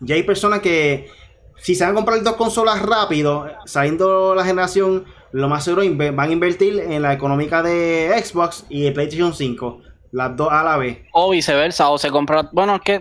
ya 0.02 0.16
hay 0.16 0.24
personas 0.24 0.60
que 0.60 1.08
si 1.56 1.74
se 1.74 1.86
van 1.86 1.94
a 1.94 1.96
comprar 1.96 2.22
dos 2.22 2.36
consolas 2.36 2.82
rápido, 2.82 3.48
saliendo 3.66 4.36
la 4.36 4.44
generación, 4.44 5.06
lo 5.32 5.48
más 5.48 5.64
seguro 5.64 5.84
van 6.14 6.30
a 6.30 6.34
invertir 6.34 6.78
en 6.82 7.02
la 7.02 7.14
económica 7.14 7.64
de 7.64 8.12
Xbox 8.22 8.66
y 8.68 8.84
de 8.84 8.92
PlayStation 8.92 9.34
5, 9.34 9.82
las 10.12 10.36
dos 10.36 10.50
a 10.52 10.62
la 10.62 10.76
vez. 10.76 11.00
O 11.14 11.32
viceversa, 11.32 11.90
o 11.92 11.98
se 11.98 12.12
compra, 12.12 12.50
bueno, 12.52 12.76
es 12.76 12.82
que 12.82 13.00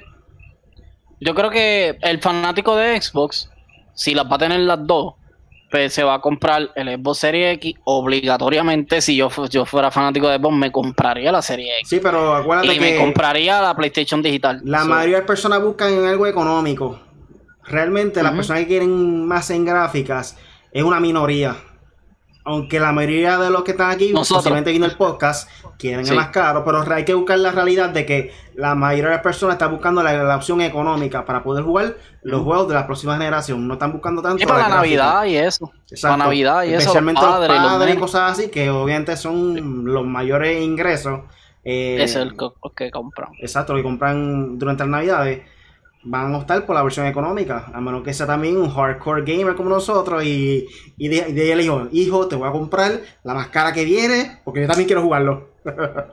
yo 1.20 1.34
creo 1.34 1.50
que 1.50 1.98
el 2.00 2.20
fanático 2.20 2.76
de 2.76 3.02
Xbox, 3.02 3.50
si 3.94 4.14
las 4.14 4.30
va 4.30 4.36
a 4.36 4.38
tener 4.38 4.60
las 4.60 4.86
dos, 4.86 5.14
pues 5.72 5.94
se 5.94 6.04
va 6.04 6.14
a 6.14 6.20
comprar 6.20 6.70
el 6.76 6.88
Xbox 6.96 7.18
Series 7.18 7.54
X 7.54 7.76
obligatoriamente. 7.84 9.00
Si 9.00 9.16
yo, 9.16 9.30
yo 9.48 9.64
fuera 9.64 9.90
fanático 9.90 10.28
de 10.28 10.36
Xbox, 10.36 10.54
me 10.54 10.70
compraría 10.70 11.32
la 11.32 11.40
Serie 11.40 11.78
X. 11.78 11.88
Sí, 11.88 12.00
pero 12.00 12.34
acuérdate 12.34 12.74
y 12.74 12.78
me 12.78 12.96
compraría 12.98 13.60
la 13.62 13.74
PlayStation 13.74 14.22
digital. 14.22 14.60
La 14.64 14.84
mayoría 14.84 15.20
de 15.20 15.22
personas 15.22 15.62
buscan 15.62 15.94
en 15.94 16.04
algo 16.04 16.26
económico. 16.26 17.00
Realmente 17.64 18.22
las 18.22 18.32
personas 18.32 18.62
que 18.62 18.68
quieren 18.68 19.26
más 19.26 19.48
en 19.50 19.64
gráficas 19.64 20.36
es 20.72 20.82
una 20.82 21.00
minoría 21.00 21.56
aunque 22.44 22.80
la 22.80 22.92
mayoría 22.92 23.38
de 23.38 23.50
los 23.50 23.62
que 23.62 23.72
están 23.72 23.90
aquí, 23.90 24.12
posiblemente 24.12 24.70
viendo 24.70 24.86
el 24.86 24.96
podcast, 24.96 25.48
quieren 25.78 26.06
el 26.06 26.16
más 26.16 26.28
caro, 26.28 26.64
pero 26.64 26.82
hay 26.92 27.04
que 27.04 27.14
buscar 27.14 27.38
la 27.38 27.52
realidad 27.52 27.90
de 27.90 28.04
que 28.04 28.32
la 28.54 28.74
mayoría 28.74 29.10
de 29.10 29.14
las 29.16 29.22
personas 29.22 29.54
están 29.54 29.70
buscando 29.70 30.02
la, 30.02 30.36
opción 30.36 30.60
económica 30.60 31.24
para 31.24 31.42
poder 31.42 31.64
jugar 31.64 31.96
los 32.22 32.42
juegos 32.42 32.68
de 32.68 32.74
la 32.74 32.86
próxima 32.86 33.14
generación. 33.14 33.66
No 33.66 33.74
están 33.74 33.92
buscando 33.92 34.22
tanto. 34.22 34.42
Y 34.42 34.46
para 34.46 34.68
la, 34.68 34.76
Navidad 34.76 35.24
y 35.24 35.36
eso. 35.36 35.70
Para 36.00 36.16
Navidad 36.16 36.64
y 36.64 36.74
Especialmente 36.74 37.20
eso. 37.20 37.28
Especialmente 37.38 37.56
los 37.56 37.72
padres, 37.72 37.94
y 37.94 37.98
cosas 37.98 38.32
así, 38.32 38.48
que 38.50 38.70
obviamente 38.70 39.16
son 39.16 39.84
los 39.84 40.04
mayores 40.04 40.62
ingresos. 40.62 41.20
Eh, 41.64 42.02
es 42.02 42.16
el 42.16 42.36
que, 42.36 42.48
que 42.76 42.90
compran. 42.90 43.30
Exacto, 43.40 43.74
que 43.74 43.82
compran 43.82 44.58
durante 44.58 44.82
las 44.82 44.90
Navidades 44.90 45.42
van 46.04 46.34
a 46.34 46.38
optar 46.38 46.66
por 46.66 46.74
la 46.74 46.82
versión 46.82 47.06
económica, 47.06 47.70
a 47.72 47.80
menos 47.80 48.02
que 48.02 48.12
sea 48.12 48.26
también 48.26 48.56
un 48.56 48.70
hardcore 48.70 49.22
gamer 49.24 49.54
como 49.54 49.70
nosotros 49.70 50.24
y, 50.24 50.66
y 50.96 51.08
de, 51.08 51.22
ahí 51.22 51.54
le 51.54 51.62
dijo, 51.62 51.88
hijo, 51.92 52.28
te 52.28 52.36
voy 52.36 52.48
a 52.48 52.52
comprar 52.52 53.00
la 53.22 53.34
más 53.34 53.48
cara 53.48 53.72
que 53.72 53.84
viene, 53.84 54.40
porque 54.44 54.62
yo 54.62 54.66
también 54.66 54.86
quiero 54.86 55.02
jugarlo. 55.02 55.50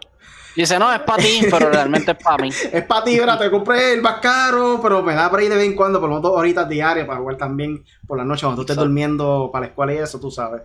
Dice, 0.55 0.77
no, 0.77 0.91
es 0.91 0.99
para 1.01 1.23
ti, 1.23 1.41
pero 1.49 1.69
realmente 1.69 2.11
es 2.11 2.17
para 2.21 2.43
mí. 2.43 2.49
es 2.73 2.83
para 2.83 3.03
ti, 3.05 3.17
¿verdad? 3.17 3.39
Te 3.39 3.49
compré 3.49 3.93
el 3.93 4.01
más 4.01 4.15
caro, 4.15 4.79
pero 4.81 5.01
me 5.01 5.13
da 5.13 5.29
por 5.29 5.39
ahí 5.39 5.47
de 5.47 5.55
vez 5.55 5.65
en 5.65 5.75
cuando, 5.75 6.01
por 6.01 6.09
lo 6.09 6.15
menos 6.15 6.29
dos 6.29 6.37
horitas 6.37 6.67
diarias 6.67 7.07
para 7.07 7.19
jugar 7.19 7.37
también 7.37 7.83
por 8.05 8.17
la 8.17 8.25
noche, 8.25 8.41
cuando 8.41 8.57
tú 8.57 8.63
estés 8.63 8.75
durmiendo 8.75 9.49
para 9.53 9.61
la 9.61 9.67
escuela 9.69 9.93
y 9.93 9.97
eso, 9.97 10.19
tú 10.19 10.31
sabes. 10.31 10.63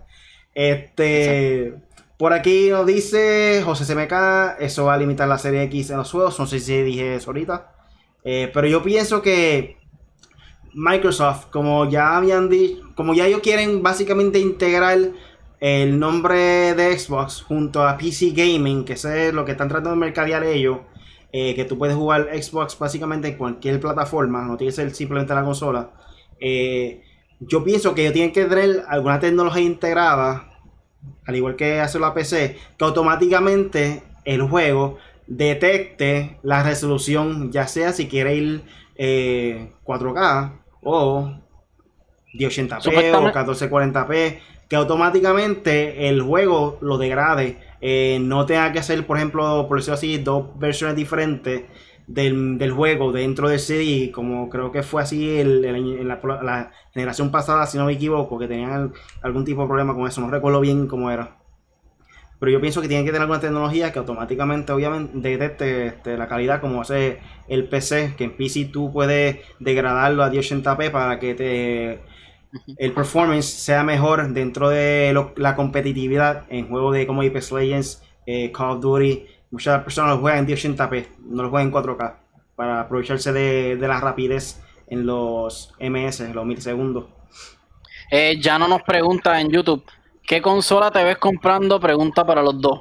Este... 0.55 1.75
Por 2.17 2.33
aquí 2.33 2.71
nos 2.71 2.87
dice 2.87 3.61
José 3.65 3.93
CMK, 3.93 4.61
eso 4.61 4.85
va 4.85 4.95
a 4.95 4.97
limitar 4.97 5.27
la 5.27 5.37
serie 5.37 5.65
X 5.65 5.91
en 5.91 5.97
los 5.97 6.13
juegos, 6.13 6.39
no 6.39 6.47
sé 6.47 6.61
si 6.61 6.81
dije 6.83 7.17
eso 7.17 7.31
ahorita. 7.31 7.74
Eh, 8.25 8.51
pero 8.53 8.67
yo 8.67 8.83
pienso 8.83 9.21
que 9.23 9.77
Microsoft, 10.73 11.47
como 11.51 11.89
ya 11.89 12.17
habían 12.17 12.49
dicho, 12.49 12.83
como 12.95 13.15
ya 13.15 13.27
ellos 13.27 13.41
quieren 13.41 13.83
básicamente 13.83 14.39
integrar 14.39 14.99
el 15.61 15.99
nombre 15.99 16.75
de 16.75 16.99
Xbox 16.99 17.43
junto 17.43 17.87
a 17.87 17.97
PC 17.97 18.31
Gaming, 18.31 18.85
que 18.85 18.95
es 18.95 19.33
lo 19.33 19.45
que 19.45 19.53
están 19.53 19.69
tratando 19.69 19.91
de 19.91 19.97
mercadear 19.97 20.43
ellos, 20.45 20.79
eh, 21.33 21.55
que 21.55 21.65
tú 21.65 21.79
puedes 21.79 21.97
jugar 21.97 22.29
Xbox 22.41 22.79
básicamente 22.79 23.29
en 23.29 23.37
cualquier 23.37 23.81
plataforma, 23.81 24.43
no 24.43 24.57
tiene 24.57 24.73
que 24.73 24.77
ser 24.77 24.95
simplemente 24.95 25.35
la 25.35 25.45
consola. 25.45 25.91
Eh, 26.41 27.03
yo 27.41 27.63
pienso 27.65 27.95
que 27.95 28.03
ellos 28.03 28.13
tienen 28.13 28.33
que 28.33 28.45
tener 28.45 28.85
alguna 28.89 29.21
tecnología 29.21 29.63
integrada, 29.63 30.61
al 31.27 31.37
igual 31.37 31.57
que 31.57 31.81
hace 31.81 31.99
la 31.99 32.15
PC, 32.15 32.57
que 32.79 32.85
automáticamente 32.85 34.03
el 34.25 34.43
juego 34.43 34.99
detecte 35.27 36.39
la 36.43 36.63
resolución, 36.63 37.51
ya 37.53 37.67
sea 37.67 37.93
si 37.93 38.09
quiere 38.09 38.37
ir 38.37 38.63
4K 38.97 40.53
eh, 40.53 40.59
o 40.83 41.33
1080p 42.35 43.15
o 43.15 43.33
1440p, 43.33 44.39
que 44.69 44.77
automáticamente 44.77 46.09
el 46.09 46.23
juego 46.23 46.79
lo 46.81 46.99
degrade. 46.99 47.59
Eh, 47.81 48.19
no 48.21 48.47
tenga 48.47 48.73
que 48.73 48.79
hacer, 48.79 49.07
por 49.07 49.17
ejemplo, 49.17 49.67
por 49.69 49.79
decirlo 49.79 49.95
así, 49.95 50.19
dos 50.19 50.59
versiones 50.59 50.97
diferentes 50.97 51.65
del, 52.07 52.73
juego 52.73 53.13
dentro 53.13 53.49
del 53.49 53.61
CD, 53.61 54.11
como 54.13 54.49
creo 54.49 54.73
que 54.73 54.83
fue 54.83 55.03
así 55.03 55.39
en 55.39 56.09
la, 56.09 56.71
generación 56.93 57.31
pasada, 57.31 57.67
si 57.67 57.79
no 57.79 57.87
me 57.87 57.93
equivoco, 57.93 58.39
que 58.39 58.49
tenían 58.49 58.93
algún 59.23 59.45
tipo 59.45 59.63
de 59.63 59.69
problema 59.69 59.95
con 59.95 60.07
eso. 60.07 60.21
No 60.21 60.31
recuerdo 60.31 60.61
bien 60.61 60.87
cómo 60.87 61.11
era. 61.11 61.44
Pero 62.41 62.53
yo 62.53 62.61
pienso 62.61 62.83
que 62.83 62.89
tiene 62.89 63.05
que 63.05 63.11
tener 63.11 63.23
alguna 63.23 63.41
tecnología 63.41 63.93
que 63.93 63.99
automáticamente, 63.99 64.73
obviamente, 64.73 65.17
detecte 65.17 65.87
este, 65.87 66.17
la 66.17 66.29
calidad 66.29 66.61
como 66.61 66.83
hace 66.83 67.21
el 67.49 67.69
PC, 67.69 68.15
que 68.17 68.25
en 68.25 68.37
PC 68.37 68.67
tú 68.67 68.93
puedes 68.93 69.39
degradarlo 69.61 70.25
a 70.25 70.31
1080p 70.31 70.91
para 70.91 71.19
que 71.19 71.35
te 71.35 72.15
el 72.79 72.93
performance 72.93 73.47
sea 73.47 73.83
mejor 73.83 74.33
dentro 74.33 74.69
de 74.69 75.15
la 75.37 75.57
competitividad 75.57 76.45
en 76.49 76.69
juegos 76.69 76.95
de 76.95 77.07
como 77.07 77.23
Apex 77.23 77.53
Legends, 77.53 78.03
eh, 78.27 78.53
Call 78.53 78.77
of 78.77 78.81
Duty. 78.81 79.27
Muchas 79.51 79.83
personas 79.83 80.17
lo 80.17 80.21
juegan 80.21 80.41
en 80.41 80.47
1080p, 80.47 81.07
no 81.27 81.43
lo 81.45 81.51
juegan 81.51 81.69
en 81.69 81.75
4K, 81.75 82.15
para 82.57 82.81
aprovecharse 82.81 83.33
de, 83.33 83.77
la 83.77 84.01
rapidez 84.01 84.61
en 84.89 85.07
los 85.07 85.75
MS, 85.79 86.21
en 86.21 86.35
los 86.35 86.45
milisegundos. 86.45 87.07
Eh, 88.11 88.37
ya 88.41 88.59
no 88.59 88.69
nos 88.69 88.83
pregunta 88.83 89.41
en 89.41 89.51
YouTube, 89.51 89.85
¿Qué 90.27 90.41
consola 90.41 90.91
te 90.91 91.05
ves 91.05 91.19
comprando? 91.19 91.79
Pregunta 91.79 92.27
para 92.27 92.43
los 92.43 92.61
dos. 92.61 92.81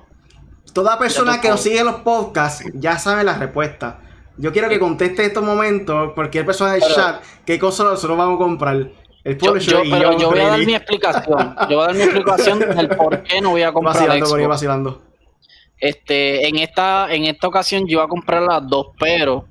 Toda 0.73 0.97
persona 0.97 1.41
que 1.41 1.49
nos 1.49 1.61
sigue 1.61 1.79
en 1.79 1.85
los 1.85 1.95
podcasts 1.95 2.63
ya 2.73 2.97
sabe 2.97 3.23
la 3.23 3.37
respuesta. 3.37 3.99
Yo 4.37 4.51
quiero 4.51 4.69
que 4.69 4.79
conteste 4.79 5.25
estos 5.25 5.43
momentos, 5.43 6.13
cualquier 6.13 6.45
persona 6.45 6.73
del 6.73 6.81
chat, 6.81 7.21
qué 7.45 7.59
consola 7.59 7.91
nosotros 7.91 8.17
vamos 8.17 8.35
a 8.35 8.37
comprar. 8.39 8.89
El 9.23 9.37
yo, 9.37 9.57
yo, 9.57 9.81
pero 9.89 10.17
yo 10.17 10.31
voy 10.31 10.39
a 10.39 10.47
dar 10.49 10.65
mi 10.65 10.75
explicación. 10.75 11.55
Yo 11.69 11.77
voy 11.77 11.83
a 11.83 11.87
dar 11.87 11.95
mi 11.95 12.01
explicación 12.01 12.59
del 12.75 12.89
por 12.89 13.23
qué 13.23 13.39
no 13.41 13.51
voy 13.51 13.61
a 13.61 13.71
comprar 13.71 13.95
vacilando, 13.95 14.25
Xbox. 14.25 14.47
vacilando. 14.47 15.01
Este, 15.77 16.47
en 16.47 16.57
esta, 16.57 17.13
en 17.13 17.25
esta 17.25 17.47
ocasión 17.47 17.85
yo 17.85 17.93
iba 17.97 18.03
a 18.03 18.07
comprar 18.07 18.41
las 18.41 18.67
dos, 18.67 18.87
pero 18.99 19.45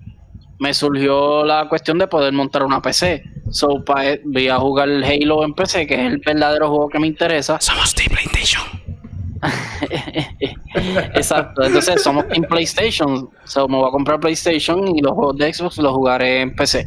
me 0.62 0.72
surgió 0.72 1.44
la 1.44 1.68
cuestión 1.68 1.98
de 1.98 2.06
poder 2.06 2.32
montar 2.32 2.62
una 2.62 2.80
PC. 2.80 3.24
So, 3.50 3.82
e, 4.00 4.20
voy 4.24 4.48
a 4.48 4.58
jugar 4.58 4.88
el 4.88 5.02
Halo 5.02 5.42
en 5.42 5.54
PC, 5.54 5.88
que 5.88 5.94
es 5.94 6.00
el 6.00 6.18
verdadero 6.18 6.68
juego 6.68 6.88
que 6.88 7.00
me 7.00 7.08
interesa. 7.08 7.58
Somos 7.60 7.92
Team 7.92 8.10
PlayStation. 8.12 8.62
Exacto, 11.14 11.64
entonces 11.64 12.00
somos 12.00 12.28
Team 12.28 12.44
PlayStation. 12.44 13.28
So, 13.42 13.66
me 13.66 13.76
voy 13.76 13.88
a 13.88 13.90
comprar 13.90 14.20
PlayStation 14.20 14.96
y 14.96 15.02
los 15.02 15.14
juegos 15.14 15.36
de 15.36 15.52
Xbox 15.52 15.78
los 15.78 15.92
jugaré 15.92 16.42
en 16.42 16.54
PC. 16.54 16.86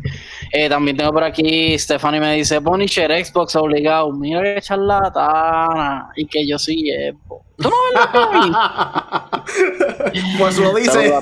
Eh, 0.53 0.69
también 0.69 0.95
tengo 0.95 1.11
por 1.11 1.25
aquí, 1.25 1.77
Stephanie 1.77 2.21
me 2.21 2.33
dice, 2.37 2.61
Punisher, 2.61 3.11
Xbox 3.25 3.57
obligado. 3.57 4.09
Mira 4.13 4.41
que 4.41 4.61
charlatana. 4.61 6.11
Y 6.15 6.25
que 6.27 6.47
yo 6.47 6.57
soy 6.57 6.89
Xbox. 7.11 7.45
¿Tú 7.57 7.69
no 7.69 7.75
ves 7.91 8.51
la 8.51 9.29
Pues 10.39 10.57
lo 10.59 10.73
dice. 10.75 11.13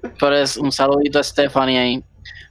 Pero 0.00 0.36
es 0.36 0.56
un 0.56 0.72
saludito 0.72 1.18
a 1.18 1.22
Stephanie 1.22 1.78
ahí. 1.78 2.04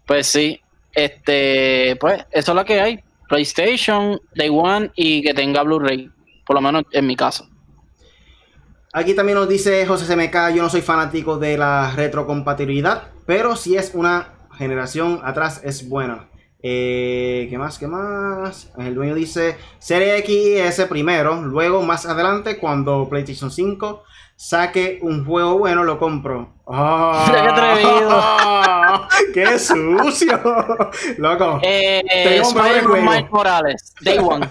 Pues 0.06 0.28
sí, 0.28 0.60
este, 0.93 1.95
pues 2.00 2.26
eso 2.32 2.52
es 2.52 2.56
lo 2.56 2.66
que 2.66 2.80
hay. 2.80 3.04
PlayStation, 3.28 4.20
Day 4.36 4.50
One 4.50 4.91
y 4.95 5.22
que 5.22 5.34
tenga 5.34 5.64
Blu-ray. 5.64 6.10
Por 6.45 6.56
lo 6.56 6.62
menos 6.62 6.84
en 6.91 7.06
mi 7.06 7.16
caso. 7.16 7.48
Aquí 8.93 9.14
también 9.14 9.38
nos 9.38 9.50
dice 9.50 9.86
José 9.86 10.12
CMK, 10.12 10.56
yo 10.56 10.64
no 10.64 10.70
soy 10.70 10.82
fanático 10.82 11.38
de 11.38 11.58
la 11.58 11.91
retrocompatibilidad, 11.91 13.10
pero 13.26 13.56
si 13.56 13.76
es 13.76 13.91
una 13.93 14.30
generación 14.58 15.20
atrás 15.24 15.62
es 15.64 15.88
buena. 15.88 16.30
Eh, 16.64 17.48
¿Qué 17.50 17.58
más? 17.58 17.78
¿Qué 17.78 17.86
más? 17.86 18.72
El 18.78 18.95
dueño 18.95 19.14
dice 19.14 19.58
Serie 19.78 20.18
X 20.18 20.36
y 20.36 20.58
S 20.58 20.86
primero, 20.88 21.41
luego 21.43 21.84
más 21.84 22.06
adelante 22.06 22.58
cuando 22.58 23.08
PlayStation 23.08 23.52
5 23.52 24.04
saque 24.38 25.00
un 25.02 25.26
juego 25.26 25.58
bueno, 25.58 25.84
lo 25.84 26.00
compro. 26.00 26.54
¡Oh! 26.66 27.26
¡Qué 27.32 27.38
atrevido! 27.38 29.08
¡Qué 29.34 29.60
sucio! 29.60 30.40
Loco. 31.18 31.60
Eh, 31.64 32.04
Spider-Man 32.42 33.28
Morales, 33.30 33.94
Day 34.02 34.20
One. 34.20 34.48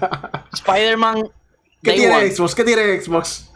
Spider-Man. 0.53 1.31
¿Qué 1.83 1.93
tiene 1.93 2.31
Xbox? 2.31 2.55
¿Qué 2.55 2.65
tiene 2.65 3.01
Xbox? 3.01 3.53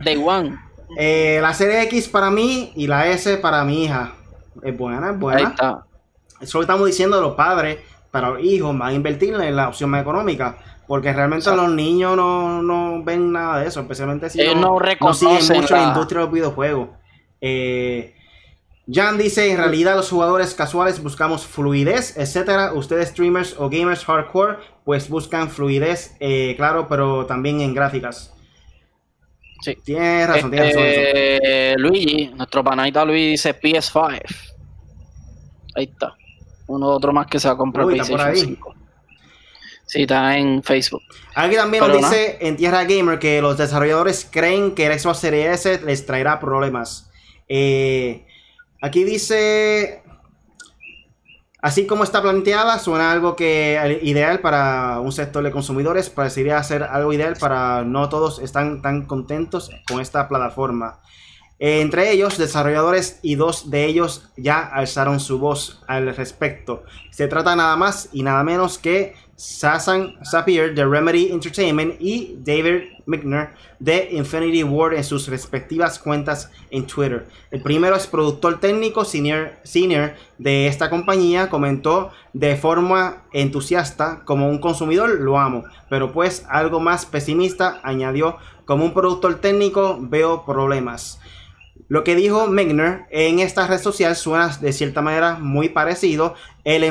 Day 0.00 0.16
One. 0.16 0.58
Eh, 0.96 1.40
la 1.42 1.52
serie 1.52 1.82
X 1.82 2.08
para 2.08 2.30
mí 2.30 2.72
y 2.76 2.86
la 2.86 3.08
S 3.08 3.36
para 3.38 3.64
mi 3.64 3.84
hija. 3.84 4.12
Es 4.62 4.76
buena, 4.76 5.10
es 5.10 5.18
buena. 5.18 5.40
Ahí 5.40 5.46
está. 5.46 5.84
Estamos 6.40 6.86
diciendo 6.86 7.16
de 7.16 7.22
los 7.22 7.34
padres 7.34 7.78
para 8.12 8.30
los 8.30 8.44
hijos, 8.44 8.78
van 8.78 8.90
a 8.90 8.92
invertir 8.92 9.34
en 9.34 9.56
la 9.56 9.68
opción 9.68 9.90
más 9.90 10.02
económica. 10.02 10.56
Porque 10.86 11.12
realmente 11.12 11.54
los 11.54 11.70
niños 11.70 12.16
no, 12.16 13.02
ven 13.04 13.32
nada 13.32 13.60
de 13.60 13.68
eso, 13.68 13.80
especialmente 13.80 14.28
si 14.28 14.38
no, 14.54 14.78
no, 15.00 15.14
siguen 15.14 15.60
mucho 15.60 15.74
la 15.74 15.88
industria 15.88 16.20
de 16.20 16.24
los 16.26 16.32
videojuegos. 16.32 16.88
Eh, 17.40 18.14
Jan 18.92 19.16
dice, 19.16 19.50
en 19.50 19.56
realidad 19.56 19.96
los 19.96 20.10
jugadores 20.10 20.54
casuales 20.54 21.02
buscamos 21.02 21.46
fluidez, 21.46 22.16
etcétera. 22.18 22.74
Ustedes 22.74 23.08
streamers 23.08 23.56
o 23.58 23.70
gamers 23.70 24.04
hardcore, 24.04 24.58
pues 24.84 25.08
buscan 25.08 25.48
fluidez, 25.48 26.16
eh, 26.20 26.54
claro, 26.56 26.86
pero 26.86 27.24
también 27.24 27.62
en 27.62 27.74
gráficas. 27.74 28.34
Sí. 29.62 29.78
Tienes 29.82 30.28
razón, 30.28 30.50
tienes 30.50 30.74
razón. 30.74 30.84
Este, 30.86 31.74
Luigi, 31.78 32.30
nuestro 32.34 32.62
panadita 32.62 33.04
Luigi 33.06 33.30
dice 33.30 33.58
PS5. 33.58 34.20
Ahí 35.76 35.84
está. 35.84 36.14
Uno 36.66 36.88
otro 36.88 37.12
más 37.12 37.26
que 37.26 37.40
se 37.40 37.48
va 37.48 37.54
a 37.54 37.56
comprar 37.56 37.86
PlayStation 37.86 38.36
5. 38.36 38.74
Sí, 39.94 40.02
está 40.02 40.36
en 40.36 40.60
Facebook. 40.64 41.02
Aquí 41.36 41.54
también 41.54 41.86
nos 41.86 41.96
dice 41.96 42.36
en 42.40 42.56
Tierra 42.56 42.82
Gamer 42.82 43.20
que 43.20 43.40
los 43.40 43.56
desarrolladores 43.56 44.26
creen 44.28 44.74
que 44.74 44.86
el 44.86 44.98
Xbox 44.98 45.18
Series 45.18 45.64
S 45.64 45.82
les 45.84 46.04
traerá 46.04 46.40
problemas. 46.40 47.12
Eh, 47.48 48.26
aquí 48.82 49.04
dice 49.04 50.02
Así 51.62 51.86
como 51.86 52.02
está 52.02 52.22
planteada, 52.22 52.80
suena 52.80 53.12
algo 53.12 53.36
que 53.36 54.00
ideal 54.02 54.40
para 54.40 54.98
un 54.98 55.12
sector 55.12 55.44
de 55.44 55.52
consumidores, 55.52 56.10
parecería 56.10 56.60
ser 56.64 56.82
algo 56.82 57.12
ideal 57.12 57.36
para 57.38 57.84
no 57.84 58.08
todos 58.08 58.40
están 58.40 58.82
tan 58.82 59.06
contentos 59.06 59.70
con 59.86 60.00
esta 60.00 60.28
plataforma. 60.28 61.02
Entre 61.60 62.10
ellos, 62.10 62.36
desarrolladores 62.36 63.20
y 63.22 63.36
dos 63.36 63.70
de 63.70 63.84
ellos 63.84 64.28
ya 64.36 64.58
alzaron 64.58 65.20
su 65.20 65.38
voz 65.38 65.82
al 65.86 66.14
respecto. 66.16 66.82
Se 67.12 67.28
trata 67.28 67.54
nada 67.54 67.76
más 67.76 68.08
y 68.12 68.24
nada 68.24 68.42
menos 68.42 68.76
que 68.76 69.14
Sasan 69.36 70.14
Sapir 70.24 70.74
de 70.74 70.84
Remedy 70.84 71.32
Entertainment 71.32 72.00
y 72.00 72.36
David 72.38 72.92
Mickner 73.06 73.50
de 73.78 74.08
Infinity 74.12 74.62
Ward 74.62 74.94
en 74.94 75.04
sus 75.04 75.28
respectivas 75.28 75.98
cuentas 75.98 76.50
en 76.70 76.86
Twitter. 76.86 77.26
El 77.50 77.60
primero 77.62 77.96
es 77.96 78.06
productor 78.06 78.60
técnico 78.60 79.04
senior, 79.04 79.52
senior 79.64 80.14
de 80.38 80.68
esta 80.68 80.88
compañía, 80.88 81.50
comentó 81.50 82.12
de 82.32 82.56
forma 82.56 83.24
entusiasta, 83.32 84.22
como 84.24 84.48
un 84.48 84.58
consumidor 84.58 85.20
lo 85.20 85.38
amo, 85.38 85.64
pero 85.90 86.12
pues 86.12 86.46
algo 86.48 86.80
más 86.80 87.04
pesimista 87.04 87.80
añadió, 87.82 88.36
como 88.64 88.84
un 88.84 88.94
productor 88.94 89.40
técnico 89.40 89.98
veo 90.00 90.44
problemas. 90.44 91.20
Lo 91.88 92.02
que 92.02 92.14
dijo 92.14 92.46
Megner 92.46 93.06
en 93.10 93.40
esta 93.40 93.66
red 93.66 93.78
social 93.78 94.16
suena 94.16 94.48
de 94.60 94.72
cierta 94.72 95.02
manera 95.02 95.36
muy 95.38 95.68
parecido. 95.68 96.34
Él, 96.64 96.84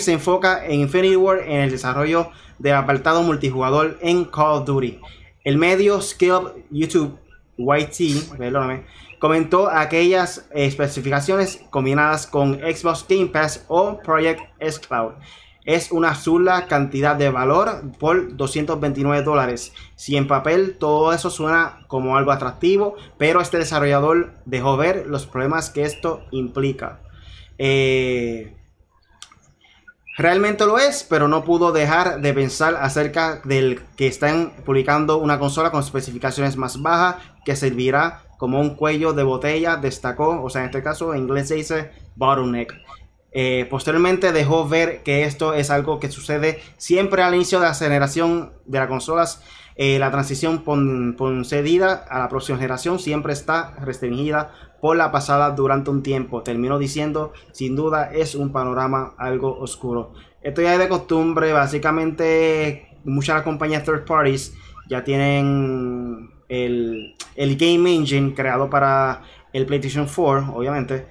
se 0.00 0.12
enfoca 0.12 0.64
en 0.66 0.80
Infinity 0.80 1.16
War 1.16 1.40
en 1.40 1.62
el 1.62 1.70
desarrollo 1.70 2.30
del 2.58 2.74
apartado 2.74 3.22
multijugador 3.22 3.98
en 4.02 4.24
Call 4.24 4.60
of 4.60 4.66
Duty. 4.66 5.00
El 5.42 5.58
medio 5.58 6.00
Skill 6.00 6.64
YouTube 6.70 7.18
YT 7.56 8.38
comentó 9.18 9.68
aquellas 9.68 10.46
especificaciones 10.52 11.60
combinadas 11.70 12.26
con 12.26 12.54
Xbox 12.60 13.04
Game 13.08 13.26
Pass 13.26 13.64
o 13.68 13.98
Project 14.02 14.40
S 14.60 14.80
Cloud 14.80 15.14
es 15.64 15.90
una 15.90 16.14
sola 16.14 16.66
cantidad 16.66 17.16
de 17.16 17.30
valor 17.30 17.82
por 17.98 18.36
229 18.36 19.22
dólares. 19.22 19.72
Si 19.96 20.16
en 20.16 20.26
papel 20.26 20.76
todo 20.78 21.12
eso 21.12 21.30
suena 21.30 21.84
como 21.88 22.16
algo 22.16 22.32
atractivo, 22.32 22.96
pero 23.18 23.40
este 23.40 23.58
desarrollador 23.58 24.34
dejó 24.44 24.76
ver 24.76 25.06
los 25.06 25.26
problemas 25.26 25.70
que 25.70 25.84
esto 25.84 26.22
implica. 26.30 27.00
Eh, 27.56 28.54
realmente 30.18 30.66
lo 30.66 30.78
es, 30.78 31.06
pero 31.08 31.28
no 31.28 31.44
pudo 31.44 31.72
dejar 31.72 32.20
de 32.20 32.34
pensar 32.34 32.76
acerca 32.76 33.40
del 33.44 33.80
que 33.96 34.06
están 34.06 34.52
publicando 34.64 35.16
una 35.16 35.38
consola 35.38 35.70
con 35.70 35.80
especificaciones 35.80 36.56
más 36.56 36.82
bajas 36.82 37.16
que 37.44 37.56
servirá 37.56 38.22
como 38.38 38.60
un 38.60 38.74
cuello 38.74 39.12
de 39.12 39.22
botella, 39.22 39.76
destacó, 39.76 40.42
o 40.42 40.50
sea, 40.50 40.62
en 40.62 40.66
este 40.66 40.82
caso 40.82 41.14
en 41.14 41.20
inglés 41.20 41.48
se 41.48 41.54
dice 41.54 41.90
bottleneck. 42.16 42.83
Eh, 43.36 43.66
posteriormente 43.68 44.30
dejó 44.30 44.68
ver 44.68 45.02
que 45.02 45.24
esto 45.24 45.54
es 45.54 45.70
algo 45.70 45.98
que 45.98 46.08
sucede 46.08 46.60
siempre 46.76 47.22
al 47.22 47.34
inicio 47.34 47.58
de 47.58 47.66
la 47.66 47.74
generación 47.74 48.52
de 48.64 48.78
las 48.78 48.88
consolas. 48.88 49.42
Eh, 49.74 49.98
la 49.98 50.12
transición 50.12 50.58
concedida 50.58 51.94
a 52.08 52.20
la 52.20 52.28
próxima 52.28 52.58
generación 52.58 53.00
siempre 53.00 53.32
está 53.32 53.74
restringida 53.80 54.52
por 54.80 54.96
la 54.96 55.10
pasada 55.10 55.50
durante 55.50 55.90
un 55.90 56.04
tiempo. 56.04 56.42
Terminó 56.42 56.78
diciendo, 56.78 57.32
sin 57.50 57.74
duda 57.74 58.12
es 58.12 58.36
un 58.36 58.52
panorama 58.52 59.14
algo 59.18 59.58
oscuro. 59.58 60.12
Esto 60.40 60.62
ya 60.62 60.74
es 60.74 60.78
de 60.78 60.88
costumbre, 60.88 61.52
básicamente 61.52 62.88
muchas 63.02 63.42
compañías 63.42 63.82
third 63.82 64.04
parties 64.04 64.54
ya 64.88 65.02
tienen 65.02 66.30
el, 66.48 67.16
el 67.34 67.56
Game 67.56 67.92
Engine 67.92 68.32
creado 68.34 68.70
para 68.70 69.22
el 69.52 69.66
PlayStation 69.66 70.06
4, 70.06 70.52
obviamente 70.54 71.06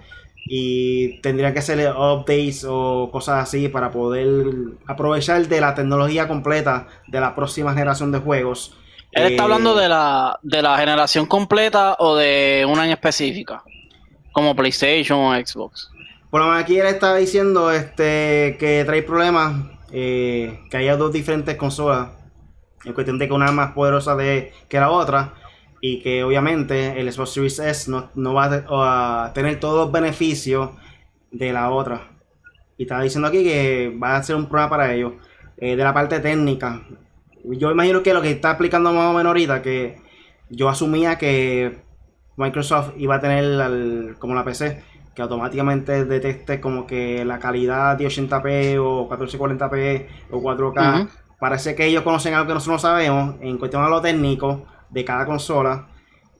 y 0.45 1.19
tendría 1.21 1.53
que 1.53 1.59
hacerle 1.59 1.89
updates 1.89 2.65
o 2.67 3.09
cosas 3.11 3.43
así 3.43 3.69
para 3.69 3.91
poder 3.91 4.45
aprovechar 4.85 5.47
de 5.47 5.61
la 5.61 5.73
tecnología 5.73 6.27
completa 6.27 6.87
de 7.07 7.19
la 7.19 7.33
próxima 7.35 7.73
generación 7.73 8.11
de 8.11 8.19
juegos. 8.19 8.77
¿Él 9.11 9.31
está 9.31 9.43
hablando 9.43 9.77
eh, 9.77 9.83
de 9.83 9.89
la, 9.89 10.39
de 10.41 10.61
la 10.61 10.77
generación 10.77 11.25
completa 11.25 11.95
o 11.99 12.15
de 12.15 12.65
una 12.67 12.85
en 12.85 12.91
específica? 12.91 13.63
Como 14.31 14.55
PlayStation 14.55 15.19
o 15.19 15.33
Xbox. 15.33 15.89
Bueno, 16.31 16.51
aquí 16.51 16.79
él 16.79 16.87
está 16.87 17.15
diciendo 17.15 17.71
este 17.71 18.57
que 18.59 18.83
trae 18.85 19.03
problemas, 19.03 19.67
eh, 19.91 20.61
que 20.71 20.77
haya 20.77 20.97
dos 20.97 21.13
diferentes 21.13 21.55
consolas, 21.55 22.09
en 22.83 22.93
cuestión 22.93 23.19
de 23.19 23.27
que 23.27 23.33
una 23.33 23.45
es 23.45 23.53
más 23.53 23.73
poderosa 23.73 24.15
de, 24.15 24.51
que 24.67 24.79
la 24.79 24.89
otra 24.89 25.35
y 25.85 25.99
que 25.99 26.23
obviamente 26.23 26.97
el 26.97 27.11
Xbox 27.11 27.31
Series 27.31 27.59
S 27.59 27.91
no, 27.91 28.33
va 28.33 29.25
a, 29.25 29.33
tener 29.33 29.59
todos 29.59 29.83
los 29.83 29.91
beneficios 29.91 30.69
de 31.29 31.51
la 31.51 31.71
otra. 31.71 32.07
Y 32.77 32.83
estaba 32.83 33.03
diciendo 33.03 33.27
aquí 33.27 33.43
que 33.43 33.93
va 34.01 34.15
a 34.15 34.23
ser 34.23 34.37
un 34.37 34.47
problema 34.47 34.69
para 34.69 34.93
ellos. 34.93 35.15
Eh, 35.57 35.75
de 35.75 35.83
la 35.83 35.93
parte 35.93 36.21
técnica, 36.21 36.83
yo 37.43 37.69
imagino 37.69 38.01
que 38.01 38.13
lo 38.13 38.21
que 38.21 38.31
está 38.31 38.51
explicando 38.51 38.93
más 38.93 39.13
o 39.13 39.17
menos 39.17 39.31
ahorita, 39.31 39.61
que 39.61 39.97
yo 40.49 40.69
asumía 40.69 41.17
que 41.17 41.81
Microsoft 42.37 42.93
iba 42.97 43.15
a 43.15 43.19
tener 43.19 44.15
como 44.19 44.35
la 44.35 44.45
PC, 44.45 44.81
que 45.13 45.21
automáticamente 45.21 46.05
detecte 46.05 46.61
como 46.61 46.87
que 46.87 47.25
la 47.25 47.39
calidad 47.39 47.97
de 47.97 48.07
80p 48.07 48.77
o 48.79 49.09
1440p 49.09 50.07
o 50.31 50.39
4K. 50.39 51.09
Parece 51.41 51.75
que 51.75 51.87
ellos 51.87 52.03
conocen 52.03 52.35
algo 52.35 52.47
que 52.47 52.53
nosotros 52.53 52.81
no 52.81 52.89
sabemos 52.89 53.35
en 53.41 53.57
cuestión 53.57 53.83
a 53.83 53.89
lo 53.89 53.99
técnico 53.99 54.65
de 54.93 55.03
cada 55.03 55.25
consola 55.25 55.87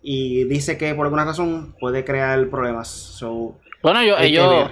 y 0.04 0.44
dice 0.44 0.78
que 0.78 0.94
por 0.94 1.06
alguna 1.06 1.26
razón 1.26 1.76
puede 1.80 2.04
crear 2.04 2.50
problemas. 2.50 3.20
bueno, 3.82 4.04
yo, 4.04 4.18
ellos, 4.18 4.70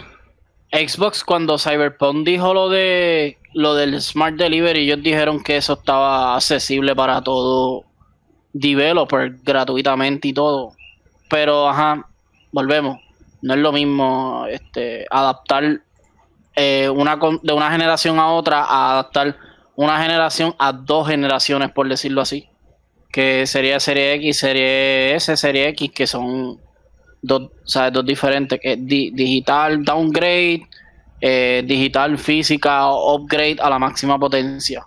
Xbox 0.71 1.23
cuando 1.23 1.57
Cyberpunk 1.57 2.25
dijo 2.25 2.53
lo 2.53 2.69
de 2.69 3.37
lo 3.53 3.75
del 3.75 4.01
Smart 4.01 4.35
Delivery, 4.35 4.81
ellos 4.81 5.01
dijeron 5.01 5.41
que 5.41 5.57
eso 5.57 5.73
estaba 5.73 6.35
accesible 6.35 6.95
para 6.95 7.21
todo 7.21 7.85
developer 8.53 9.37
gratuitamente 9.43 10.29
y 10.29 10.33
todo. 10.33 10.73
Pero, 11.29 11.69
ajá, 11.69 12.07
volvemos. 12.51 12.97
No 13.41 13.53
es 13.53 13.59
lo 13.59 13.71
mismo 13.71 14.45
este, 14.49 15.05
adaptar 15.09 15.81
eh, 16.55 16.89
una, 16.89 17.17
de 17.41 17.53
una 17.53 17.71
generación 17.71 18.19
a 18.19 18.27
otra 18.27 18.63
a 18.63 18.91
adaptar 18.91 19.37
una 19.75 20.01
generación 20.01 20.53
a 20.59 20.73
dos 20.73 21.07
generaciones, 21.07 21.71
por 21.71 21.87
decirlo 21.87 22.21
así 22.21 22.50
que 23.11 23.45
sería 23.45 23.79
Serie 23.79 24.13
X, 24.13 24.37
Serie 24.37 25.15
S, 25.15 25.35
Serie 25.35 25.67
X, 25.69 25.91
que 25.93 26.07
son 26.07 26.59
dos, 27.21 27.51
dos 27.91 28.05
diferentes, 28.05 28.59
que 28.59 28.77
digital 28.77 29.83
downgrade, 29.83 30.67
eh, 31.19 31.63
digital 31.65 32.17
física 32.17 32.89
upgrade 32.91 33.57
a 33.59 33.69
la 33.69 33.79
máxima 33.79 34.17
potencia. 34.17 34.85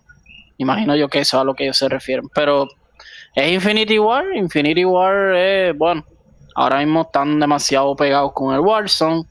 Imagino 0.58 0.96
yo 0.96 1.08
que 1.08 1.20
eso 1.20 1.36
es 1.36 1.40
a 1.42 1.44
lo 1.44 1.54
que 1.54 1.64
ellos 1.64 1.76
se 1.76 1.88
refieren. 1.88 2.28
Pero 2.34 2.68
es 3.34 3.52
Infinity 3.52 3.98
War, 3.98 4.24
Infinity 4.34 4.84
War 4.84 5.34
es, 5.34 5.76
bueno, 5.76 6.04
ahora 6.54 6.78
mismo 6.78 7.02
están 7.02 7.38
demasiado 7.38 7.94
pegados 7.96 8.32
con 8.32 8.54
el 8.54 8.60
Warzone. 8.60 9.24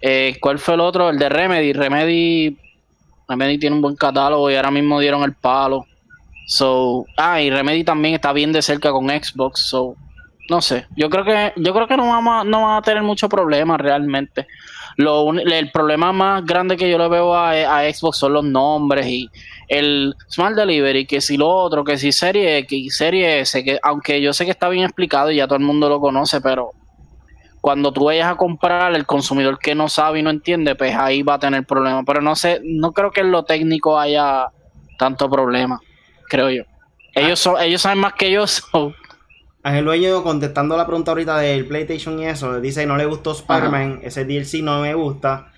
Eh, 0.00 0.36
¿Cuál 0.40 0.58
fue 0.58 0.74
el 0.74 0.80
otro? 0.80 1.10
El 1.10 1.18
de 1.18 1.28
Remedy. 1.28 1.72
Remedy, 1.72 2.56
Remedy 3.26 3.58
tiene 3.58 3.76
un 3.76 3.82
buen 3.82 3.96
catálogo 3.96 4.50
y 4.50 4.54
ahora 4.54 4.70
mismo 4.70 5.00
dieron 5.00 5.22
el 5.22 5.34
palo. 5.34 5.86
So, 6.50 7.04
ah, 7.18 7.42
y 7.42 7.50
Remedy 7.50 7.84
también 7.84 8.14
está 8.14 8.32
bien 8.32 8.52
de 8.52 8.62
cerca 8.62 8.90
con 8.90 9.10
Xbox, 9.10 9.60
so, 9.68 9.96
no 10.48 10.62
sé, 10.62 10.86
yo 10.96 11.10
creo 11.10 11.22
que 11.22 11.52
yo 11.56 11.74
creo 11.74 11.86
que 11.86 11.98
no 11.98 12.08
vamos 12.08 12.40
a, 12.40 12.44
no 12.44 12.62
van 12.62 12.78
a 12.78 12.80
tener 12.80 13.02
mucho 13.02 13.28
problema 13.28 13.76
realmente. 13.76 14.46
Lo, 14.96 15.30
el 15.30 15.70
problema 15.70 16.10
más 16.10 16.46
grande 16.46 16.78
que 16.78 16.90
yo 16.90 16.96
le 16.96 17.06
veo 17.08 17.34
a, 17.34 17.52
Xbox 17.92 18.16
son 18.16 18.32
los 18.32 18.44
nombres 18.44 19.06
y 19.08 19.28
el 19.68 20.14
Smart 20.30 20.56
Delivery, 20.56 21.04
que 21.04 21.20
si 21.20 21.36
lo 21.36 21.50
otro, 21.50 21.84
que 21.84 21.98
si 21.98 22.12
Serie 22.12 22.56
X, 22.56 22.96
Serie 22.96 23.40
S, 23.40 23.62
que 23.62 23.78
aunque 23.82 24.22
yo 24.22 24.32
sé 24.32 24.46
que 24.46 24.50
está 24.50 24.70
bien 24.70 24.84
explicado 24.84 25.30
y 25.30 25.36
ya 25.36 25.46
todo 25.46 25.58
el 25.58 25.64
mundo 25.64 25.90
lo 25.90 26.00
conoce, 26.00 26.40
pero 26.40 26.70
cuando 27.60 27.92
tú 27.92 28.06
vayas 28.06 28.32
a 28.32 28.36
comprar 28.36 28.94
el 28.94 29.04
consumidor 29.04 29.58
que 29.58 29.74
no 29.74 29.90
sabe 29.90 30.20
y 30.20 30.22
no 30.22 30.30
entiende, 30.30 30.74
pues 30.76 30.96
ahí 30.96 31.22
va 31.22 31.34
a 31.34 31.38
tener 31.38 31.66
problemas. 31.66 32.04
Pero 32.06 32.22
no 32.22 32.34
sé, 32.36 32.62
no 32.64 32.92
creo 32.92 33.10
que 33.10 33.20
en 33.20 33.32
lo 33.32 33.42
técnico 33.42 33.98
haya 33.98 34.46
tanto 34.96 35.28
problema 35.28 35.78
creo 36.28 36.50
yo. 36.50 36.62
Ellos, 37.14 37.38
son, 37.40 37.60
ellos 37.60 37.82
saben 37.82 37.98
más 37.98 38.14
que 38.14 38.30
yo. 38.30 38.46
So. 38.46 38.94
Ángel 39.62 39.84
Dueño, 39.84 40.22
contestando 40.22 40.76
la 40.76 40.86
pregunta 40.86 41.10
ahorita 41.10 41.38
del 41.38 41.66
PlayStation 41.66 42.18
y 42.20 42.26
eso, 42.26 42.60
dice 42.60 42.86
no 42.86 42.96
le 42.96 43.04
gustó 43.06 43.32
Spider-Man, 43.32 44.00
ese 44.02 44.24
DLC 44.24 44.62
no 44.62 44.80
me 44.80 44.94
gusta. 44.94 45.52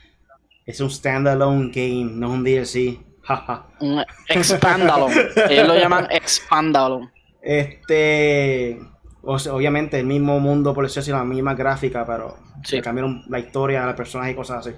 Es 0.65 0.81
un 0.81 0.91
standalone 0.91 1.71
game, 1.73 2.11
no 2.13 2.29
es 2.29 2.33
un 2.33 2.45
DLC. 2.45 2.99
expandalone. 4.29 5.15
ellos 5.51 5.69
lo 5.69 5.77
llaman 5.77 6.09
expandalone. 6.11 7.11
Este. 7.43 8.81
obviamente 9.23 10.01
el 10.01 10.07
mismo 10.07 10.41
mundo, 10.41 10.75
por 10.75 10.85
decirlo 10.85 11.03
así, 11.03 11.11
la 11.13 11.25
misma 11.25 11.55
gráfica, 11.55 12.05
pero 12.07 12.37
cambiaron 12.83 13.23
la 13.29 13.39
historia, 13.39 13.87
las 13.87 13.95
personas 13.95 14.31
y 14.31 14.35
cosas 14.35 14.67
así. 14.67 14.77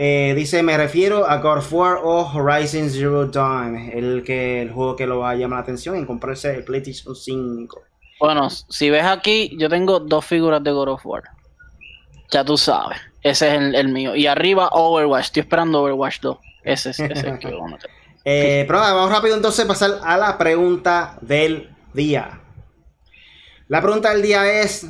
Eh, 0.00 0.32
dice, 0.36 0.62
me 0.62 0.76
refiero 0.76 1.28
a 1.28 1.38
God 1.38 1.58
of 1.58 1.72
War 1.72 1.98
o 2.04 2.20
Horizon 2.32 2.88
Zero 2.88 3.26
Dawn, 3.26 3.90
el, 3.92 4.22
que, 4.22 4.62
el 4.62 4.70
juego 4.70 4.94
que 4.94 5.08
lo 5.08 5.18
va 5.18 5.30
a 5.30 5.34
llamar 5.34 5.58
la 5.58 5.62
atención 5.64 5.96
en 5.96 6.06
comprarse 6.06 6.54
el 6.54 6.62
PlayStation 6.62 7.16
5. 7.16 7.82
Bueno, 8.20 8.48
si 8.48 8.90
ves 8.90 9.02
aquí, 9.02 9.56
yo 9.58 9.68
tengo 9.68 9.98
dos 9.98 10.24
figuras 10.24 10.62
de 10.62 10.70
God 10.70 10.90
of 10.90 11.04
War. 11.04 11.24
Ya 12.30 12.44
tú 12.44 12.56
sabes. 12.56 12.96
Ese 13.24 13.48
es 13.48 13.74
el, 13.74 13.88
mío. 13.88 14.14
Y 14.14 14.28
arriba 14.28 14.68
Overwatch. 14.68 15.24
Estoy 15.26 15.40
esperando 15.40 15.82
Overwatch 15.82 16.20
2. 16.20 16.38
Ese 16.62 16.90
es, 16.90 17.00
el 17.00 17.40
que 17.40 17.50
vamos 17.50 17.72
a 17.72 17.74
meter. 17.74 17.90
Eh, 18.30 18.64
pero 18.66 18.80
vamos 18.80 19.10
rápido 19.10 19.36
entonces 19.36 19.64
a 19.64 19.68
pasar 19.68 20.00
a 20.04 20.18
la 20.18 20.36
pregunta 20.36 21.16
del 21.22 21.74
día. 21.94 22.42
La 23.68 23.80
pregunta 23.80 24.12
del 24.12 24.20
día 24.20 24.60
es, 24.60 24.86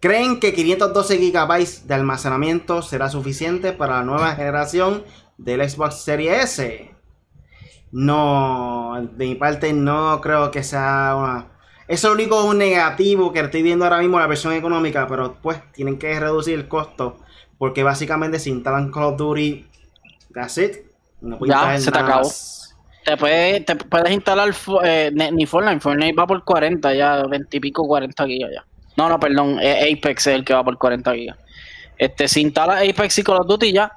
¿creen 0.00 0.40
que 0.40 0.54
512 0.54 1.16
GB 1.18 1.86
de 1.86 1.94
almacenamiento 1.94 2.82
será 2.82 3.08
suficiente 3.08 3.72
para 3.72 3.98
la 3.98 4.04
nueva 4.04 4.34
generación 4.34 5.04
del 5.36 5.68
Xbox 5.68 6.02
Series 6.02 6.58
S? 6.58 6.94
No, 7.90 9.08
de 9.12 9.26
mi 9.26 9.34
parte 9.34 9.72
no 9.72 10.20
creo 10.20 10.50
que 10.50 10.62
sea 10.62 11.16
una 11.16 11.58
es 11.88 12.04
lo 12.04 12.12
único 12.12 12.52
negativo 12.52 13.32
que 13.32 13.40
estoy 13.40 13.62
viendo 13.62 13.86
ahora 13.86 14.00
mismo 14.00 14.20
la 14.20 14.26
versión 14.26 14.52
económica, 14.52 15.06
pero 15.08 15.38
pues 15.40 15.58
tienen 15.72 15.98
que 15.98 16.20
reducir 16.20 16.54
el 16.54 16.68
costo 16.68 17.16
porque 17.56 17.82
básicamente 17.82 18.38
si 18.38 18.50
instalan 18.50 18.92
Call 18.92 19.04
of 19.04 19.16
Duty, 19.16 19.66
that's 20.32 20.58
it. 20.58 20.76
No 21.22 21.38
ya, 21.44 21.78
se 21.80 21.90
te 21.90 21.98
acabó. 21.98 22.28
Te 23.04 23.16
puedes, 23.16 23.64
te 23.64 23.74
puedes 23.74 24.12
instalar 24.12 24.54
eh, 24.84 25.10
ni 25.32 25.46
Fortnite, 25.46 25.80
Fortnite 25.80 26.14
va 26.14 26.26
por 26.26 26.44
40 26.44 26.94
ya, 26.94 27.22
20 27.24 27.56
y 27.56 27.60
pico, 27.60 27.86
40 27.86 28.26
gigas 28.26 28.50
ya. 28.54 28.66
No, 28.98 29.08
no, 29.08 29.20
perdón, 29.20 29.60
Apex 29.60 30.26
es 30.26 30.34
el 30.34 30.44
que 30.44 30.52
va 30.52 30.64
por 30.64 30.76
40 30.76 31.14
gigas. 31.14 31.38
Este, 31.96 32.26
si 32.26 32.40
instala 32.40 32.80
Apex 32.80 33.18
y 33.18 33.22
Call 33.22 33.36
of 33.36 33.46
Duty 33.46 33.72
ya. 33.72 33.92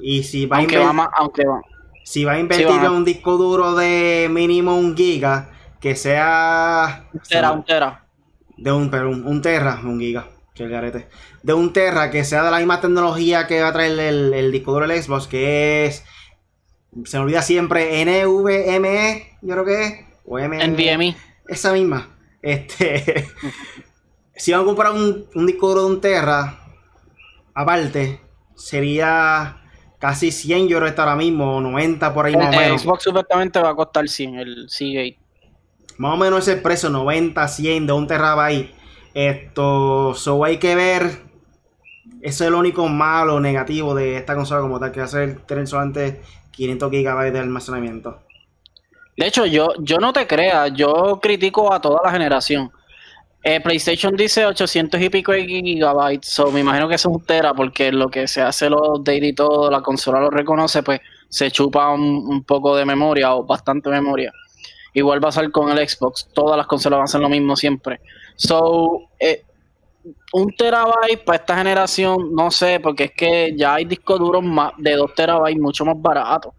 Y 0.00 0.22
si 0.22 0.46
va 0.46 0.58
aunque 0.58 0.76
a 0.76 0.92
va 0.92 1.10
aunque 1.16 1.44
va. 1.44 1.60
Si 2.04 2.24
va 2.24 2.34
a 2.34 2.38
invertir 2.38 2.68
en 2.68 2.92
un 2.92 3.04
disco 3.04 3.36
duro 3.36 3.74
de 3.74 4.28
mínimo 4.30 4.76
un 4.76 4.96
giga, 4.96 5.50
que 5.80 5.96
sea. 5.96 7.08
Un 7.12 7.20
tera, 7.28 7.50
un 7.50 7.64
tera. 7.64 8.04
De 8.56 8.70
un, 8.70 8.88
pero 8.88 9.10
un, 9.10 9.42
terra, 9.42 9.80
un 9.82 9.98
giga. 9.98 10.28
De 11.42 11.52
un 11.52 11.72
terra 11.72 12.10
que 12.12 12.22
sea 12.22 12.44
de 12.44 12.52
la 12.52 12.58
misma 12.58 12.80
tecnología 12.80 13.48
que 13.48 13.60
va 13.62 13.68
a 13.68 13.72
traer 13.72 13.98
el, 13.98 14.52
disco 14.52 14.72
duro 14.72 14.86
del 14.86 15.02
Xbox, 15.02 15.26
que 15.26 15.86
es. 15.86 16.04
Se 17.04 17.16
me 17.16 17.24
olvida 17.24 17.42
siempre 17.42 18.04
NVMe, 18.04 19.38
yo 19.42 19.54
creo 19.54 19.64
que 19.64 19.84
es. 19.84 19.94
O 20.24 20.38
NVMe. 20.38 21.16
Esa 21.48 21.72
misma. 21.72 22.16
Este. 22.42 23.26
si 24.38 24.52
van 24.52 24.62
a 24.62 24.64
comprar 24.64 24.92
un, 24.92 25.26
un 25.34 25.46
disco 25.46 25.68
duro 25.68 25.82
de 25.82 25.86
un 25.88 26.00
terra, 26.00 26.58
aparte, 27.52 28.20
sería 28.54 29.62
casi 29.98 30.30
100 30.30 30.68
yo 30.68 30.78
ahora 30.78 31.16
mismo, 31.16 31.60
90 31.60 32.14
por 32.14 32.26
ahí 32.26 32.36
más 32.36 32.56
o 32.56 32.58
menos. 32.58 32.82
Xbox 32.82 33.02
supuestamente 33.02 33.60
va 33.60 33.70
a 33.70 33.74
costar 33.74 34.08
100, 34.08 34.34
el 34.36 34.70
Seagate 34.70 35.18
más 35.98 36.14
o 36.14 36.16
menos 36.16 36.48
ese 36.48 36.60
precio, 36.60 36.88
90, 36.88 37.46
100 37.46 37.86
de 37.86 37.92
un 37.92 38.06
terabyte. 38.06 38.72
Esto, 39.14 40.14
so 40.14 40.44
hay 40.44 40.58
que 40.58 40.74
ver. 40.74 41.28
Eso 42.22 42.44
es 42.44 42.50
lo 42.50 42.58
único 42.58 42.88
malo, 42.88 43.40
negativo 43.40 43.94
de 43.94 44.16
esta 44.16 44.34
consola 44.34 44.60
como 44.60 44.80
tal, 44.80 44.92
que 44.92 45.00
va 45.00 45.06
a 45.06 45.08
ser 45.08 45.40
tener 45.40 45.66
solamente 45.66 46.22
500 46.52 46.90
GB 46.90 47.32
de 47.32 47.38
almacenamiento. 47.38 48.20
De 49.16 49.26
hecho, 49.26 49.46
yo, 49.46 49.68
yo 49.80 49.98
no 49.98 50.12
te 50.12 50.26
creas, 50.26 50.72
yo 50.72 51.18
critico 51.20 51.72
a 51.72 51.80
toda 51.80 52.00
la 52.04 52.12
generación. 52.12 52.70
Eh, 53.50 53.62
PlayStation 53.62 54.14
dice 54.14 54.44
800 54.44 55.00
y 55.00 55.08
pico 55.08 55.32
de 55.32 55.46
gigabytes, 55.46 56.28
so 56.28 56.52
me 56.52 56.60
imagino 56.60 56.86
que 56.86 56.96
es 56.96 57.06
un 57.06 57.24
tera, 57.24 57.54
porque 57.54 57.90
lo 57.90 58.10
que 58.10 58.28
se 58.28 58.42
hace 58.42 58.68
los 58.68 58.82
updates 58.86 59.24
y 59.24 59.32
todo, 59.32 59.70
la 59.70 59.80
consola 59.80 60.20
lo 60.20 60.28
reconoce, 60.28 60.82
pues 60.82 61.00
se 61.30 61.50
chupa 61.50 61.88
un 61.94 62.44
poco 62.44 62.76
de 62.76 62.84
memoria 62.84 63.34
o 63.34 63.44
bastante 63.44 63.88
memoria. 63.88 64.34
Igual 64.92 65.24
va 65.24 65.30
a 65.30 65.32
ser 65.32 65.50
con 65.50 65.70
el 65.70 65.88
Xbox. 65.88 66.28
Todas 66.34 66.58
las 66.58 66.66
consolas 66.66 66.98
van 66.98 67.04
a 67.04 67.06
ser 67.06 67.22
lo 67.22 67.30
mismo 67.30 67.56
siempre. 67.56 68.02
So, 68.36 69.08
eh, 69.18 69.46
un 70.34 70.54
terabyte 70.54 71.24
para 71.24 71.38
esta 71.38 71.56
generación, 71.56 72.34
no 72.34 72.50
sé, 72.50 72.80
porque 72.80 73.04
es 73.04 73.12
que 73.12 73.54
ya 73.56 73.76
hay 73.76 73.86
discos 73.86 74.18
duros 74.18 74.44
de 74.76 74.92
2 74.94 75.14
terabytes 75.14 75.58
mucho 75.58 75.86
más 75.86 75.96
baratos. 75.96 76.52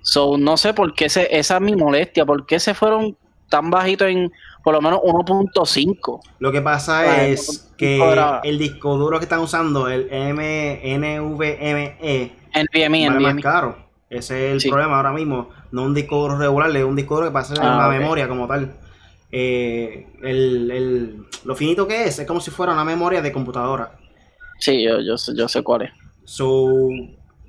So, 0.00 0.38
no 0.38 0.56
sé 0.56 0.72
por 0.72 0.94
qué 0.94 1.04
esa 1.04 1.24
es 1.24 1.60
mi 1.60 1.76
molestia, 1.76 2.24
por 2.24 2.46
qué 2.46 2.58
se 2.58 2.72
fueron 2.72 3.18
tan 3.50 3.70
bajitos 3.70 4.08
en 4.08 4.32
por 4.62 4.74
lo 4.74 4.80
menos 4.80 5.00
1.5. 5.00 6.20
Lo 6.38 6.52
que 6.52 6.62
pasa 6.62 7.26
es 7.26 7.72
que 7.76 8.00
el 8.44 8.58
disco 8.58 8.96
duro 8.96 9.18
que 9.18 9.24
están 9.24 9.40
usando, 9.40 9.88
el 9.88 10.08
M 10.10 10.80
NVMe, 10.98 12.32
vale 13.08 13.20
más 13.20 13.42
caro. 13.42 13.76
Ese 14.08 14.54
es 14.54 14.64
el 14.64 14.70
problema 14.70 14.96
ahora 14.96 15.12
mismo 15.12 15.48
no 15.72 15.82
un 15.82 15.94
disco 15.94 16.16
duro 16.16 16.38
regular, 16.38 16.74
es 16.76 16.84
un 16.84 16.94
disco 16.94 17.16
duro 17.16 17.26
que 17.26 17.32
pasa 17.32 17.54
en 17.54 17.62
ah, 17.62 17.78
la 17.78 17.88
memoria 17.88 18.28
como 18.28 18.46
tal. 18.46 18.74
Eh, 19.32 20.06
el, 20.22 21.24
lo 21.44 21.56
finito 21.56 21.88
que 21.88 22.04
es, 22.04 22.18
es 22.18 22.26
como 22.26 22.40
si 22.40 22.50
fuera 22.50 22.74
una 22.74 22.84
memoria 22.84 23.22
de 23.22 23.32
computadora. 23.32 23.92
Sí, 24.58 24.84
yo, 24.84 25.00
yo, 25.00 25.16
sé, 25.16 25.32
yo 25.34 25.48
sé 25.48 25.62
cuál 25.62 25.82
es. 25.82 25.90
So, 26.24 26.68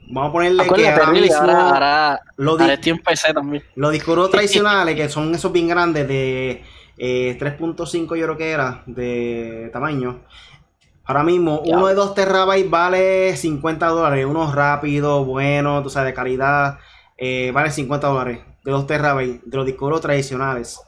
vamos 0.07 0.29
a 0.29 0.31
ponerle 0.31 0.67
que 0.67 0.87
ahora 0.87 1.11
mismo 1.11 1.35
ahora, 1.35 2.21
los, 2.37 2.57
también. 3.33 3.63
los 3.75 3.91
discos 3.91 4.29
tradicionales, 4.31 4.95
que 4.95 5.09
son 5.09 5.35
esos 5.35 5.51
bien 5.51 5.67
grandes 5.67 6.07
de 6.07 6.63
3.5 6.97 8.15
eh, 8.15 8.19
yo 8.19 8.25
creo 8.25 8.37
que 8.37 8.51
era, 8.51 8.83
de 8.85 9.69
tamaño. 9.73 10.21
Ahora 11.05 11.23
mismo, 11.23 11.61
uno 11.65 11.87
de 11.87 11.95
2 11.95 12.15
terabytes 12.15 12.69
vale 12.69 13.35
50 13.35 13.87
dólares. 13.87 14.25
Uno 14.25 14.51
rápido, 14.53 15.25
bueno, 15.25 15.83
tú 15.83 15.89
sabes, 15.89 16.11
de 16.11 16.13
calidad. 16.13 16.79
Eh, 17.17 17.51
vale 17.53 17.71
50 17.71 18.07
dólares 18.07 18.39
de 18.63 18.71
los 18.71 18.87
terabytes 18.87 19.41
de 19.45 19.57
los 19.57 19.65
discos 19.65 20.01
tradicionales. 20.01 20.81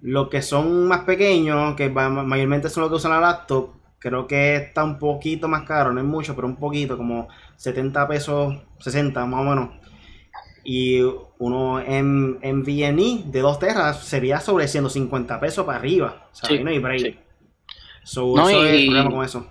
Los 0.00 0.28
que 0.28 0.42
son 0.42 0.86
más 0.86 1.00
pequeños, 1.00 1.74
que 1.76 1.88
mayormente 1.90 2.68
son 2.68 2.82
los 2.82 2.90
que 2.90 2.96
usan 2.96 3.12
la 3.12 3.20
laptop, 3.20 3.70
creo 3.98 4.26
que 4.26 4.56
está 4.56 4.84
un 4.84 4.98
poquito 4.98 5.48
más 5.48 5.62
caro, 5.62 5.92
no 5.92 6.00
es 6.00 6.06
mucho, 6.06 6.34
pero 6.34 6.46
un 6.46 6.56
poquito, 6.56 6.96
como 6.96 7.28
70 7.56 8.06
pesos, 8.08 8.54
60 8.78 9.24
más 9.24 9.40
o 9.40 9.44
menos. 9.44 9.70
Y 10.64 11.02
uno 11.38 11.80
en, 11.80 12.38
en 12.40 12.62
VNI 12.62 13.24
de 13.26 13.40
2 13.40 13.58
teras 13.58 14.04
sería 14.04 14.40
sobre 14.40 14.66
150 14.66 15.38
pesos 15.38 15.66
para 15.66 15.78
arriba. 15.78 16.28
Sea, 16.32 16.58
no 16.60 16.70
hay 16.70 16.78
break. 16.78 17.18
So, 18.02 18.34
eso 18.34 18.64
es 18.64 18.72
el 18.72 18.86
problema 18.86 19.10
con 19.10 19.24
eso. 19.24 19.46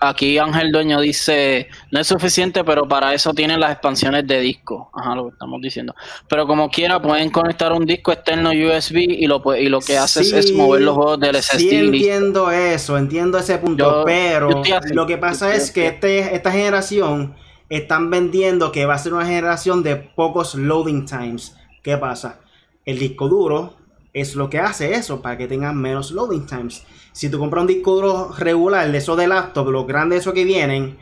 Aquí 0.00 0.38
Ángel 0.38 0.70
Dueño 0.70 1.00
dice, 1.00 1.66
no 1.90 1.98
es 1.98 2.06
suficiente, 2.06 2.62
pero 2.62 2.86
para 2.86 3.14
eso 3.14 3.34
tienen 3.34 3.58
las 3.58 3.72
expansiones 3.72 4.24
de 4.28 4.38
disco. 4.38 4.92
Ajá, 4.94 5.16
lo 5.16 5.24
que 5.24 5.32
estamos 5.32 5.60
diciendo. 5.60 5.92
Pero 6.28 6.46
como 6.46 6.70
quiera, 6.70 7.02
pueden 7.02 7.30
conectar 7.30 7.72
un 7.72 7.84
disco 7.84 8.12
externo 8.12 8.50
USB 8.50 8.96
y 8.98 9.26
lo, 9.26 9.42
y 9.56 9.68
lo 9.68 9.80
que 9.80 9.98
hace 9.98 10.20
es 10.20 10.52
mover 10.52 10.82
los 10.82 10.94
juegos 10.94 11.18
del 11.18 11.34
SSD. 11.42 11.58
Sí, 11.58 11.74
entiendo 11.74 12.50
eso, 12.52 12.96
entiendo 12.96 13.38
ese 13.38 13.58
punto, 13.58 14.04
pero 14.06 14.62
lo 14.92 15.06
que 15.06 15.18
pasa 15.18 15.52
es 15.52 15.72
que 15.72 15.88
este, 15.88 16.32
esta 16.32 16.52
generación 16.52 17.34
están 17.68 18.10
vendiendo 18.10 18.72
que 18.72 18.86
va 18.86 18.94
a 18.94 18.98
ser 18.98 19.14
una 19.14 19.26
generación 19.26 19.82
de 19.82 19.96
pocos 19.96 20.54
loading 20.54 21.06
times. 21.06 21.56
¿Qué 21.82 21.96
pasa? 21.96 22.40
El 22.84 22.98
disco 22.98 23.28
duro 23.28 23.74
es 24.12 24.34
lo 24.34 24.48
que 24.48 24.58
hace 24.58 24.94
eso, 24.94 25.20
para 25.20 25.36
que 25.36 25.48
tengan 25.48 25.76
menos 25.76 26.10
loading 26.10 26.46
times. 26.46 26.84
Si 27.12 27.30
tú 27.30 27.38
compras 27.38 27.62
un 27.62 27.68
disco 27.68 27.94
duro 27.94 28.32
regular 28.36 28.90
de 28.90 28.98
esos 28.98 29.16
de 29.16 29.28
laptop, 29.28 29.68
los 29.68 29.86
grandes 29.86 30.20
esos 30.20 30.32
que 30.32 30.44
vienen, 30.44 30.98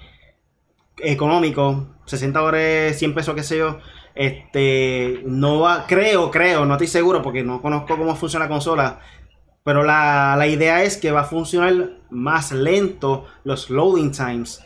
económico, 0.99 1.87
60 2.07 2.39
dólares, 2.39 2.99
100 2.99 3.15
pesos, 3.15 3.35
qué 3.35 3.43
sé 3.43 3.59
yo, 3.59 3.79
este, 4.15 5.23
no 5.27 5.61
va, 5.61 5.87
creo, 5.87 6.31
creo, 6.31 6.65
no 6.65 6.75
estoy 6.75 6.87
seguro 6.87 7.23
porque 7.23 7.45
no 7.45 7.61
conozco 7.61 7.97
cómo 7.97 8.17
funciona 8.17 8.47
la 8.47 8.51
consola, 8.51 9.01
pero 9.63 9.83
la, 9.83 10.47
idea 10.47 10.83
es 10.83 10.97
que 10.97 11.11
va 11.11 11.21
a 11.23 11.25
funcionar 11.25 11.99
más 12.09 12.53
lento 12.53 13.27
los 13.45 13.69
loading 13.69 14.13
times 14.13 14.65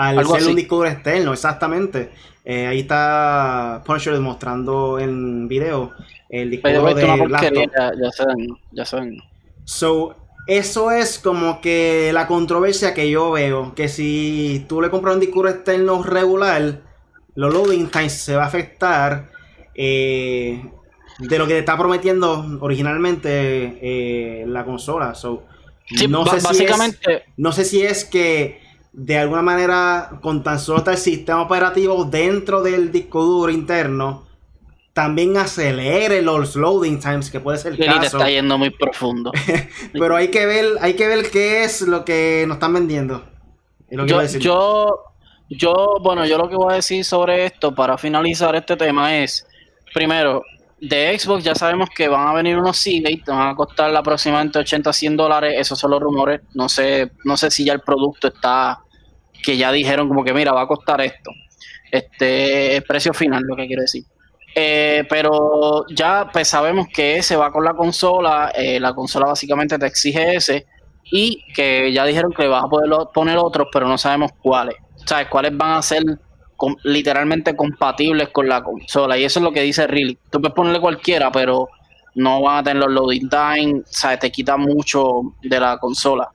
al 0.00 0.26
ser 0.26 0.46
un 0.46 0.56
disco 0.56 0.76
duro 0.76 0.88
externo, 0.88 1.32
exactamente. 1.32 2.10
Eh, 2.44 2.66
ahí 2.66 2.80
está 2.80 3.82
Punisher 3.84 4.14
demostrando 4.14 4.98
en 4.98 5.46
video 5.46 5.92
el 6.28 6.50
disco 6.50 6.70
duro 6.70 6.94
de 6.94 7.06
laptop. 7.06 7.52
Ya, 7.52 7.92
ya 8.02 8.10
saben, 8.10 8.48
ya 8.72 8.84
saben. 8.84 9.22
So, 9.64 10.16
eso 10.46 10.90
es 10.90 11.18
como 11.18 11.60
que 11.60 12.12
la 12.14 12.26
controversia 12.26 12.94
que 12.94 13.10
yo 13.10 13.32
veo. 13.32 13.74
Que 13.74 13.88
si 13.88 14.64
tú 14.68 14.80
le 14.80 14.90
compras 14.90 15.14
un 15.14 15.20
disco 15.20 15.46
externo 15.46 16.02
regular, 16.02 16.80
los 17.34 17.52
loading 17.52 17.88
times 17.88 18.12
se 18.12 18.36
va 18.36 18.44
a 18.44 18.46
afectar 18.46 19.30
eh, 19.74 20.64
de 21.18 21.38
lo 21.38 21.46
que 21.46 21.54
te 21.54 21.58
está 21.58 21.76
prometiendo 21.76 22.58
originalmente 22.60 23.78
eh, 23.82 24.44
la 24.46 24.64
consola. 24.64 25.12
no, 26.08 26.26
sé 26.26 26.40
básicamente... 26.40 26.98
si 27.04 27.12
es, 27.12 27.22
no 27.36 27.52
sé 27.52 27.64
si 27.64 27.82
es 27.82 28.04
que 28.06 28.69
de 28.92 29.18
alguna 29.18 29.42
manera 29.42 30.18
con 30.20 30.42
tan 30.42 30.58
solo 30.58 30.78
está 30.78 30.92
el 30.92 30.98
sistema 30.98 31.42
operativo 31.42 32.04
dentro 32.04 32.62
del 32.62 32.90
disco 32.90 33.22
duro 33.22 33.52
interno 33.52 34.30
también 34.92 35.36
acelere 35.36 36.20
los 36.20 36.56
loading 36.56 36.98
times, 37.00 37.30
que 37.30 37.40
puede 37.40 37.58
ser 37.58 37.72
el 37.72 37.86
caso. 37.86 38.18
está 38.18 38.28
yendo 38.28 38.58
muy 38.58 38.70
profundo. 38.70 39.32
Pero 39.92 40.16
hay 40.16 40.28
que 40.28 40.46
ver, 40.46 40.66
hay 40.80 40.94
que 40.94 41.06
ver 41.06 41.30
qué 41.30 41.64
es 41.64 41.82
lo 41.82 42.04
que 42.04 42.44
nos 42.46 42.56
están 42.56 42.74
vendiendo. 42.74 43.24
yo, 43.90 45.04
Yo, 45.48 45.96
bueno, 46.02 46.26
yo 46.26 46.38
lo 46.38 46.48
que 46.48 46.56
voy 46.56 46.72
a 46.72 46.76
decir 46.76 47.04
sobre 47.04 47.46
esto 47.46 47.74
para 47.74 47.96
finalizar 47.98 48.54
este 48.56 48.76
tema 48.76 49.16
es, 49.18 49.46
primero, 49.94 50.42
de 50.80 51.18
Xbox 51.18 51.44
ya 51.44 51.54
sabemos 51.54 51.90
que 51.94 52.08
van 52.08 52.28
a 52.28 52.32
venir 52.32 52.56
unos 52.56 52.78
C-Gate, 52.78 53.24
van 53.26 53.48
a 53.48 53.54
costar 53.54 53.94
aproximadamente 53.94 54.58
80 54.58 54.92
100 54.92 55.16
dólares, 55.16 55.54
esos 55.58 55.78
son 55.78 55.90
los 55.90 56.00
rumores, 56.00 56.40
no 56.54 56.68
sé, 56.68 57.12
no 57.24 57.36
sé 57.36 57.50
si 57.50 57.64
ya 57.64 57.74
el 57.74 57.80
producto 57.80 58.28
está, 58.28 58.80
que 59.42 59.56
ya 59.56 59.70
dijeron 59.72 60.08
como 60.08 60.24
que 60.24 60.32
mira, 60.32 60.52
va 60.52 60.62
a 60.62 60.66
costar 60.66 61.00
esto, 61.02 61.30
este, 61.90 62.82
precio 62.88 63.12
final, 63.12 63.42
lo 63.46 63.56
que 63.56 63.66
quiero 63.66 63.82
decir. 63.82 64.04
Eh, 64.52 65.04
pero 65.08 65.84
ya 65.94 66.28
pues 66.32 66.48
sabemos 66.48 66.88
que 66.92 67.18
ese 67.18 67.36
va 67.36 67.52
con 67.52 67.64
la 67.64 67.74
consola, 67.74 68.50
eh, 68.54 68.80
la 68.80 68.94
consola 68.94 69.26
básicamente 69.26 69.78
te 69.78 69.86
exige 69.86 70.36
ese, 70.36 70.66
y 71.04 71.44
que 71.52 71.92
ya 71.92 72.04
dijeron 72.04 72.32
que 72.32 72.46
vas 72.46 72.64
a 72.64 72.68
poder 72.68 72.90
poner 73.12 73.36
otros, 73.36 73.68
pero 73.72 73.86
no 73.86 73.98
sabemos 73.98 74.32
cuáles. 74.40 74.76
¿Sabes? 75.04 75.28
¿Cuáles 75.28 75.56
van 75.56 75.72
a 75.72 75.82
ser 75.82 76.02
literalmente 76.84 77.56
compatibles 77.56 78.28
con 78.30 78.48
la 78.48 78.62
consola? 78.62 79.18
Y 79.18 79.24
eso 79.24 79.40
es 79.40 79.44
lo 79.44 79.52
que 79.52 79.62
dice 79.62 79.86
Really. 79.86 80.18
Tú 80.30 80.40
puedes 80.40 80.54
ponerle 80.54 80.80
cualquiera, 80.80 81.30
pero 81.30 81.68
no 82.14 82.42
van 82.42 82.58
a 82.58 82.62
tener 82.62 82.82
los 82.82 82.92
loading 82.92 83.28
time, 83.28 83.82
¿sabes? 83.86 84.18
Te 84.20 84.30
quita 84.30 84.56
mucho 84.56 85.34
de 85.42 85.60
la 85.60 85.78
consola. 85.78 86.30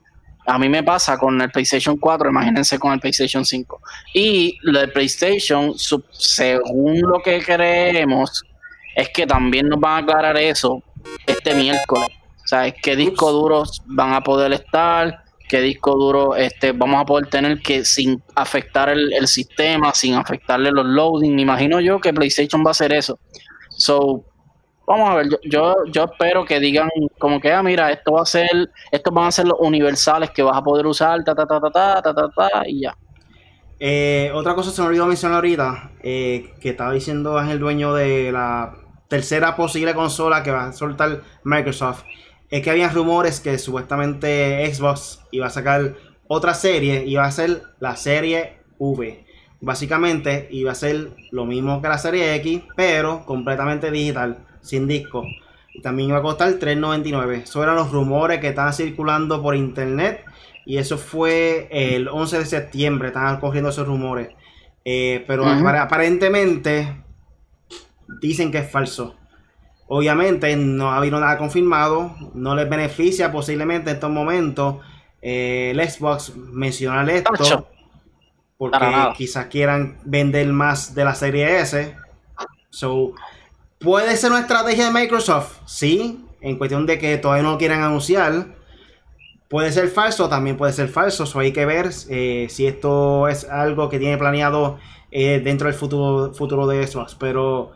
A 0.48 0.60
mí 0.60 0.70
me 0.70 0.84
pasa 0.84 1.18
con 1.18 1.42
el 1.42 1.50
PlayStation 1.50 1.98
4, 1.98 2.30
imagínense 2.30 2.78
con 2.78 2.94
el 2.94 3.00
PlayStation 3.00 3.44
5. 3.44 3.82
Y 4.14 4.58
lo 4.62 4.80
de 4.80 4.88
PlayStation, 4.90 5.74
según 5.78 7.02
lo 7.02 7.20
que 7.24 7.42
creemos, 7.42 8.44
es 8.96 9.10
que 9.10 9.26
también 9.26 9.68
nos 9.68 9.80
van 9.80 9.94
a 9.94 9.98
aclarar 9.98 10.38
eso 10.38 10.84
este 11.26 11.56
miércoles. 11.56 12.08
¿Sabes 12.46 12.76
qué 12.82 12.96
discos 12.96 13.32
duros 13.32 13.82
van 13.86 14.14
a 14.14 14.22
poder 14.22 14.54
estar? 14.54 15.25
¿Qué 15.48 15.62
disco 15.62 15.96
duro 15.96 16.36
este, 16.36 16.72
vamos 16.72 17.02
a 17.02 17.06
poder 17.06 17.28
tener 17.28 17.60
que 17.62 17.86
sin 17.86 18.22
afectar 18.36 18.90
el, 18.90 19.28
sistema, 19.28 19.94
sin 19.94 20.16
afectarle 20.16 20.72
los 20.72 20.86
loading? 20.86 21.36
Me 21.36 21.44
imagino 21.44 21.80
yo 21.80 22.00
que 22.00 22.14
PlayStation 22.14 22.64
va 22.64 22.70
a 22.70 22.72
hacer 22.72 22.94
eso. 22.94 23.20
So, 23.70 24.24
vamos 24.88 25.10
a 25.10 25.16
ver, 25.16 25.28
yo, 25.44 25.76
yo, 25.92 26.06
espero 26.06 26.46
que 26.46 26.60
digan 26.60 26.90
como 27.20 27.40
que, 27.40 27.52
ah, 27.52 27.62
mira, 27.62 27.92
esto 27.92 28.14
va 28.14 28.22
a 28.22 28.26
ser, 28.26 28.72
estos 28.92 29.14
van 29.14 29.28
a 29.28 29.32
ser 29.32 29.48
los 29.48 29.58
universales 29.60 30.32
que 30.32 30.42
vas 30.42 30.58
a 30.58 30.64
poder 30.64 30.88
usar, 30.88 31.24
ta, 31.24 31.36
ta, 31.36 31.46
ta, 31.46 31.60
ta, 31.60 31.72
ta, 31.72 32.02
ta, 32.02 32.14
ta, 32.14 32.30
ta 32.36 32.64
y 32.66 32.82
ya. 32.82 32.96
Eh, 33.80 34.32
otra 34.34 34.56
cosa 34.56 34.72
se 34.72 34.82
me 34.82 34.88
olvidó 34.88 35.06
mencionar 35.06 35.36
ahorita, 35.36 35.92
eh, 36.02 36.54
que 36.62 36.70
estaba 36.70 36.94
diciendo 36.94 37.40
es 37.40 37.50
el 37.50 37.60
dueño 37.60 37.94
de 37.94 38.32
la 38.32 38.74
tercera 39.08 39.56
posible 39.56 39.94
consola 39.94 40.44
que 40.44 40.52
va 40.52 40.68
a 40.68 40.74
soltar 40.74 41.22
Microsoft 41.44 42.04
es 42.56 42.64
que 42.64 42.72
había 42.72 42.88
rumores 42.88 43.42
que 43.42 43.58
supuestamente 43.58 44.74
Xbox 44.74 45.20
iba 45.32 45.48
a 45.48 45.50
sacar 45.50 45.96
otra 46.26 46.54
serie, 46.54 47.04
iba 47.06 47.26
a 47.26 47.32
ser 47.32 47.64
la 47.82 47.98
serie 47.98 48.60
V. 48.78 49.26
Básicamente 49.60 50.48
iba 50.52 50.72
a 50.72 50.76
ser 50.76 51.10
lo 51.32 51.46
mismo 51.46 51.82
que 51.82 51.90
la 51.90 51.98
serie 51.98 52.34
X, 52.36 52.62
pero 52.78 53.26
completamente 53.26 53.92
digital, 53.92 54.38
sin 54.62 54.88
disco. 54.88 55.26
Y 55.74 55.82
también 55.82 56.08
iba 56.08 56.20
a 56.20 56.22
costar 56.22 56.50
3.99. 56.54 57.44
Esos 57.44 57.62
eran 57.62 57.76
los 57.76 57.92
rumores 57.92 58.40
que 58.40 58.48
estaban 58.48 58.72
circulando 58.72 59.42
por 59.42 59.54
internet. 59.58 60.24
Y 60.66 60.78
eso 60.78 60.98
fue 60.98 61.68
el 61.70 62.08
11 62.08 62.40
de 62.40 62.46
septiembre, 62.46 63.10
estaban 63.10 63.42
corriendo 63.42 63.70
esos 63.70 63.86
rumores. 63.86 64.30
Eh, 64.86 65.26
pero 65.28 65.46
aparentemente 65.46 67.04
dicen 68.22 68.50
que 68.50 68.60
es 68.60 68.72
falso. 68.72 69.18
Obviamente 69.88 70.56
no 70.56 70.92
ha 70.92 70.98
habido 70.98 71.20
nada 71.20 71.38
confirmado, 71.38 72.16
no 72.34 72.56
les 72.56 72.68
beneficia 72.68 73.32
posiblemente 73.32 73.92
en 73.92 73.98
estos 73.98 74.10
momentos 74.10 74.78
eh, 75.22 75.72
el 75.72 75.90
Xbox 75.90 76.36
mencionar 76.36 77.10
esto, 77.10 77.68
porque 78.58 78.88
quizás 79.16 79.46
quieran 79.48 80.00
vender 80.04 80.48
más 80.48 80.96
de 80.96 81.06
la 81.06 81.14
serie 81.14 81.60
S. 81.60 81.96
So, 82.70 83.14
puede 83.80 84.18
ser 84.18 84.32
una 84.32 84.42
estrategia 84.42 84.86
de 84.86 84.92
Microsoft, 84.92 85.60
sí, 85.66 86.26
en 86.46 86.58
cuestión 86.58 86.86
de 86.86 87.00
que 87.00 87.18
todavía 87.18 87.44
no 87.44 87.54
lo 87.54 87.58
quieran 87.58 87.82
anunciar. 87.82 88.48
Puede 89.50 89.72
ser 89.72 89.88
falso, 89.90 90.30
también 90.30 90.58
puede 90.58 90.74
ser 90.74 90.90
falso. 90.90 91.26
So 91.26 91.40
hay 91.40 91.52
que 91.52 91.66
ver 91.66 91.90
eh, 92.10 92.48
si 92.50 92.68
esto 92.68 93.28
es 93.28 93.46
algo 93.46 93.90
que 93.90 94.00
tiene 94.00 94.18
planeado 94.18 94.78
eh, 95.12 95.42
dentro 95.44 95.68
del 95.68 95.76
futuro, 95.76 96.34
futuro 96.34 96.68
de 96.68 96.86
Xbox. 96.86 97.16
Pero 97.16 97.72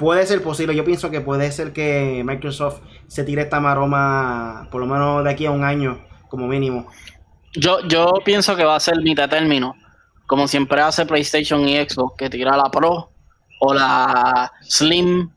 puede 0.00 0.26
ser 0.26 0.42
posible. 0.42 0.74
Yo 0.74 0.82
pienso 0.82 1.10
que 1.10 1.20
puede 1.20 1.52
ser 1.52 1.74
que 1.74 2.22
Microsoft 2.24 2.80
se 3.06 3.22
tire 3.22 3.42
esta 3.42 3.60
maroma 3.60 4.66
por 4.70 4.80
lo 4.80 4.86
menos 4.86 5.22
de 5.22 5.30
aquí 5.30 5.44
a 5.44 5.50
un 5.50 5.62
año, 5.62 6.00
como 6.28 6.46
mínimo. 6.46 6.88
Yo, 7.52 7.80
yo 7.86 8.14
pienso 8.24 8.56
que 8.56 8.64
va 8.64 8.76
a 8.76 8.80
ser 8.80 8.96
mitad 9.02 9.28
término, 9.28 9.74
como 10.26 10.48
siempre 10.48 10.80
hace 10.80 11.04
PlayStation 11.04 11.68
y 11.68 11.76
Xbox, 11.76 12.14
que 12.16 12.30
tira 12.30 12.56
la 12.56 12.70
Pro 12.70 13.10
o 13.60 13.74
la 13.74 14.50
Slim 14.62 15.30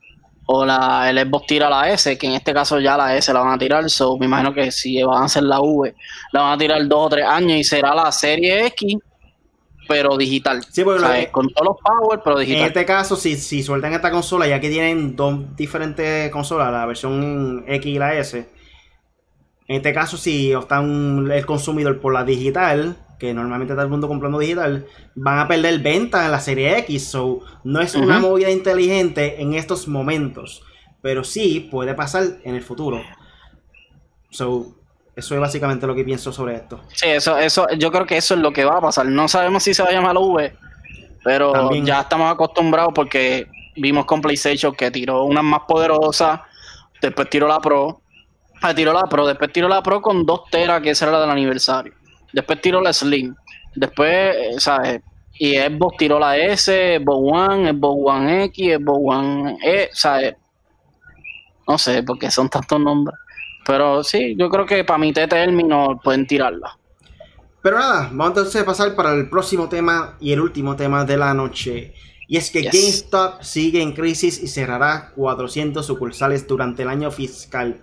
o 0.46 0.66
la 0.66 1.10
el 1.10 1.20
Xbox 1.20 1.46
tira 1.46 1.70
la 1.70 1.90
S, 1.90 2.18
que 2.18 2.28
en 2.28 2.34
este 2.34 2.54
caso 2.54 2.80
ya 2.80 2.96
la 2.96 3.18
S 3.18 3.34
la 3.34 3.42
van 3.42 3.54
a 3.54 3.58
tirar, 3.58 3.90
so 3.90 4.18
me 4.18 4.28
imagino 4.28 4.54
que 4.54 4.72
si 4.72 5.04
van 5.04 5.24
a 5.24 5.26
hacer 5.26 5.44
la 5.44 5.60
V, 5.60 5.94
la 6.32 6.42
van 6.42 6.54
a 6.54 6.58
tirar 6.58 6.88
dos 6.88 7.08
o 7.08 7.10
tres 7.10 7.26
años 7.26 7.58
y 7.58 7.64
será 7.66 7.94
la 7.94 8.10
serie 8.14 8.68
X 8.68 8.96
pero 9.88 10.18
digital. 10.18 10.64
Sí, 10.70 10.84
porque 10.84 11.30
con 11.32 11.50
todos 11.50 11.68
los 11.68 11.78
power, 11.82 12.22
pero 12.24 12.40
digital. 12.40 12.62
En 12.62 12.68
este 12.68 12.86
caso, 12.86 13.16
si, 13.16 13.36
si 13.36 13.64
sueltan 13.64 13.94
esta 13.94 14.12
consola, 14.12 14.48
ya 14.48 14.60
que 14.60 14.70
tienen 14.70 15.16
dos 15.16 15.56
diferentes 15.56 16.32
consolas, 16.32 16.72
la 16.72 16.86
versión 16.86 17.64
X 17.68 17.86
y 17.86 18.00
la 18.00 18.16
S, 18.16 18.50
en 19.68 19.78
este 19.78 19.94
caso, 19.94 20.18
si 20.18 20.54
optan 20.54 21.32
el 21.32 21.46
consumidor 21.46 22.00
por 22.00 22.14
la 22.14 22.26
digital, 22.26 22.98
que 23.18 23.34
normalmente 23.34 23.74
está 23.74 23.84
el 23.84 23.90
mundo 23.90 24.08
comprando 24.08 24.40
digital, 24.40 24.86
van 25.16 25.40
a 25.40 25.48
perder 25.48 25.80
venta 25.80 26.26
en 26.26 26.32
la 26.32 26.40
serie 26.40 26.78
X. 26.80 27.06
So, 27.06 27.40
no 27.64 27.80
es 27.80 27.96
una 27.96 28.20
movida 28.20 28.50
inteligente 28.50 29.42
en 29.42 29.54
estos 29.54 29.88
momentos, 29.88 30.64
pero 31.02 31.24
sí 31.24 31.68
puede 31.72 31.94
pasar 31.94 32.24
en 32.44 32.56
el 32.56 32.62
futuro. 32.62 33.02
So, 34.30 34.76
eso 35.16 35.36
es 35.36 35.42
básicamente 35.42 35.86
lo 35.86 35.94
que 35.94 36.04
pienso 36.04 36.34
sobre 36.34 36.56
esto. 36.56 36.82
Sí, 36.94 37.08
eso, 37.08 37.38
eso, 37.38 37.68
yo 37.78 37.92
creo 37.92 38.06
que 38.06 38.18
eso 38.18 38.34
es 38.34 38.40
lo 38.40 38.52
que 38.52 38.66
va 38.66 38.78
a 38.78 38.82
pasar. 38.82 39.06
No 39.06 39.28
sabemos 39.28 39.64
si 39.64 39.74
se 39.74 39.84
va 39.84 39.90
a 39.90 39.92
llamar 39.92 40.18
V, 40.18 40.56
pero 41.24 41.72
ya 41.84 42.02
estamos 42.02 42.32
acostumbrados 42.32 42.94
porque 42.96 43.48
vimos 43.76 44.06
con 44.06 44.22
PlayStation 44.22 44.74
que 44.74 44.92
tiró 44.92 45.24
una 45.24 45.42
más 45.42 45.62
poderosa, 45.68 46.46
después 47.02 47.30
tiró 47.30 47.48
la 47.48 47.60
Pro, 47.60 48.02
ah, 48.62 48.74
tiró 48.74 48.92
la 48.92 49.04
Pro, 49.04 49.28
después 49.28 49.52
tiró 49.52 49.68
la 49.68 49.84
Pro 49.84 50.02
con 50.02 50.26
2 50.26 50.42
teras, 50.50 50.82
que 50.82 50.92
esa 50.92 51.06
era 51.06 51.14
la 51.14 51.22
del 51.22 51.30
aniversario. 51.30 51.94
Después 52.32 52.60
tiró 52.62 52.82
la 52.82 52.92
Slim, 52.92 53.36
después, 53.76 54.36
eh, 54.36 54.60
¿sabes? 54.60 55.02
Y 55.36 55.58
Xbox 55.58 55.98
tiró 55.98 56.20
la 56.20 56.38
S, 56.38 57.00
Xbox 57.00 57.34
One, 57.34 57.72
Xbox 57.72 58.02
One 58.04 58.44
X, 58.46 58.78
Xbox 58.78 59.00
One 59.04 59.58
E, 59.64 59.90
¿sabes? 59.94 60.36
No 61.68 61.78
sé, 61.78 62.04
porque 62.04 62.30
son 62.30 62.50
tantos 62.50 62.80
nombres. 62.80 63.18
Pero 63.66 64.04
sí, 64.04 64.36
yo 64.38 64.50
creo 64.50 64.66
que 64.66 64.84
para 64.84 65.00
mi 65.00 65.14
término 65.14 66.00
pueden 66.04 66.28
tirarla. 66.28 66.78
Pero 67.62 67.80
nada, 67.80 68.10
vamos 68.12 68.30
entonces 68.30 68.62
a 68.62 68.66
pasar 68.66 68.94
para 68.96 69.14
el 69.14 69.30
próximo 69.30 69.70
tema 69.70 70.18
y 70.20 70.34
el 70.34 70.42
último 70.42 70.76
tema 70.76 71.06
de 71.06 71.18
la 71.18 71.34
noche. 71.34 71.94
Y 72.28 72.38
es 72.38 72.52
que 72.52 72.64
GameStop 72.64 73.42
sigue 73.42 73.82
en 73.82 73.94
crisis 73.94 74.42
y 74.42 74.48
cerrará 74.48 75.12
400 75.16 75.86
sucursales 75.86 76.48
durante 76.48 76.84
el 76.84 76.90
año 76.90 77.12
fiscal. 77.12 77.80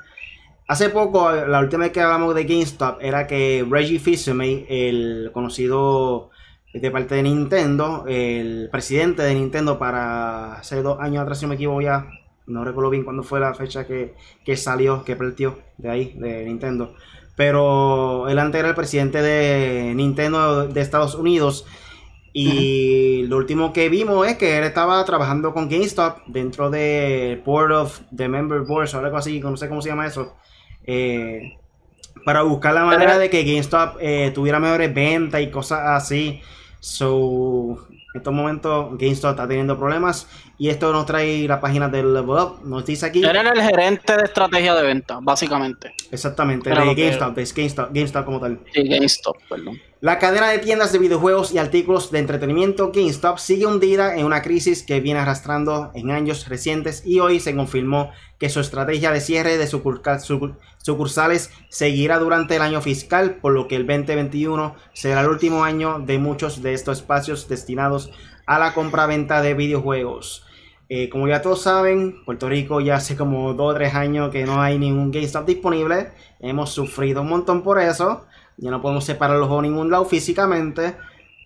Hace 0.68 0.90
poco, 0.90 1.32
la 1.32 1.60
última 1.60 1.84
vez 1.84 1.92
que 1.92 2.00
hablamos 2.00 2.34
de 2.34 2.44
GameStop 2.44 2.98
era 3.00 3.26
que 3.26 3.66
Reggie 3.68 3.98
fils 3.98 4.28
el 4.28 5.30
conocido 5.32 6.30
de 6.72 6.90
parte 6.90 7.16
de 7.16 7.22
Nintendo, 7.22 8.04
el 8.06 8.68
presidente 8.70 9.22
de 9.22 9.34
Nintendo 9.34 9.78
para 9.78 10.54
hace 10.54 10.82
dos 10.82 11.00
años 11.00 11.22
atrás, 11.22 11.38
si 11.38 11.46
no 11.46 11.48
me 11.48 11.54
equivoco 11.56 11.80
ya, 11.80 12.06
no 12.50 12.64
recuerdo 12.64 12.90
bien 12.90 13.04
cuándo 13.04 13.22
fue 13.22 13.40
la 13.40 13.54
fecha 13.54 13.86
que, 13.86 14.14
salió, 14.56 15.04
que 15.04 15.16
partió 15.16 15.58
de 15.78 15.90
ahí, 15.90 16.14
de 16.16 16.44
Nintendo. 16.44 16.94
Pero 17.36 18.28
él 18.28 18.38
antes 18.38 18.58
era 18.58 18.68
el 18.68 18.74
presidente 18.74 19.22
de 19.22 19.94
Nintendo 19.94 20.66
de 20.66 20.80
Estados 20.80 21.14
Unidos. 21.14 21.64
Y 22.32 23.22
lo 23.26 23.38
último 23.38 23.72
que 23.72 23.88
vimos 23.88 24.26
es 24.26 24.36
que 24.36 24.58
él 24.58 24.64
estaba 24.64 25.04
trabajando 25.04 25.52
con 25.52 25.68
GameStop 25.68 26.26
dentro 26.26 26.70
de 26.70 27.42
Board 27.44 27.72
of 27.72 28.00
the 28.14 28.28
Member 28.28 28.60
Boards 28.60 28.94
o 28.94 28.98
algo 28.98 29.16
así, 29.16 29.40
no 29.40 29.56
sé 29.56 29.68
cómo 29.68 29.82
se 29.82 29.88
llama 29.88 30.06
eso. 30.06 30.36
Eh, 30.84 31.56
para 32.24 32.42
buscar 32.42 32.74
la 32.74 32.84
manera 32.84 33.18
de 33.18 33.30
que 33.30 33.44
GameStop 33.44 33.96
eh, 34.00 34.30
tuviera 34.34 34.60
mejores 34.60 34.92
ventas 34.92 35.40
y 35.40 35.50
cosas 35.50 35.80
así. 35.84 36.40
So, 36.78 37.86
En 38.14 38.18
estos 38.18 38.32
momentos 38.32 38.98
GameStop 38.98 39.30
está 39.30 39.48
teniendo 39.48 39.78
problemas 39.78 40.28
y 40.60 40.68
esto 40.68 40.92
nos 40.92 41.06
trae 41.06 41.48
la 41.48 41.58
página 41.58 41.88
del 41.88 42.12
Level 42.12 42.36
Up. 42.36 42.60
Nos 42.64 42.84
dice 42.84 43.06
aquí. 43.06 43.24
Era 43.24 43.40
el 43.40 43.62
gerente 43.62 44.14
de 44.14 44.24
estrategia 44.24 44.74
de 44.74 44.82
venta, 44.82 45.18
básicamente. 45.22 45.94
Exactamente, 46.10 46.68
de 46.68 46.76
GameStop, 46.76 47.34
de 47.34 47.46
GameStop, 47.46 47.94
GameStop 47.94 48.24
como 48.26 48.40
tal. 48.40 48.60
Sí, 48.74 48.86
GameStop, 48.86 49.38
perdón. 49.48 49.80
La 50.02 50.18
cadena 50.18 50.50
de 50.50 50.58
tiendas 50.58 50.92
de 50.92 50.98
videojuegos 50.98 51.54
y 51.54 51.58
artículos 51.58 52.10
de 52.10 52.18
entretenimiento 52.18 52.92
GameStop 52.92 53.38
sigue 53.38 53.64
hundida 53.64 54.16
en 54.16 54.26
una 54.26 54.42
crisis 54.42 54.82
que 54.82 55.00
viene 55.00 55.20
arrastrando 55.20 55.92
en 55.94 56.10
años 56.10 56.46
recientes 56.46 57.06
y 57.06 57.20
hoy 57.20 57.40
se 57.40 57.56
confirmó 57.56 58.10
que 58.38 58.50
su 58.50 58.60
estrategia 58.60 59.12
de 59.12 59.22
cierre 59.22 59.56
de 59.56 59.66
sucursales 59.66 61.50
seguirá 61.70 62.18
durante 62.18 62.56
el 62.56 62.62
año 62.62 62.82
fiscal, 62.82 63.36
por 63.36 63.54
lo 63.54 63.66
que 63.66 63.76
el 63.76 63.86
2021 63.86 64.74
será 64.92 65.22
el 65.22 65.28
último 65.28 65.64
año 65.64 66.00
de 66.00 66.18
muchos 66.18 66.60
de 66.60 66.74
estos 66.74 66.98
espacios 66.98 67.48
destinados 67.48 68.10
a 68.44 68.58
la 68.58 68.74
compra-venta 68.74 69.40
de 69.40 69.54
videojuegos. 69.54 70.44
Eh, 70.92 71.08
como 71.08 71.28
ya 71.28 71.40
todos 71.40 71.62
saben, 71.62 72.24
Puerto 72.24 72.48
Rico 72.48 72.80
ya 72.80 72.96
hace 72.96 73.16
como 73.16 73.54
2 73.54 73.70
o 73.70 73.74
3 73.74 73.94
años 73.94 74.30
que 74.30 74.44
no 74.44 74.60
hay 74.60 74.76
ningún 74.76 75.12
GameStop 75.12 75.46
disponible. 75.46 76.08
Hemos 76.40 76.70
sufrido 76.70 77.22
un 77.22 77.28
montón 77.28 77.62
por 77.62 77.80
eso. 77.80 78.26
Ya 78.56 78.72
no 78.72 78.82
podemos 78.82 79.04
separar 79.04 79.36
los 79.38 79.46
juegos 79.46 79.62
ningún 79.62 79.88
lado 79.88 80.04
físicamente. 80.04 80.96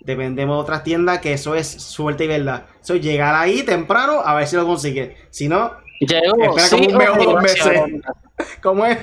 Dependemos 0.01 0.57
de 0.57 0.63
otras 0.63 0.83
tiendas 0.83 1.19
que 1.19 1.35
eso 1.35 1.55
es 1.55 1.69
suerte 1.69 2.25
y 2.25 2.29
verdad. 2.29 2.65
Eso 2.83 2.95
es 2.95 3.03
llegar 3.03 3.35
ahí 3.35 3.63
temprano 3.63 4.23
a 4.25 4.35
ver 4.35 4.47
si 4.47 4.57
lo 4.57 4.65
consigue. 4.65 5.15
Si 5.29 5.47
no, 5.47 5.73
Llegó, 6.01 6.57
espera 6.57 6.71
como 6.71 6.87
un 6.87 6.97
mes 6.97 7.09
o 7.11 7.33
dos 7.33 7.43
meses. 7.43 7.83
¿Cómo 8.63 8.87
es? 8.87 8.99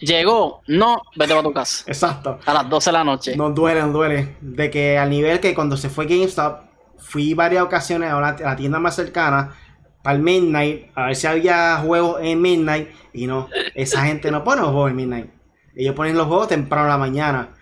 Llegó, 0.00 0.62
no, 0.66 1.00
vete 1.14 1.32
a 1.34 1.42
tu 1.42 1.52
casa. 1.52 1.84
Exacto. 1.86 2.38
A 2.44 2.54
las 2.54 2.68
12 2.70 2.88
de 2.88 2.92
la 2.92 3.04
noche. 3.04 3.36
Nos 3.36 3.54
duele, 3.54 3.82
nos 3.82 3.92
duele. 3.92 4.36
De 4.40 4.70
que 4.70 4.98
al 4.98 5.10
nivel 5.10 5.40
que 5.40 5.54
cuando 5.54 5.76
se 5.76 5.90
fue 5.90 6.06
GameStop, 6.06 6.71
fui 7.04 7.34
varias 7.34 7.62
ocasiones 7.62 8.10
a, 8.10 8.18
a 8.18 8.32
la 8.32 8.56
tienda 8.56 8.78
más 8.78 8.96
cercana 8.96 9.54
para 10.02 10.16
el 10.16 10.22
Midnight, 10.22 10.90
a 10.94 11.06
ver 11.06 11.16
si 11.16 11.26
había 11.26 11.76
juegos 11.78 12.18
en 12.22 12.40
Midnight. 12.40 12.88
Y 13.12 13.26
no, 13.26 13.48
esa 13.74 14.02
gente 14.06 14.30
no 14.30 14.44
pone 14.44 14.62
los 14.62 14.70
juegos 14.70 14.90
en 14.90 14.96
Midnight. 14.96 15.30
Ellos 15.74 15.94
ponen 15.94 16.16
los 16.16 16.26
juegos 16.26 16.48
temprano 16.48 16.84
en 16.84 16.90
la 16.90 16.98
mañana. 16.98 17.54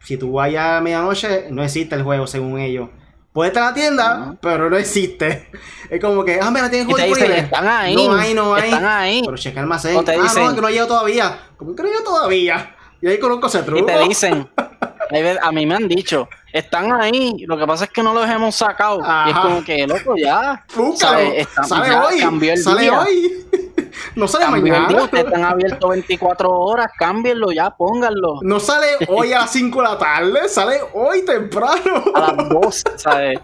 Si 0.00 0.16
tú 0.16 0.32
vayas 0.32 0.78
a 0.78 0.80
medianoche, 0.80 1.46
no 1.50 1.64
existe 1.64 1.96
el 1.96 2.02
juego 2.02 2.26
según 2.26 2.60
ellos. 2.60 2.90
Puede 3.32 3.48
estar 3.48 3.64
en 3.64 3.68
la 3.68 3.74
tienda, 3.74 4.36
pero 4.40 4.70
no 4.70 4.76
existe. 4.76 5.50
Es 5.90 6.00
como 6.00 6.24
que, 6.24 6.40
ah, 6.42 6.50
mira, 6.50 6.68
tienen 6.68 6.88
juego 6.88 7.06
disponible. 7.06 7.38
Están 7.38 7.68
ahí. 7.68 7.94
No 7.94 8.12
hay, 8.12 8.34
no 8.34 8.54
hay. 8.54 8.64
Están 8.64 8.84
ahí. 8.84 9.22
Pero 9.24 9.36
checa 9.36 9.60
el 9.60 9.64
almacén. 9.64 9.96
Ah, 9.96 10.32
no, 10.34 10.54
que 10.54 10.60
no 10.60 10.66
ha 10.66 10.70
llegado 10.70 10.88
todavía. 10.88 11.38
¿Cómo 11.56 11.76
que 11.76 11.82
no 11.82 11.88
ha 11.88 11.92
llegado 11.92 12.10
todavía? 12.10 12.76
Y 13.00 13.06
ahí 13.06 13.18
conozco 13.18 13.46
ese 13.46 13.62
truco. 13.62 13.82
Y 13.82 13.86
te 13.86 13.98
dicen, 14.00 14.48
a 15.42 15.52
mí 15.52 15.66
me 15.66 15.74
han 15.76 15.86
dicho, 15.86 16.28
están 16.58 16.92
ahí, 16.92 17.44
lo 17.46 17.56
que 17.56 17.66
pasa 17.66 17.84
es 17.84 17.90
que 17.90 18.02
no 18.02 18.14
los 18.14 18.28
hemos 18.28 18.54
sacado. 18.54 19.00
Y 19.26 19.30
es 19.30 19.38
como 19.38 19.64
que, 19.64 19.86
loco, 19.86 20.14
ya. 20.16 20.64
Búscalo. 20.74 21.30
sale 21.66 21.94
hoy. 21.94 22.20
Cambió 22.20 22.52
el 22.52 22.58
sale 22.58 22.90
hoy. 22.90 23.46
No 24.14 24.28
sale 24.28 24.46
mañana. 24.48 24.88
están 25.12 25.44
abiertos 25.44 25.90
24 25.90 26.50
horas, 26.50 26.88
cámbienlo 26.98 27.52
ya, 27.52 27.70
pónganlo. 27.70 28.40
No 28.42 28.60
sale 28.60 28.86
hoy 29.08 29.32
a 29.32 29.40
las 29.40 29.50
5 29.52 29.82
de 29.82 29.88
la 29.88 29.98
tarde, 29.98 30.48
sale 30.48 30.80
hoy 30.94 31.24
temprano. 31.24 32.04
A 32.14 32.20
las 32.20 32.48
2, 32.48 32.84
¿sabes? 32.96 33.40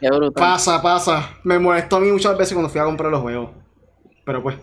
Qué 0.00 0.08
brutal. 0.08 0.32
Pasa, 0.34 0.82
pasa. 0.82 1.30
Me 1.44 1.58
molestó 1.58 1.96
a 1.96 2.00
mí 2.00 2.10
muchas 2.10 2.36
veces 2.36 2.54
cuando 2.54 2.70
fui 2.70 2.80
a 2.80 2.84
comprar 2.84 3.10
los 3.10 3.20
juegos. 3.20 3.50
Pero 4.24 4.42
pues. 4.42 4.56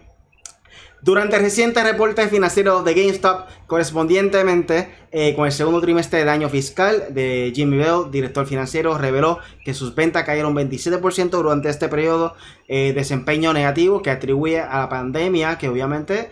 Durante 1.01 1.37
el 1.37 1.43
reciente 1.43 1.81
reporte 1.81 2.27
financiero 2.27 2.83
de 2.83 2.93
GameStop, 2.93 3.47
correspondientemente 3.67 4.89
eh, 5.11 5.33
con 5.33 5.45
el 5.45 5.53
segundo 5.53 5.79
trimestre 5.79 6.19
del 6.19 6.27
año 6.27 6.49
fiscal 6.49 7.05
de 7.11 7.53
Jimmy 7.55 7.77
Bell, 7.77 8.11
director 8.11 8.45
financiero, 8.45 8.97
reveló 8.97 9.39
que 9.63 9.73
sus 9.73 9.95
ventas 9.95 10.25
cayeron 10.25 10.53
27% 10.53 11.29
durante 11.29 11.69
este 11.69 11.87
periodo, 11.87 12.35
eh, 12.67 12.91
desempeño 12.93 13.53
negativo 13.53 14.01
que 14.01 14.11
atribuye 14.11 14.59
a 14.59 14.79
la 14.79 14.89
pandemia, 14.89 15.57
que 15.57 15.69
obviamente 15.69 16.31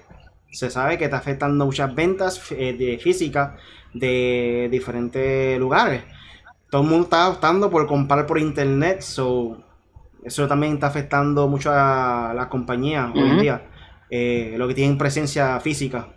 se 0.51 0.69
sabe 0.69 0.97
que 0.97 1.05
está 1.05 1.17
afectando 1.17 1.65
muchas 1.65 1.95
ventas 1.95 2.41
eh, 2.51 2.75
de 2.77 2.99
físicas 2.99 3.51
de 3.93 4.67
diferentes 4.69 5.57
lugares. 5.59 6.03
Todo 6.69 6.81
el 6.81 6.89
mundo 6.89 7.05
está 7.05 7.29
optando 7.29 7.69
por 7.69 7.87
comprar 7.87 8.25
por 8.25 8.37
internet, 8.37 8.99
so, 8.99 9.63
eso 10.25 10.45
también 10.45 10.73
está 10.73 10.87
afectando 10.87 11.47
mucho 11.47 11.71
a 11.71 12.33
la 12.35 12.49
compañía 12.49 13.09
hoy 13.15 13.29
en 13.29 13.39
día. 13.39 13.61
Eh, 14.09 14.55
lo 14.57 14.67
que 14.67 14.73
tienen 14.73 14.97
presencia 14.97 15.59
física. 15.59 16.09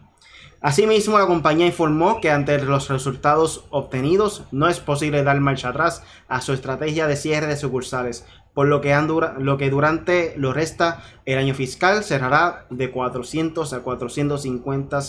Asimismo, 0.62 1.18
la 1.18 1.26
compañía 1.26 1.66
informó 1.66 2.20
que 2.20 2.30
ante 2.30 2.62
los 2.62 2.88
resultados 2.88 3.64
obtenidos 3.70 4.45
no 4.53 4.68
es 4.68 4.78
posible 4.78 5.24
dar 5.24 5.41
marcha 5.41 5.70
atrás 5.70 6.03
a 6.28 6.43
su 6.43 6.53
estrategia 6.53 7.07
de 7.07 7.16
cierre 7.16 7.47
de 7.47 7.57
sucursales, 7.57 8.26
por 8.53 8.68
lo 8.68 8.82
que, 8.82 8.95
lo 9.38 9.57
que 9.57 9.70
durante 9.70 10.34
lo 10.36 10.53
resta 10.53 11.03
el 11.24 11.38
año 11.38 11.55
fiscal 11.55 12.05
cerrará 12.05 12.66
de 12.68 12.91
400 12.91 13.72
a 13.72 13.80
450 13.80 15.01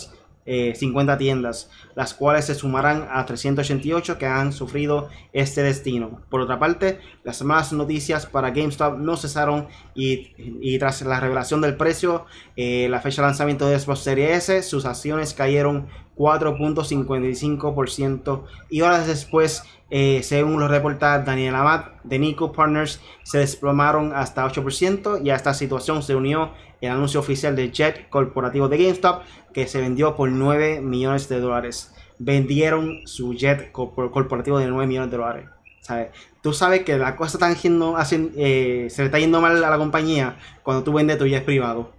50 0.44 1.12
eh, 1.12 1.16
tiendas, 1.16 1.70
las 1.94 2.14
cuales 2.14 2.46
se 2.46 2.54
sumarán 2.54 3.08
a 3.12 3.24
388 3.24 4.18
que 4.18 4.26
han 4.26 4.52
sufrido 4.52 5.08
este 5.32 5.62
destino. 5.62 6.20
Por 6.30 6.40
otra 6.40 6.58
parte, 6.58 6.98
las 7.22 7.42
malas 7.42 7.72
noticias 7.72 8.26
para 8.26 8.50
GameStop 8.50 8.98
no 8.98 9.16
cesaron 9.16 9.68
y, 9.94 10.78
tras 10.78 11.02
la 11.02 11.20
revelación 11.20 11.60
del 11.60 11.76
precio, 11.76 12.26
eh, 12.56 12.88
la 12.90 13.00
fecha 13.00 13.22
de 13.22 13.28
lanzamiento 13.28 13.68
de 13.68 13.78
Xbox 13.78 14.00
Series 14.00 14.48
S, 14.48 14.64
sus 14.64 14.84
acciones 14.84 15.32
cayeron 15.32 15.86
4.55% 16.16 18.44
y 18.68 18.80
horas 18.82 19.06
después, 19.06 19.62
eh, 19.90 20.20
según 20.22 20.60
lo 20.60 20.68
reporta 20.68 21.18
Daniel 21.20 21.54
Amat 21.54 22.02
de 22.02 22.18
Nico 22.18 22.52
Partners, 22.52 23.00
se 23.22 23.38
desplomaron 23.38 24.12
hasta 24.14 24.44
8% 24.44 25.24
y 25.24 25.30
a 25.30 25.36
esta 25.36 25.54
situación 25.54 26.02
se 26.02 26.14
unió 26.14 26.52
el 26.82 26.90
anuncio 26.90 27.20
oficial 27.20 27.56
del 27.56 27.72
jet 27.72 28.10
corporativo 28.10 28.68
de 28.68 28.76
GameStop 28.76 29.22
que 29.54 29.66
se 29.66 29.80
vendió 29.80 30.16
por 30.16 30.30
9 30.30 30.82
millones 30.82 31.28
de 31.28 31.40
dólares. 31.40 31.94
Vendieron 32.18 33.06
su 33.06 33.32
jet 33.34 33.72
corporativo 33.72 34.58
de 34.58 34.66
9 34.66 34.86
millones 34.86 35.10
de 35.10 35.16
dólares. 35.16 35.48
¿sabes? 35.82 36.08
Tú 36.42 36.52
sabes 36.52 36.82
que 36.82 36.96
la 36.96 37.16
cosa 37.16 37.36
está 37.36 37.52
yendo, 37.54 37.96
eh, 38.36 38.86
se 38.88 39.02
le 39.02 39.06
está 39.06 39.18
yendo 39.18 39.40
mal 39.40 39.62
a 39.62 39.70
la 39.70 39.78
compañía 39.78 40.36
cuando 40.62 40.82
tú 40.82 40.92
vendes 40.92 41.18
tu 41.18 41.26
jet 41.26 41.44
privado. 41.44 41.92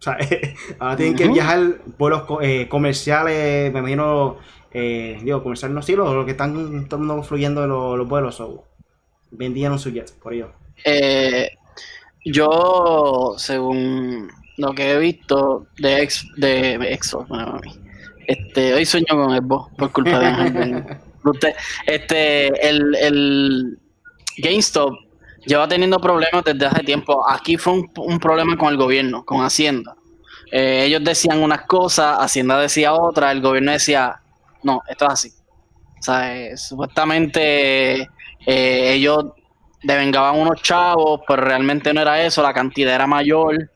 ahora 0.78 0.96
tienen 0.96 1.14
que 1.14 1.28
viajar 1.28 1.82
vuelos 1.98 2.22
eh, 2.40 2.68
comerciales, 2.70 3.70
me 3.70 3.80
imagino, 3.80 4.38
eh, 4.72 5.18
digo, 5.22 5.42
comerciales 5.42 5.74
no 5.74 5.82
sí, 5.82 5.94
lo, 5.94 6.24
que 6.24 6.30
están 6.30 6.88
todo 6.88 7.22
fluyendo 7.22 7.66
los, 7.66 7.98
los 7.98 8.08
vuelos. 8.08 8.42
vendieron 9.30 9.78
su 9.78 9.90
jet 9.90 10.10
por 10.18 10.32
ello. 10.32 10.52
Eh, 10.84 11.50
yo, 12.24 13.34
según 13.38 14.30
lo 14.56 14.72
que 14.72 14.92
he 14.92 14.98
visto 14.98 15.66
de 15.78 16.02
ex, 16.02 16.26
de 16.36 16.74
Exo, 16.92 17.26
este, 18.26 18.74
hoy 18.74 18.84
sueño 18.84 19.06
con 19.10 19.36
Xbox 19.36 19.74
por 19.76 19.92
culpa 19.92 20.18
de 20.18 20.84
usted. 21.24 21.54
Este, 21.86 22.68
el, 22.68 22.94
el 22.96 23.78
GameStop 24.38 24.94
lleva 25.44 25.66
teniendo 25.68 25.98
problemas 26.00 26.44
desde 26.44 26.66
hace 26.66 26.82
tiempo. 26.84 27.28
Aquí 27.28 27.56
fue 27.56 27.74
un, 27.96 28.18
problema 28.20 28.56
con 28.56 28.68
el 28.68 28.76
gobierno, 28.76 29.24
con 29.24 29.42
Hacienda. 29.42 29.96
Eh, 30.52 30.84
ellos 30.86 31.02
decían 31.04 31.42
unas 31.42 31.62
cosas, 31.62 32.18
Hacienda 32.20 32.60
decía 32.60 32.92
otra, 32.92 33.32
el 33.32 33.40
gobierno 33.40 33.72
decía, 33.72 34.20
no, 34.62 34.82
esto 34.88 35.06
es 35.06 35.12
así. 35.12 35.32
O 35.98 36.02
sea, 36.02 36.36
eh, 36.36 36.56
supuestamente 36.56 38.02
eh, 38.46 38.92
ellos 38.94 39.26
devengaban 39.82 40.38
unos 40.38 40.60
chavos, 40.62 41.20
pero 41.26 41.42
realmente 41.42 41.92
no 41.92 42.00
era 42.00 42.24
eso, 42.24 42.42
la 42.42 42.52
cantidad 42.52 42.94
era 42.94 43.06
mayor. 43.06 43.70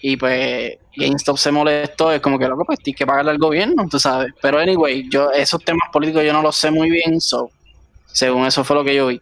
Y 0.00 0.16
pues 0.16 0.78
GameStop 0.96 1.38
se 1.38 1.52
molestó, 1.52 2.12
es 2.12 2.20
como 2.20 2.38
que 2.38 2.48
loco, 2.48 2.64
pues 2.64 2.80
tienes 2.80 2.98
que 2.98 3.06
pagarle 3.06 3.30
al 3.30 3.38
gobierno, 3.38 3.86
tú 3.88 3.98
sabes. 3.98 4.32
Pero 4.40 4.58
anyway, 4.58 5.08
yo 5.08 5.30
esos 5.30 5.62
temas 5.64 5.88
políticos 5.92 6.24
yo 6.24 6.32
no 6.32 6.42
los 6.42 6.56
sé 6.56 6.70
muy 6.70 6.90
bien, 6.90 7.20
so, 7.20 7.50
según 8.06 8.46
eso 8.46 8.64
fue 8.64 8.76
lo 8.76 8.84
que 8.84 8.94
yo 8.94 9.06
vi. 9.06 9.20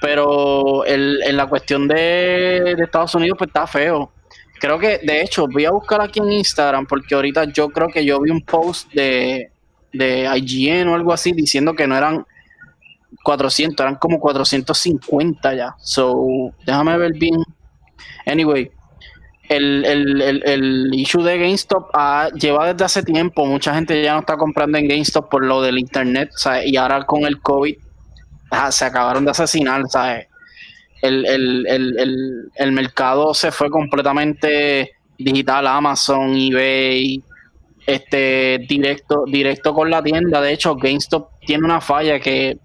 Pero 0.00 0.84
el, 0.84 1.22
en 1.22 1.36
la 1.36 1.46
cuestión 1.46 1.88
de, 1.88 2.72
Estados 2.78 3.14
Unidos, 3.14 3.38
pues 3.38 3.48
está 3.48 3.66
feo. 3.66 4.10
Creo 4.58 4.78
que, 4.78 4.98
de 4.98 5.22
hecho, 5.22 5.46
voy 5.46 5.64
a 5.64 5.70
buscar 5.70 6.00
aquí 6.00 6.18
en 6.18 6.32
Instagram, 6.32 6.86
porque 6.86 7.14
ahorita 7.14 7.44
yo 7.52 7.68
creo 7.68 7.88
que 7.88 8.04
yo 8.04 8.20
vi 8.20 8.30
un 8.30 8.42
post 8.42 8.92
de, 8.92 9.50
de 9.92 10.28
IGN 10.36 10.88
o 10.88 10.94
algo 10.94 11.12
así 11.12 11.32
diciendo 11.32 11.74
que 11.74 11.86
no 11.86 11.96
eran 11.96 12.26
400, 13.26 13.84
eran 13.84 13.96
como 13.96 14.20
450 14.20 15.54
ya. 15.54 15.74
So, 15.80 16.52
déjame 16.64 16.96
ver 16.96 17.12
bien. 17.14 17.34
Anyway, 18.24 18.70
el, 19.48 19.84
el, 19.84 20.42
el, 20.44 20.94
issue 20.94 21.24
de 21.24 21.36
GameStop 21.36 21.90
lleva 22.34 22.72
desde 22.72 22.84
hace 22.84 23.02
tiempo. 23.02 23.44
Mucha 23.44 23.74
gente 23.74 24.00
ya 24.00 24.12
no 24.12 24.20
está 24.20 24.36
comprando 24.36 24.78
en 24.78 24.86
GameStop 24.86 25.28
por 25.28 25.44
lo 25.44 25.60
del 25.60 25.76
internet. 25.76 26.30
Y 26.66 26.76
ahora 26.76 27.04
con 27.04 27.26
el 27.26 27.40
COVID 27.40 27.74
ah, 28.52 28.70
se 28.70 28.84
acabaron 28.84 29.24
de 29.24 29.32
asesinar. 29.32 29.82
El, 31.02 31.26
el, 31.26 32.72
mercado 32.72 33.34
se 33.34 33.50
fue 33.50 33.70
completamente 33.70 34.92
digital. 35.18 35.66
Amazon, 35.66 36.32
eBay, 36.36 37.20
este 37.88 38.60
directo, 38.68 39.24
directo 39.26 39.74
con 39.74 39.90
la 39.90 40.00
tienda. 40.00 40.40
De 40.40 40.52
hecho, 40.52 40.76
GameStop 40.76 41.40
tiene 41.44 41.64
una 41.64 41.80
falla 41.80 42.20
que 42.20 42.60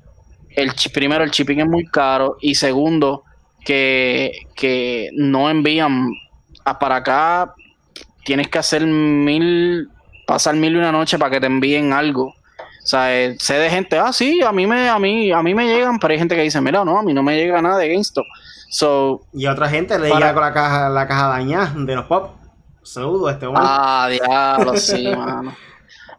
el 0.56 0.72
primero, 0.94 1.24
el 1.24 1.32
shipping 1.32 1.60
es 1.60 1.68
muy 1.68 1.86
caro 1.86 2.38
y 2.42 2.56
segundo, 2.56 3.24
que, 3.64 4.48
que 4.56 5.10
no 5.14 5.50
envían 5.50 6.12
a 6.66 6.80
para 6.80 6.98
acá. 6.98 7.54
Tienes 8.24 8.50
que 8.50 8.60
hacer 8.60 8.86
mil, 8.86 9.90
pasar 10.28 10.56
mil 10.56 10.74
y 10.74 10.78
una 10.78 10.92
noche 10.92 11.18
para 11.18 11.32
que 11.32 11.40
te 11.40 11.48
envíen 11.48 11.94
algo. 11.94 12.34
O 12.84 12.88
sea, 12.88 13.16
eh, 13.16 13.36
sé 13.40 13.56
de 13.56 13.70
gente, 13.70 13.98
ah, 13.98 14.12
sí, 14.12 14.42
a 14.42 14.52
mí 14.52 14.66
me, 14.66 14.90
a 14.90 14.98
mí, 14.98 15.32
a 15.32 15.44
mí 15.44 15.54
me 15.54 15.68
llegan, 15.68 16.00
pero 16.00 16.14
hay 16.14 16.20
gente 16.20 16.36
que 16.36 16.42
dice, 16.42 16.60
mira, 16.62 16.84
no, 16.84 16.98
a 16.98 17.04
mí 17.04 17.14
no 17.14 17.22
me 17.22 17.36
llega 17.38 17.62
nada 17.62 17.78
de 17.78 17.90
GameStop. 17.90 18.26
So, 18.70 19.22
y 19.34 19.46
otra 19.46 19.70
gente 19.70 20.00
le 20.00 20.10
llega 20.10 20.34
con 20.34 20.42
la 20.42 20.54
caja, 20.54 20.90
la 20.90 21.08
caja 21.08 21.28
dañada 21.28 21.74
de 21.76 21.96
los 21.96 22.06
pop. 22.06 22.32
Saludo 22.82 23.30
este 23.30 23.46
hombre. 23.46 23.64
Ah, 23.64 24.10
diablo, 24.10 24.76
sí, 24.78 25.08
mano. 25.16 25.56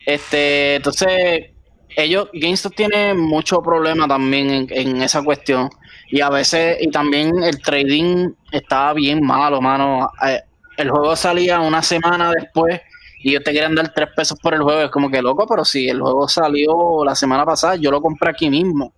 Este, 0.06 0.76
entonces, 0.76 1.51
ellos, 1.96 2.28
GameStop 2.32 2.74
tiene 2.74 3.14
mucho 3.14 3.60
problema 3.62 4.06
también 4.08 4.66
en, 4.70 5.02
esa 5.02 5.22
cuestión. 5.22 5.70
Y 6.08 6.20
a 6.20 6.28
veces, 6.30 6.78
y 6.80 6.90
también 6.90 7.42
el 7.42 7.60
trading 7.60 8.30
estaba 8.50 8.92
bien 8.94 9.24
malo, 9.24 9.60
mano. 9.60 10.10
Eh, 10.26 10.40
el 10.76 10.90
juego 10.90 11.16
salía 11.16 11.60
una 11.60 11.82
semana 11.82 12.30
después 12.30 12.80
y 13.22 13.30
ellos 13.30 13.44
te 13.44 13.52
quieren 13.52 13.74
dar 13.74 13.92
tres 13.94 14.08
pesos 14.14 14.38
por 14.40 14.54
el 14.54 14.62
juego. 14.62 14.80
Es 14.82 14.90
como 14.90 15.10
que 15.10 15.22
loco, 15.22 15.46
pero 15.46 15.64
si 15.64 15.88
el 15.88 16.00
juego 16.00 16.28
salió 16.28 17.04
la 17.04 17.14
semana 17.14 17.44
pasada, 17.44 17.76
yo 17.76 17.90
lo 17.90 18.00
compré 18.00 18.30
aquí 18.30 18.50
mismo. 18.50 18.92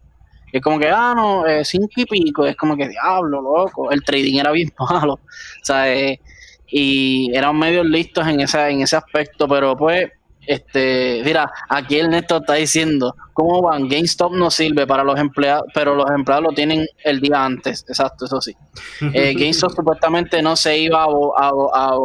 es 0.52 0.62
como 0.62 0.78
que, 0.78 0.88
ah, 0.88 1.14
no, 1.16 1.46
eh, 1.46 1.64
cinco 1.64 1.92
y 1.96 2.06
pico. 2.06 2.46
Es 2.46 2.56
como 2.56 2.76
que, 2.76 2.88
diablo, 2.88 3.40
loco. 3.42 3.90
El 3.90 4.02
trading 4.02 4.38
era 4.38 4.50
bien 4.52 4.72
malo. 4.90 5.14
O 5.14 5.64
sea, 5.64 5.92
eh, 5.92 6.20
y 6.66 7.30
eran 7.34 7.58
medio 7.58 7.84
listos 7.84 8.26
en 8.26 8.40
ese, 8.40 8.68
en 8.68 8.80
ese 8.82 8.96
aspecto, 8.96 9.46
pero 9.46 9.76
pues 9.76 10.10
este, 10.46 11.22
mira, 11.24 11.50
aquí 11.68 11.98
el 11.98 12.10
Néstor 12.10 12.42
está 12.42 12.54
diciendo, 12.54 13.14
¿cómo 13.32 13.62
van? 13.62 13.88
GameStop 13.88 14.32
no 14.32 14.50
sirve 14.50 14.86
para 14.86 15.04
los 15.04 15.18
empleados, 15.18 15.64
pero 15.74 15.94
los 15.94 16.10
empleados 16.10 16.44
lo 16.44 16.50
tienen 16.52 16.86
el 17.04 17.20
día 17.20 17.44
antes, 17.44 17.84
exacto, 17.88 18.26
eso 18.26 18.40
sí. 18.40 18.56
Eh, 19.14 19.34
GameStop 19.34 19.72
supuestamente 19.72 20.42
no 20.42 20.56
se 20.56 20.78
iba 20.78 21.04
a, 21.04 21.06
a, 21.06 21.98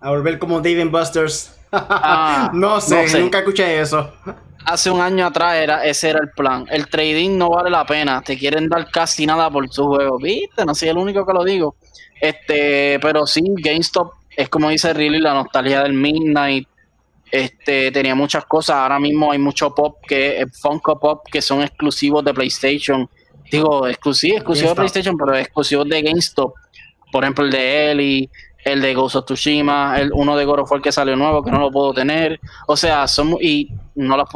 a, 0.00 0.10
volver 0.10 0.38
como 0.38 0.60
Dave 0.60 0.84
Busters. 0.86 1.50
Ah, 1.76 2.52
no, 2.54 2.80
sé, 2.80 3.18
nunca 3.18 3.38
escuché 3.38 3.80
eso. 3.80 4.12
Hace 4.64 4.92
un 4.92 5.00
año 5.00 5.26
atrás 5.26 5.56
era, 5.56 5.84
ese 5.84 6.10
era 6.10 6.20
el 6.20 6.30
plan. 6.30 6.66
El 6.70 6.86
trading 6.86 7.36
no 7.36 7.50
vale 7.50 7.68
la 7.68 7.84
pena, 7.84 8.22
te 8.22 8.38
quieren 8.38 8.68
dar 8.68 8.88
casi 8.92 9.26
nada 9.26 9.50
por 9.50 9.68
su 9.68 9.84
juego, 9.86 10.18
¿viste? 10.18 10.64
No 10.64 10.72
soy 10.72 10.90
el 10.90 10.98
único 10.98 11.26
que 11.26 11.32
lo 11.32 11.42
digo. 11.42 11.74
Este, 12.20 13.00
pero 13.00 13.26
sí, 13.26 13.42
GameStop 13.56 14.12
es 14.36 14.48
como 14.48 14.68
dice 14.68 14.92
Riley, 14.92 15.20
la 15.20 15.34
nostalgia 15.34 15.82
del 15.82 15.94
Midnight 15.94 16.68
este, 17.34 17.90
tenía 17.90 18.14
muchas 18.14 18.44
cosas. 18.44 18.76
Ahora 18.76 19.00
mismo 19.00 19.32
hay 19.32 19.38
mucho 19.38 19.74
pop 19.74 19.96
que 20.06 20.40
eh, 20.40 20.46
Funko 20.46 21.00
Pop 21.00 21.26
que 21.32 21.42
son 21.42 21.62
exclusivos 21.62 22.24
de 22.24 22.32
PlayStation. 22.32 23.10
Digo, 23.50 23.88
exclusivos, 23.88 24.36
exclusivos 24.36 24.70
de 24.70 24.76
PlayStation, 24.76 25.16
pero 25.16 25.36
exclusivos 25.36 25.88
de 25.88 26.00
GameStop. 26.02 26.54
Por 27.10 27.24
ejemplo, 27.24 27.44
el 27.44 27.50
de 27.50 27.90
Ellie, 27.90 28.30
el 28.64 28.80
de 28.80 28.94
Ghost 28.94 29.16
of 29.16 29.24
Tsushima, 29.24 29.98
el 29.98 30.12
uno 30.14 30.36
de 30.36 30.44
Goro 30.44 30.64
fue 30.64 30.76
el 30.76 30.82
que 30.84 30.92
salió 30.92 31.16
nuevo, 31.16 31.42
que 31.42 31.50
no 31.50 31.58
lo 31.58 31.72
puedo 31.72 31.92
tener. 31.92 32.38
O 32.68 32.76
sea, 32.76 33.08
son 33.08 33.36
y 33.40 33.68
no 33.96 34.16
las 34.16 34.28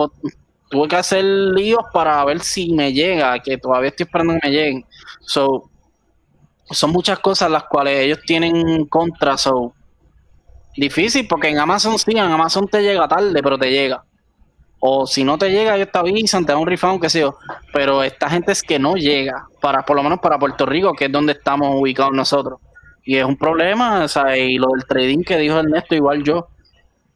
tuve 0.68 0.88
que 0.88 0.96
hacer 0.96 1.24
líos 1.24 1.84
para 1.92 2.24
ver 2.24 2.40
si 2.40 2.72
me 2.72 2.92
llega, 2.92 3.38
que 3.38 3.58
todavía 3.58 3.90
estoy 3.90 4.06
esperando 4.06 4.34
que 4.34 4.48
me 4.48 4.54
lleguen. 4.54 4.84
So, 5.20 5.70
son 6.68 6.90
muchas 6.90 7.20
cosas 7.20 7.48
las 7.48 7.62
cuales 7.64 8.00
ellos 8.00 8.18
tienen 8.26 8.86
contra. 8.86 9.36
So, 9.38 9.72
Difícil, 10.78 11.26
porque 11.26 11.48
en 11.48 11.58
Amazon 11.58 11.98
sí, 11.98 12.12
en 12.12 12.18
Amazon 12.18 12.68
te 12.68 12.80
llega 12.80 13.08
tarde, 13.08 13.42
pero 13.42 13.58
te 13.58 13.68
llega. 13.68 14.04
O 14.78 15.08
si 15.08 15.24
no 15.24 15.36
te 15.36 15.50
llega, 15.50 15.74
ellos 15.74 15.88
te 15.92 15.98
avisan, 15.98 16.46
te 16.46 16.52
dan 16.52 16.60
un 16.60 16.68
refund, 16.68 17.00
qué 17.00 17.10
sé 17.10 17.20
yo. 17.20 17.36
Pero 17.72 18.04
esta 18.04 18.30
gente 18.30 18.52
es 18.52 18.62
que 18.62 18.78
no 18.78 18.94
llega, 18.94 19.48
para 19.60 19.84
por 19.84 19.96
lo 19.96 20.04
menos 20.04 20.20
para 20.20 20.38
Puerto 20.38 20.66
Rico, 20.66 20.94
que 20.94 21.06
es 21.06 21.12
donde 21.12 21.32
estamos 21.32 21.74
ubicados 21.74 22.12
nosotros. 22.12 22.60
Y 23.04 23.16
es 23.16 23.24
un 23.24 23.36
problema, 23.36 24.06
sea, 24.06 24.36
y 24.36 24.56
lo 24.56 24.68
del 24.68 24.86
trading 24.86 25.24
que 25.24 25.36
dijo 25.36 25.58
Ernesto, 25.58 25.96
igual 25.96 26.22
yo. 26.22 26.46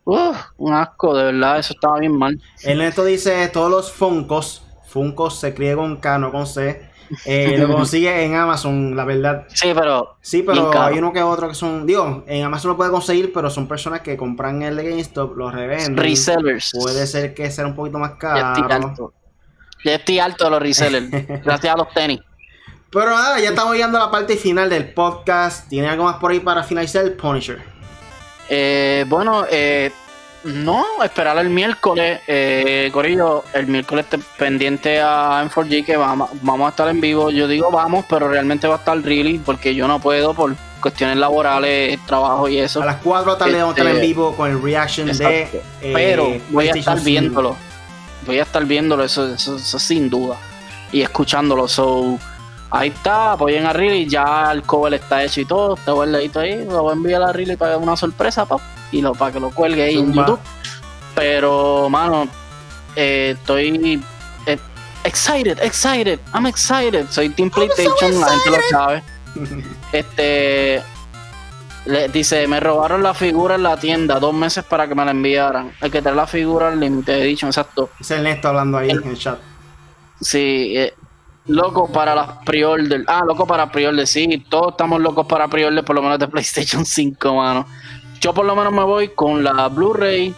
Uf, 0.03 0.37
un 0.57 0.75
asco, 0.75 1.17
de 1.17 1.25
verdad, 1.27 1.61
eso 1.61 1.75
estaba 1.75 2.01
bien 2.01 2.19
mal. 2.19 2.37
Ernesto 2.65 3.05
dice, 3.05 3.47
todos 3.47 3.71
los 3.71 3.93
Funcos, 3.93 4.67
Funcos 4.89 5.39
se 5.39 5.55
crían 5.55 5.77
con 5.77 5.97
K, 5.99 6.19
no 6.19 6.33
con 6.33 6.49
C, 6.49 6.91
eh, 7.25 7.57
lo 7.59 7.73
consigue 7.73 8.25
en 8.25 8.35
Amazon, 8.35 8.97
la 8.97 9.05
verdad. 9.05 9.47
Sí, 9.49 9.73
pero. 9.75 10.17
Sí, 10.21 10.43
pero 10.43 10.71
hay 10.81 10.99
uno 10.99 11.13
que 11.13 11.23
otro 11.23 11.49
que 11.49 11.55
son. 11.55 11.87
Digo, 11.87 12.25
en 12.27 12.45
Amazon 12.45 12.71
lo 12.71 12.77
puede 12.77 12.91
conseguir, 12.91 13.33
pero 13.33 13.51
son 13.51 13.67
personas 13.69 14.01
que 14.01 14.17
compran 14.17 14.63
el 14.63 14.77
de 14.77 14.91
GameStop, 14.91 15.37
los 15.37 15.53
revenden. 15.53 15.97
Resellers. 15.97 16.73
Puede 16.73 17.07
ser 17.07 17.35
que 17.35 17.51
sea 17.51 17.67
un 17.67 17.75
poquito 17.75 17.99
más 17.99 18.13
caro. 18.13 18.39
Ya 18.39 18.53
estoy 18.53 18.73
alto. 18.73 19.13
Ya 19.85 19.95
estoy 19.97 20.19
alto 20.19 20.45
de 20.45 20.51
los 20.51 20.63
resellers. 20.63 21.11
gracias 21.45 21.75
a 21.75 21.77
los 21.77 21.89
tenis. 21.93 22.21
Pero 22.91 23.11
nada, 23.11 23.41
ya 23.41 23.49
estamos 23.49 23.73
llegando 23.73 23.99
a 23.99 24.05
la 24.05 24.11
parte 24.11 24.37
final 24.37 24.69
del 24.69 24.93
podcast. 24.93 25.69
¿Tiene 25.69 25.89
algo 25.89 26.05
más 26.05 26.17
por 26.17 26.31
ahí 26.31 26.41
para 26.41 26.63
finalizar 26.63 27.05
el 27.05 27.15
Punisher? 27.15 27.59
Eh, 28.51 29.07
bueno, 29.09 29.47
eh, 29.51 29.91
no, 30.45 30.85
esperar 31.05 31.39
el 31.39 31.51
miércoles, 31.51 32.21
eh, 32.27 32.91
Corillo, 32.93 33.45
el 33.55 33.67
miércoles 33.67 34.07
pendiente 34.37 35.01
a 35.01 35.45
M4G 35.45 35.85
que 35.85 35.97
vamos, 35.97 36.31
vamos 36.43 36.67
a 36.67 36.71
estar 36.71 36.89
en 36.89 37.01
vivo. 37.01 37.31
Yo 37.31 37.47
digo 37.47 37.71
vamos, 37.71 38.05
pero 38.09 38.29
realmente 38.29 38.67
va 38.67 38.77
a 38.77 38.79
estar 38.79 39.01
really 39.03 39.39
porque 39.39 39.75
yo 39.75 39.87
no 39.87 40.01
puedo 40.01 40.35
por 40.35 40.57
cuestiones 40.81 41.17
laborales, 41.17 41.99
trabajo 42.07 42.49
y 42.49 42.59
eso. 42.59 42.83
A 42.83 42.87
las 42.87 42.97
4 42.97 43.25
de 43.25 43.33
la 43.33 43.39
tarde 43.39 43.59
vamos 43.59 43.69
a 43.69 43.79
estar 43.79 43.87
en 43.87 43.97
este, 43.97 44.07
vivo 44.07 44.37
con 44.37 44.51
el 44.51 44.61
reaction 44.61 45.07
de. 45.07 45.43
Eh, 45.81 45.93
pero 45.93 46.29
voy 46.51 46.69
a 46.69 46.73
estar 46.73 47.01
viéndolo. 47.01 47.57
Voy 48.27 48.39
a 48.39 48.43
estar 48.43 48.65
viéndolo, 48.65 49.05
eso, 49.05 49.35
eso, 49.35 49.59
sin 49.79 50.11
duda. 50.11 50.37
Y 50.91 51.03
escuchándolo. 51.03 51.69
So, 51.69 52.19
ahí 52.71 52.89
está, 52.89 53.33
apoyen 53.33 53.67
a 53.67 53.73
Riley. 53.73 54.09
Ya 54.09 54.51
el 54.53 54.63
cover 54.63 54.95
está 54.95 55.25
hecho 55.25 55.41
y 55.41 55.45
todo. 55.45 55.75
Está 55.75 55.93
guardadito 55.93 56.41
ahí. 56.41 56.65
Lo 56.65 56.83
voy 56.83 56.91
a 56.91 56.95
enviar 56.95 57.23
a 57.23 57.33
Riley 57.33 57.57
para 57.57 57.79
una 57.79 57.97
sorpresa, 57.97 58.45
papá 58.45 58.72
y 58.93 59.03
lo 59.03 59.15
para 59.15 59.33
que 59.33 59.41
lo 59.41 59.51
cuelgue 59.51 59.83
ahí 59.83 59.99
en 59.99 60.13
YouTube. 60.13 60.39
Pero, 61.15 61.89
mano, 61.91 62.29
eh, 62.95 63.35
estoy 63.37 64.01
eh, 64.47 64.59
excited, 65.05 65.59
excited, 65.63 66.21
I'm 66.33 66.47
excited. 66.47 67.07
Soy 67.11 67.31
Team 67.31 67.51
PlayStation, 67.51 68.21
la 68.21 68.29
gente 68.29 68.51
lo 68.51 68.57
sabe. 68.71 69.03
este 69.93 70.83
le 71.85 72.09
dice, 72.09 72.47
me 72.47 72.61
robaron 72.61 73.03
la 73.03 73.13
figura 73.13 73.57
en 73.57 73.65
la 73.65 73.77
tienda 73.77 74.21
dos 74.21 74.33
meses 74.33 74.65
para 74.65 74.87
que 74.87 74.95
me 74.95 75.05
la 75.05 75.11
enviaran. 75.11 75.73
El 75.81 75.91
que 75.91 76.01
trae 76.01 76.15
la 76.15 76.27
figura 76.27 76.75
Limited 76.75 77.15
Edition, 77.15 77.49
exacto. 77.49 77.91
Es 77.99 78.11
el 78.13 78.23
Néstor 78.23 78.51
hablando 78.51 78.79
ahí 78.79 78.91
en 78.91 79.03
el 79.03 79.19
chat. 79.19 79.39
Sí, 80.21 80.75
eh, 80.77 80.95
loco 81.47 81.91
para 81.91 82.15
las 82.15 82.29
pre-order. 82.45 83.05
Ah, 83.09 83.23
loco 83.27 83.47
para 83.47 83.71
pre-order, 83.71 84.07
sí. 84.07 84.45
Todos 84.49 84.73
estamos 84.73 85.01
locos 85.01 85.27
para 85.27 85.49
pre-order, 85.49 85.85
por 85.85 85.97
lo 85.97 86.03
menos 86.03 86.19
de 86.21 86.29
PlayStation 86.29 86.85
5, 86.85 87.35
mano. 87.35 87.67
Yo 88.23 88.33
por 88.33 88.47
lo 88.47 88.55
menos 88.55 88.73
me 88.73 88.85
voy 88.85 89.09
con 89.09 89.43
la 89.43 89.69
Blu-ray. 89.69 90.33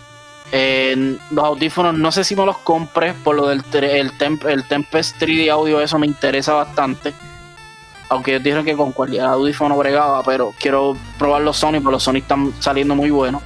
los 1.31 1.45
audífonos, 1.45 1.93
no 1.93 2.11
sé 2.11 2.25
si 2.25 2.35
me 2.35 2.47
los 2.47 2.57
compré 2.59 3.13
por 3.13 3.37
lo 3.37 3.47
del 3.47 3.63
el, 3.75 4.11
el 4.49 4.65
Tempest 4.65 5.21
3D 5.21 5.51
audio, 5.51 5.83
eso 5.83 5.99
me 5.99 6.07
interesa 6.07 6.55
bastante. 6.55 7.13
Aunque 8.09 8.31
ellos 8.31 8.43
dijeron 8.43 8.65
que 8.65 8.75
con 8.75 8.93
cualquier 8.93 9.25
audífono 9.25 9.77
bregaba, 9.77 10.23
pero 10.23 10.55
quiero 10.59 10.97
probar 11.19 11.43
los 11.43 11.59
Sony, 11.59 11.73
porque 11.73 11.91
los 11.91 12.03
Sony 12.03 12.17
están 12.17 12.55
saliendo 12.59 12.95
muy 12.95 13.11
buenos. 13.11 13.43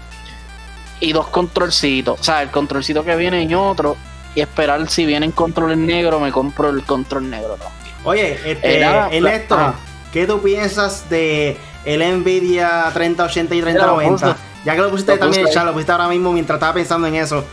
Y 1.01 1.13
dos 1.13 1.27
controlcitos, 1.29 2.21
o 2.21 2.23
sea, 2.23 2.41
el 2.41 2.51
controlcito 2.51 3.05
que 3.05 3.17
viene 3.17 3.43
y 3.43 3.55
otro. 3.55 3.97
Y 4.37 4.41
esperar 4.41 4.89
si 4.89 5.05
vienen 5.05 5.33
controles 5.33 5.79
negros, 5.79 6.23
me 6.23 6.31
compro 6.31 6.69
el 6.69 6.85
control 6.85 7.29
negro 7.29 7.57
también. 7.57 7.95
Oye, 8.05 8.35
este, 8.53 8.83
eh, 8.83 9.73
¿qué 10.13 10.27
tú 10.29 10.41
piensas 10.41 11.11
de 11.11 11.59
el 11.85 12.21
Nvidia 12.21 12.91
3080 12.93 13.55
y 13.55 13.61
3090. 13.61 14.37
Ya 14.65 14.75
que 14.75 14.81
lo 14.81 14.91
pusiste 14.91 15.17
también 15.17 15.47
en 15.47 15.53
chat, 15.53 15.65
lo 15.65 15.73
pusiste 15.73 15.93
ahora 15.93 16.09
mismo 16.09 16.33
mientras 16.33 16.57
estaba 16.57 16.75
pensando 16.75 17.07
en 17.07 17.15
eso. 17.15 17.45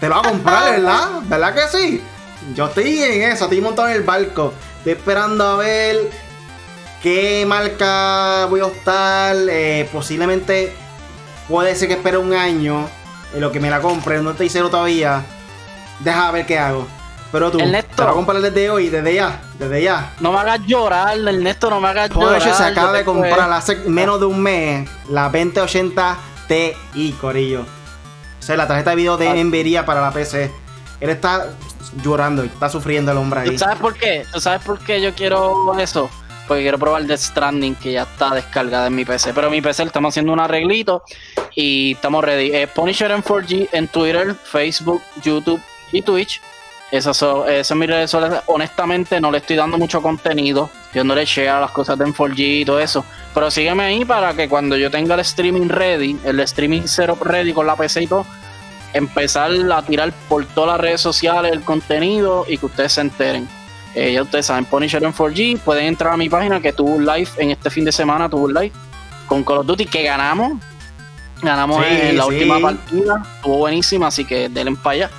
Te 0.00 0.08
lo 0.08 0.16
vas 0.16 0.26
a 0.26 0.30
comprar, 0.30 0.70
¿verdad? 0.72 1.08
¿Verdad 1.24 1.54
que 1.54 1.78
sí? 1.78 2.02
Yo 2.54 2.66
estoy 2.66 3.02
en 3.02 3.22
eso, 3.22 3.44
estoy 3.44 3.60
montado 3.60 3.88
en 3.88 3.94
el 3.94 4.02
barco. 4.02 4.52
Estoy 4.78 4.92
esperando 4.92 5.44
a 5.44 5.56
ver 5.56 6.10
qué 7.02 7.44
marca 7.46 8.46
voy 8.46 8.60
a 8.60 8.66
optar. 8.66 9.36
Eh, 9.48 9.88
posiblemente 9.92 10.72
puede 11.48 11.74
ser 11.74 11.88
que 11.88 11.94
espere 11.94 12.18
un 12.18 12.32
año 12.34 12.88
en 13.34 13.40
lo 13.40 13.50
que 13.50 13.60
me 13.60 13.70
la 13.70 13.80
compre. 13.80 14.20
No 14.20 14.30
estoy 14.30 14.48
cero 14.48 14.70
todavía. 14.70 15.24
Deja 16.00 16.30
ver 16.30 16.46
qué 16.46 16.58
hago. 16.58 16.86
Pero 17.32 17.50
tú, 17.50 17.58
Ernesto, 17.58 17.94
te 17.96 18.02
lo 18.02 18.10
a 18.10 18.14
comprar 18.14 18.40
desde 18.40 18.70
hoy, 18.70 18.88
desde 18.88 19.14
ya, 19.14 19.40
desde 19.58 19.82
ya. 19.82 20.14
No 20.20 20.32
me 20.32 20.38
hagas 20.38 20.60
llorar, 20.66 21.16
Ernesto, 21.18 21.70
no 21.70 21.80
me 21.80 21.88
hagas 21.88 22.10
llorar. 22.10 22.40
se 22.40 22.62
acaba 22.62 22.92
de 22.92 23.04
comprar 23.04 23.50
hace 23.52 23.76
menos 23.86 24.20
de 24.20 24.26
un 24.26 24.40
mes 24.40 24.88
la 25.08 25.24
2080 25.24 26.16
Ti, 26.48 27.12
Corillo. 27.20 27.62
O 27.62 28.42
sea, 28.42 28.56
la 28.56 28.66
tarjeta 28.66 28.90
de 28.90 28.96
video 28.96 29.16
de 29.16 29.28
ah. 29.28 29.34
Nvidia 29.34 29.84
para 29.84 30.00
la 30.00 30.10
PC. 30.10 30.50
Él 31.00 31.10
está 31.10 31.50
llorando, 32.02 32.42
está 32.42 32.68
sufriendo 32.68 33.12
el 33.12 33.18
hombre 33.18 33.40
ahí. 33.40 33.50
¿Tú 33.50 33.58
sabes 33.58 33.78
por 33.78 33.94
qué? 33.94 34.24
¿Tú 34.32 34.40
sabes 34.40 34.62
por 34.62 34.78
qué 34.78 35.00
yo 35.00 35.14
quiero 35.14 35.78
eso? 35.78 36.10
Porque 36.46 36.62
quiero 36.62 36.78
probar 36.78 37.04
Death 37.04 37.20
Stranding, 37.20 37.74
que 37.74 37.92
ya 37.92 38.04
está 38.04 38.30
descargada 38.30 38.86
en 38.86 38.94
mi 38.94 39.04
PC. 39.04 39.34
Pero 39.34 39.50
mi 39.50 39.60
PC 39.60 39.82
estamos 39.82 40.12
haciendo 40.12 40.32
un 40.32 40.40
arreglito 40.40 41.02
y 41.54 41.92
estamos 41.92 42.24
ready. 42.24 42.50
Eh, 42.54 42.66
Punisher 42.66 43.10
en 43.10 43.22
4G 43.22 43.68
en 43.72 43.86
Twitter, 43.88 44.34
Facebook, 44.34 45.02
YouTube 45.22 45.60
y 45.92 46.00
Twitch. 46.00 46.40
Esas 46.90 47.16
son, 47.16 47.48
esas 47.48 47.66
son 47.66 47.78
mis 47.78 47.88
redes 47.88 48.10
sociales. 48.10 48.40
Honestamente, 48.46 49.20
no 49.20 49.30
le 49.30 49.38
estoy 49.38 49.56
dando 49.56 49.76
mucho 49.76 50.00
contenido. 50.00 50.70
yo 50.94 51.04
no 51.04 51.14
le 51.14 51.48
a 51.48 51.60
las 51.60 51.70
cosas 51.70 51.98
de 51.98 52.06
M4G 52.06 52.60
y 52.60 52.64
todo 52.64 52.80
eso. 52.80 53.04
Pero 53.34 53.50
sígueme 53.50 53.84
ahí 53.84 54.04
para 54.04 54.34
que 54.34 54.48
cuando 54.48 54.76
yo 54.76 54.90
tenga 54.90 55.14
el 55.14 55.20
streaming 55.20 55.68
ready, 55.68 56.18
el 56.24 56.40
streaming 56.40 56.82
setup 56.82 57.22
ready 57.22 57.52
con 57.52 57.66
la 57.66 57.76
PC 57.76 58.04
y 58.04 58.06
todo, 58.06 58.24
empezar 58.94 59.50
a 59.70 59.82
tirar 59.82 60.12
por 60.28 60.46
todas 60.46 60.70
las 60.72 60.80
redes 60.80 61.00
sociales 61.00 61.52
el 61.52 61.62
contenido 61.62 62.46
y 62.48 62.56
que 62.56 62.66
ustedes 62.66 62.92
se 62.92 63.02
enteren. 63.02 63.48
Eh, 63.94 64.12
ya 64.12 64.22
ustedes 64.22 64.46
saben, 64.46 64.64
Punisher 64.64 65.02
en 65.02 65.12
4G, 65.12 65.58
pueden 65.58 65.86
entrar 65.86 66.14
a 66.14 66.16
mi 66.16 66.28
página 66.28 66.60
que 66.60 66.72
tuvo 66.72 66.94
un 66.94 67.06
live 67.06 67.28
en 67.38 67.50
este 67.50 67.70
fin 67.70 67.84
de 67.84 67.92
semana, 67.92 68.28
tuvo 68.28 68.44
un 68.44 68.54
live 68.54 68.72
con 69.26 69.44
Call 69.44 69.58
of 69.58 69.66
Duty 69.66 69.86
que 69.86 70.02
ganamos. 70.02 70.62
Ganamos 71.42 71.84
en 71.86 72.16
la 72.16 72.26
última 72.26 72.58
partida, 72.58 73.22
estuvo 73.36 73.58
buenísima, 73.58 74.08
así 74.08 74.24
que 74.24 74.48
denle 74.48 74.76
para 74.82 74.94
allá. 74.94 75.10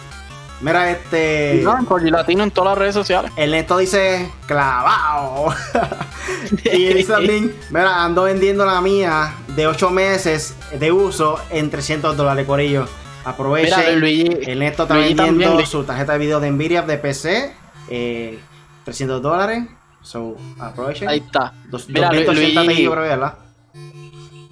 Mira, 0.62 0.91
este. 0.91 1.62
No, 1.64 1.78
en 1.78 2.12
Latino 2.12 2.43
en 2.43 2.51
todas 2.51 2.72
las 2.72 2.78
redes 2.78 2.93
sociales. 2.93 3.32
El 3.36 3.51
neto 3.51 3.78
dice 3.78 4.30
clavado. 4.45 5.53
y 6.74 6.93
dice 6.93 7.14
también: 7.14 7.55
Mira, 7.70 8.03
ando 8.03 8.24
vendiendo 8.24 8.66
la 8.66 8.82
mía 8.82 9.34
de 9.55 9.68
8 9.68 9.89
meses 9.89 10.55
de 10.78 10.91
uso 10.91 11.39
en 11.49 11.70
300 11.70 12.18
dólares 12.18 12.45
por 12.45 12.60
ello. 12.60 12.88
Aprovechen. 13.26 14.03
el 14.03 14.60
neto 14.60 14.84
está 14.84 14.95
vendiendo 14.95 15.66
su 15.66 15.84
tarjeta 15.84 16.14
de 16.14 16.20
video 16.20 16.39
de 16.39 16.51
Nvidia 16.51 16.82
de 16.82 16.97
PC. 16.97 17.53
Eh, 17.89 18.39
300 18.86 19.22
dólares. 19.22 19.66
So, 20.01 20.38
aprovechen. 20.60 21.10
Ahí 21.10 21.20
está. 21.20 21.53
Dos, 21.70 21.88
Mira, 21.89 22.12
Luigi, 22.12 22.88
¿verdad? 22.88 23.49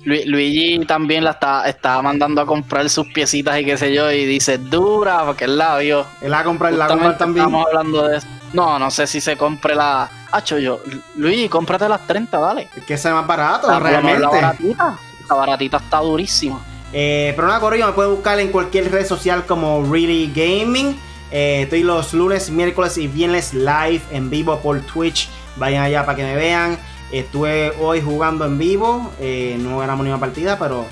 Luigi 0.07 0.79
también 0.85 1.25
la 1.25 1.31
está, 1.31 1.67
está 1.67 2.01
mandando 2.01 2.41
a 2.41 2.45
comprar 2.45 2.89
sus 2.89 3.07
piecitas 3.07 3.59
y 3.59 3.65
qué 3.65 3.77
sé 3.77 3.93
yo, 3.93 4.09
y 4.09 4.25
dice 4.25 4.57
dura, 4.57 5.25
porque 5.25 5.43
él 5.43 5.57
la 5.57 5.77
vio. 5.77 6.05
Él 6.21 6.31
la 6.31 6.45
compra, 6.45 6.71
la 6.71 6.87
compra 6.87 7.17
también. 7.17 7.45
Estamos 7.45 7.67
hablando 7.67 8.07
de 8.07 8.17
eso. 8.17 8.27
No, 8.53 8.79
no 8.79 8.89
sé 8.89 9.05
si 9.05 9.19
se 9.19 9.35
compre 9.35 9.75
la. 9.75 10.09
Hacho 10.31 10.57
yo, 10.57 10.79
Luigi, 11.15 11.49
cómprate 11.49 11.89
las 11.89 12.07
30, 12.07 12.39
dale. 12.39 12.69
Es 12.75 12.83
que 12.83 12.97
sea 12.97 13.13
más 13.13 13.27
barato, 13.27 13.67
realmente. 13.79 14.21
La 14.21 14.29
baratita, 14.29 14.97
la 15.29 15.35
baratita 15.35 15.77
está 15.77 15.99
durísima. 15.99 16.61
Eh, 16.93 17.33
pero 17.35 17.47
nada, 17.47 17.59
Corillo, 17.59 17.87
me 17.87 17.93
pueden 17.93 18.11
buscar 18.11 18.39
en 18.39 18.49
cualquier 18.49 18.89
red 18.89 19.05
social 19.05 19.45
como 19.45 19.91
Really 19.91 20.31
Gaming. 20.33 20.97
Eh, 21.31 21.63
estoy 21.63 21.83
los 21.83 22.13
lunes, 22.13 22.49
miércoles 22.49 22.97
y 22.97 23.07
viernes 23.07 23.53
live 23.53 24.01
en 24.11 24.29
vivo 24.29 24.57
por 24.59 24.79
Twitch. 24.81 25.29
Vayan 25.57 25.83
allá 25.83 26.05
para 26.05 26.15
que 26.15 26.23
me 26.23 26.35
vean. 26.35 26.77
Estuve 27.11 27.71
hoy 27.79 28.01
jugando 28.01 28.45
en 28.45 28.57
vivo, 28.57 29.11
eh, 29.19 29.57
no 29.59 29.79
ganamos 29.79 30.03
ni 30.03 30.11
una 30.11 30.19
partida, 30.19 30.59
pero 30.59 30.85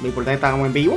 lo 0.00 0.06
importante 0.06 0.32
es 0.34 0.40
que 0.40 0.46
estábamos 0.46 0.66
en 0.66 0.72
vivo. 0.72 0.96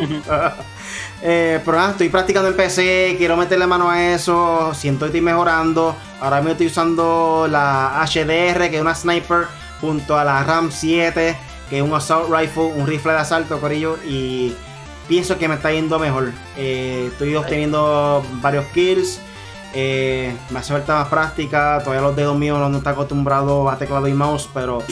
eh, 1.22 1.60
pero 1.66 1.78
nada, 1.78 1.92
estoy 1.92 2.10
practicando 2.10 2.50
en 2.50 2.56
PC, 2.56 3.16
quiero 3.18 3.36
meterle 3.36 3.68
mano 3.68 3.90
a 3.90 4.14
eso, 4.14 4.74
siento 4.74 5.02
que 5.02 5.08
estoy 5.08 5.22
mejorando. 5.22 5.96
Ahora 6.22 6.38
mismo 6.38 6.52
estoy 6.52 6.68
usando 6.68 7.48
la 7.50 8.06
HDR, 8.06 8.70
que 8.70 8.76
es 8.76 8.82
una 8.82 8.96
sniper, 8.96 9.48
junto 9.82 10.18
a 10.18 10.24
la 10.24 10.44
RAM 10.44 10.72
7, 10.72 11.36
que 11.70 11.78
es 11.78 11.84
un 11.84 11.94
assault 11.94 12.30
rifle, 12.30 12.64
un 12.64 12.88
rifle 12.88 13.12
de 13.12 13.20
asalto, 13.20 13.60
corillo, 13.60 13.98
y 14.06 14.54
pienso 15.08 15.38
que 15.38 15.48
me 15.48 15.56
está 15.56 15.72
yendo 15.72 16.00
mejor. 16.00 16.32
Eh, 16.58 17.10
estoy 17.12 17.36
obteniendo 17.36 18.24
varios 18.42 18.66
kills. 18.68 19.20
Eh, 19.74 20.36
me 20.50 20.60
hace 20.60 20.74
falta 20.74 20.96
más 20.96 21.08
práctica. 21.08 21.80
Todavía 21.84 22.02
los 22.02 22.16
dedos 22.16 22.38
míos 22.38 22.60
no 22.60 22.78
están 22.78 22.94
acostumbrados 22.94 23.72
a 23.72 23.78
teclado 23.78 24.08
y 24.08 24.14
mouse, 24.14 24.50
pero 24.54 24.84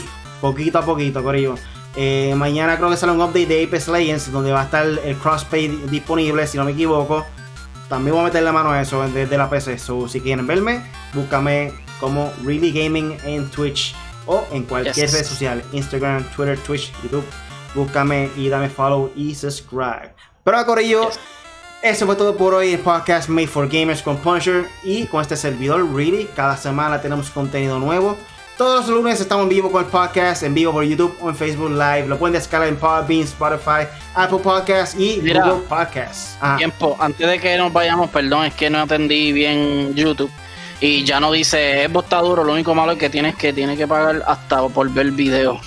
poquito 0.42 0.80
a 0.80 0.82
poquito, 0.84 1.24
Corillo. 1.24 1.56
Eh, 1.96 2.34
mañana 2.38 2.78
creo 2.78 2.90
que 2.90 2.98
sale 2.98 3.12
un 3.12 3.22
update 3.22 3.48
de 3.48 3.64
Apex 3.66 3.88
Legends 3.88 4.32
donde 4.32 4.52
va 4.52 4.62
a 4.62 4.66
estar 4.66 4.86
el 4.86 5.18
crossplay 5.18 5.68
disponible, 5.90 6.46
si 6.48 6.58
no 6.58 6.64
me 6.64 6.72
equivoco. 6.72 7.26
También 7.90 8.14
voy 8.14 8.22
a 8.22 8.26
meter 8.26 8.44
la 8.44 8.52
mano 8.52 8.70
a 8.70 8.82
eso 8.82 9.06
desde 9.10 9.38
la 9.38 9.50
PC. 9.50 9.80
So, 9.80 10.08
si 10.08 10.22
quieren 10.22 10.46
verme, 10.46 10.84
búscame 11.14 11.74
como 12.00 12.32
Really 12.44 12.72
Gaming 12.72 13.18
en 13.24 13.50
Twitch 13.50 13.96
o 14.28 14.46
en 14.52 14.64
cualquier 14.64 15.12
red 15.12 15.24
social: 15.24 15.64
Instagram, 15.74 16.24
Twitter, 16.36 16.58
Twitch, 16.60 16.94
YouTube. 17.02 17.26
Búscame 17.74 18.30
y 18.38 18.48
dame 18.48 18.70
follow 18.70 19.12
y 19.16 19.34
subscribe. 19.34 20.14
Pero, 20.44 20.66
Corillo. 20.66 21.10
Eso 21.82 22.06
fue 22.06 22.18
todo 22.18 22.36
por 22.36 22.54
hoy, 22.54 22.74
el 22.74 22.80
podcast 22.80 23.30
Made 23.30 23.48
for 23.48 23.70
Gamers 23.70 24.02
con 24.02 24.18
Punisher 24.18 24.68
y 24.84 25.06
con 25.06 25.22
este 25.22 25.38
servidor, 25.38 25.90
Really. 25.96 26.28
Cada 26.36 26.58
semana 26.58 27.00
tenemos 27.00 27.30
contenido 27.30 27.80
nuevo. 27.80 28.18
Todos 28.58 28.90
los 28.90 28.98
lunes 28.98 29.22
estamos 29.22 29.44
en 29.44 29.50
vivo 29.50 29.72
con 29.72 29.86
el 29.86 29.90
podcast, 29.90 30.44
en 30.44 30.54
vivo 30.54 30.74
por 30.74 30.84
YouTube 30.84 31.16
o 31.22 31.30
en 31.30 31.38
Facebook 31.38 31.70
Live. 31.70 32.08
Lo 32.08 32.18
pueden 32.18 32.34
descargar 32.34 32.68
en 32.68 32.76
Podbean, 32.76 33.22
Spotify, 33.22 33.88
Apple 34.14 34.40
Podcasts 34.40 35.00
y 35.00 35.22
Google 35.22 35.64
Podcasts. 35.70 36.38
Tiempo, 36.58 36.98
antes 37.00 37.26
de 37.26 37.40
que 37.40 37.58
nos 37.58 37.72
vayamos, 37.72 38.10
perdón, 38.10 38.44
es 38.44 38.54
que 38.56 38.70
no 38.70 38.80
atendí 38.80 39.32
bien 39.32 39.96
YouTube. 39.96 40.30
Y 40.82 41.06
ya 41.06 41.22
no 41.22 41.32
dice, 41.32 41.86
es 41.86 41.92
botaduro, 41.92 42.44
lo 42.44 42.52
único 42.52 42.76
malo 42.76 42.92
es 42.92 42.98
que 42.98 43.10
tienes 43.10 43.36
que 43.36 43.54
tiene 43.54 43.78
que 43.78 43.88
pagar 43.88 44.22
hasta 44.28 44.68
por 44.68 44.90
ver 44.90 45.06
el 45.08 45.12
video. 45.14 45.62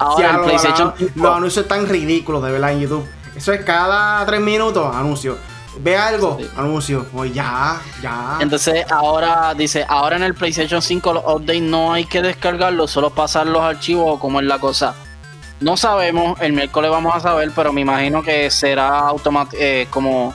Ahora 0.00 0.38
el 0.38 0.40
PlayStation. 0.40 0.92
Los 1.14 1.36
anuncios 1.36 1.68
tan 1.68 1.88
ridículos 1.88 2.42
de 2.42 2.50
verdad 2.50 2.72
en 2.72 2.80
YouTube. 2.80 3.06
Eso 3.36 3.52
es 3.52 3.62
cada 3.64 4.24
tres 4.24 4.40
minutos, 4.40 4.94
anuncio. 4.96 5.36
Ve 5.78 5.94
algo, 5.94 6.38
anuncio. 6.56 7.06
Pues 7.12 7.34
ya, 7.34 7.80
ya. 8.02 8.38
Entonces 8.40 8.90
ahora 8.90 9.52
dice, 9.54 9.84
ahora 9.86 10.16
en 10.16 10.22
el 10.22 10.34
PlayStation 10.34 10.80
5 10.80 11.12
los 11.12 11.22
updates 11.24 11.60
no 11.60 11.92
hay 11.92 12.06
que 12.06 12.22
descargarlos, 12.22 12.90
solo 12.90 13.10
pasar 13.10 13.46
los 13.46 13.60
archivos 13.60 14.04
o 14.08 14.18
como 14.18 14.40
es 14.40 14.46
la 14.46 14.58
cosa. 14.58 14.94
No 15.60 15.76
sabemos, 15.76 16.40
el 16.40 16.54
miércoles 16.54 16.90
vamos 16.90 17.14
a 17.14 17.20
saber, 17.20 17.50
pero 17.54 17.72
me 17.72 17.82
imagino 17.82 18.22
que 18.22 18.50
será 18.50 19.00
automático, 19.00 19.56
eh, 19.60 19.86
como, 19.90 20.34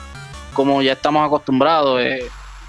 como 0.52 0.80
ya 0.80 0.92
estamos 0.92 1.26
acostumbrados, 1.26 2.00
eh, 2.00 2.28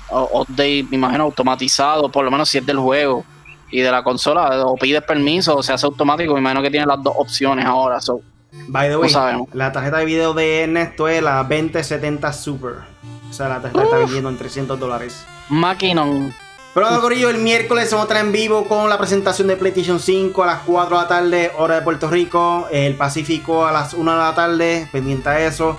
update, 0.10 0.86
me 0.90 0.98
imagino 0.98 1.26
automatizado, 1.26 2.10
por 2.10 2.26
lo 2.26 2.32
menos 2.32 2.50
si 2.50 2.58
es 2.58 2.66
del 2.66 2.80
juego 2.80 3.24
y 3.70 3.82
de 3.82 3.92
la 3.92 4.04
consola, 4.04 4.66
o 4.66 4.76
pides 4.78 5.02
permiso 5.04 5.56
o 5.56 5.64
se 5.64 5.74
hace 5.74 5.86
automático, 5.86 6.34
me 6.34 6.40
imagino 6.40 6.62
que 6.62 6.72
tiene 6.72 6.86
las 6.88 7.02
dos 7.02 7.14
opciones 7.18 7.66
ahora. 7.66 8.00
So. 8.00 8.22
By 8.68 8.90
the 8.90 8.98
way, 8.98 9.12
la 9.54 9.72
tarjeta 9.72 9.98
de 9.98 10.06
video 10.06 10.34
de 10.34 10.64
Ernesto 10.64 11.08
es 11.08 11.24
la 11.24 11.38
2070 11.44 12.32
Super. 12.34 12.74
O 13.30 13.34
sea, 13.34 13.50
la 13.50 13.62
tarjeta 13.62 13.84
está 13.84 13.98
vendiendo 13.98 14.30
en 14.30 14.38
300 14.38 14.80
dólares. 14.80 15.26
Maquinon. 15.50 16.34
Pero 16.74 16.88
bueno, 16.88 17.02
Corillo, 17.02 17.30
el 17.30 17.38
miércoles 17.38 17.90
vamos 17.92 18.06
a 18.06 18.08
estar 18.14 18.26
en 18.26 18.32
vivo 18.32 18.66
con 18.66 18.90
la 18.90 18.98
presentación 18.98 19.48
de 19.48 19.56
PlayStation 19.58 20.00
5 20.00 20.44
a 20.44 20.48
las 20.48 20.60
4 20.62 20.96
de 20.96 21.02
la 21.04 21.08
tarde, 21.08 21.52
hora 21.58 21.76
de 21.76 21.82
Puerto 21.82 22.10
Rico. 22.10 22.68
El 22.72 22.96
Pacífico 22.96 23.66
a 23.66 23.72
las 23.72 23.94
1 23.94 24.12
de 24.12 24.18
la 24.18 24.36
tarde, 24.36 24.88
pendiente 24.92 25.30
a 25.30 25.46
eso. 25.46 25.78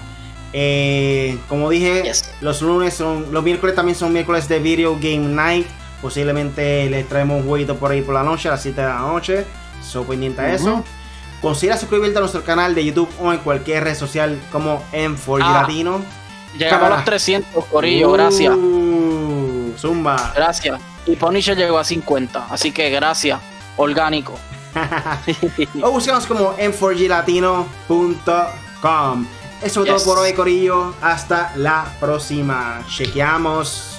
Eh, 0.53 1.39
como 1.49 1.69
dije, 1.69 2.11
los 2.41 2.63
lunes 2.63 2.95
son, 2.95 3.27
los 3.33 3.43
miércoles 3.43 3.75
también 3.75 3.97
son 3.97 4.13
miércoles 4.13 4.49
de 4.49 4.61
Video 4.61 4.95
Game 4.95 5.19
Night. 5.35 5.67
Posiblemente 6.01 6.89
les 6.91 7.09
traemos 7.09 7.41
un 7.41 7.49
jueguito 7.49 7.77
por 7.77 7.91
ahí 7.91 8.03
por 8.03 8.15
la 8.15 8.23
noche, 8.23 8.49
a 8.49 8.53
las 8.53 8.63
7 8.63 8.81
de 8.81 8.87
la 8.87 8.99
noche. 8.99 9.47
So 9.83 10.05
pendiente 10.05 10.43
a 10.43 10.55
eso. 10.55 10.85
Considera 11.45 11.77
suscribirte 11.77 12.17
a 12.17 12.21
nuestro 12.21 12.43
canal 12.43 12.75
de 12.75 12.87
YouTube 12.87 13.11
o 13.21 13.31
en 13.31 13.39
cualquier 13.41 13.85
red 13.85 13.95
social 13.95 14.41
como 14.51 14.83
en 14.93 15.15
4 15.15 15.47
ah, 15.47 15.61
Latino. 15.61 16.01
Llegamos 16.57 16.87
a 16.87 16.91
los 16.97 17.05
300, 17.05 17.67
Corillo, 17.67 18.13
gracias. 18.13 18.57
Uh, 18.57 19.75
zumba. 19.77 20.33
Gracias. 20.35 20.81
Y 21.05 21.17
Punisher 21.17 21.55
llegó 21.55 21.77
a 21.77 21.85
50, 21.85 22.47
así 22.49 22.73
que 22.73 22.89
gracias. 22.89 23.41
Orgánico. 23.77 24.39
o 25.83 25.91
buscamos 25.91 26.25
como 26.25 26.55
en 26.57 26.73
4glatino.com. 26.73 29.27
Eso 29.63 29.85
es 29.85 29.87
todo 29.87 30.03
por 30.03 30.21
hoy, 30.21 30.33
Corillo. 30.33 30.95
Hasta 31.03 31.53
la 31.57 31.85
próxima. 32.01 32.83
Chequeamos. 32.89 33.94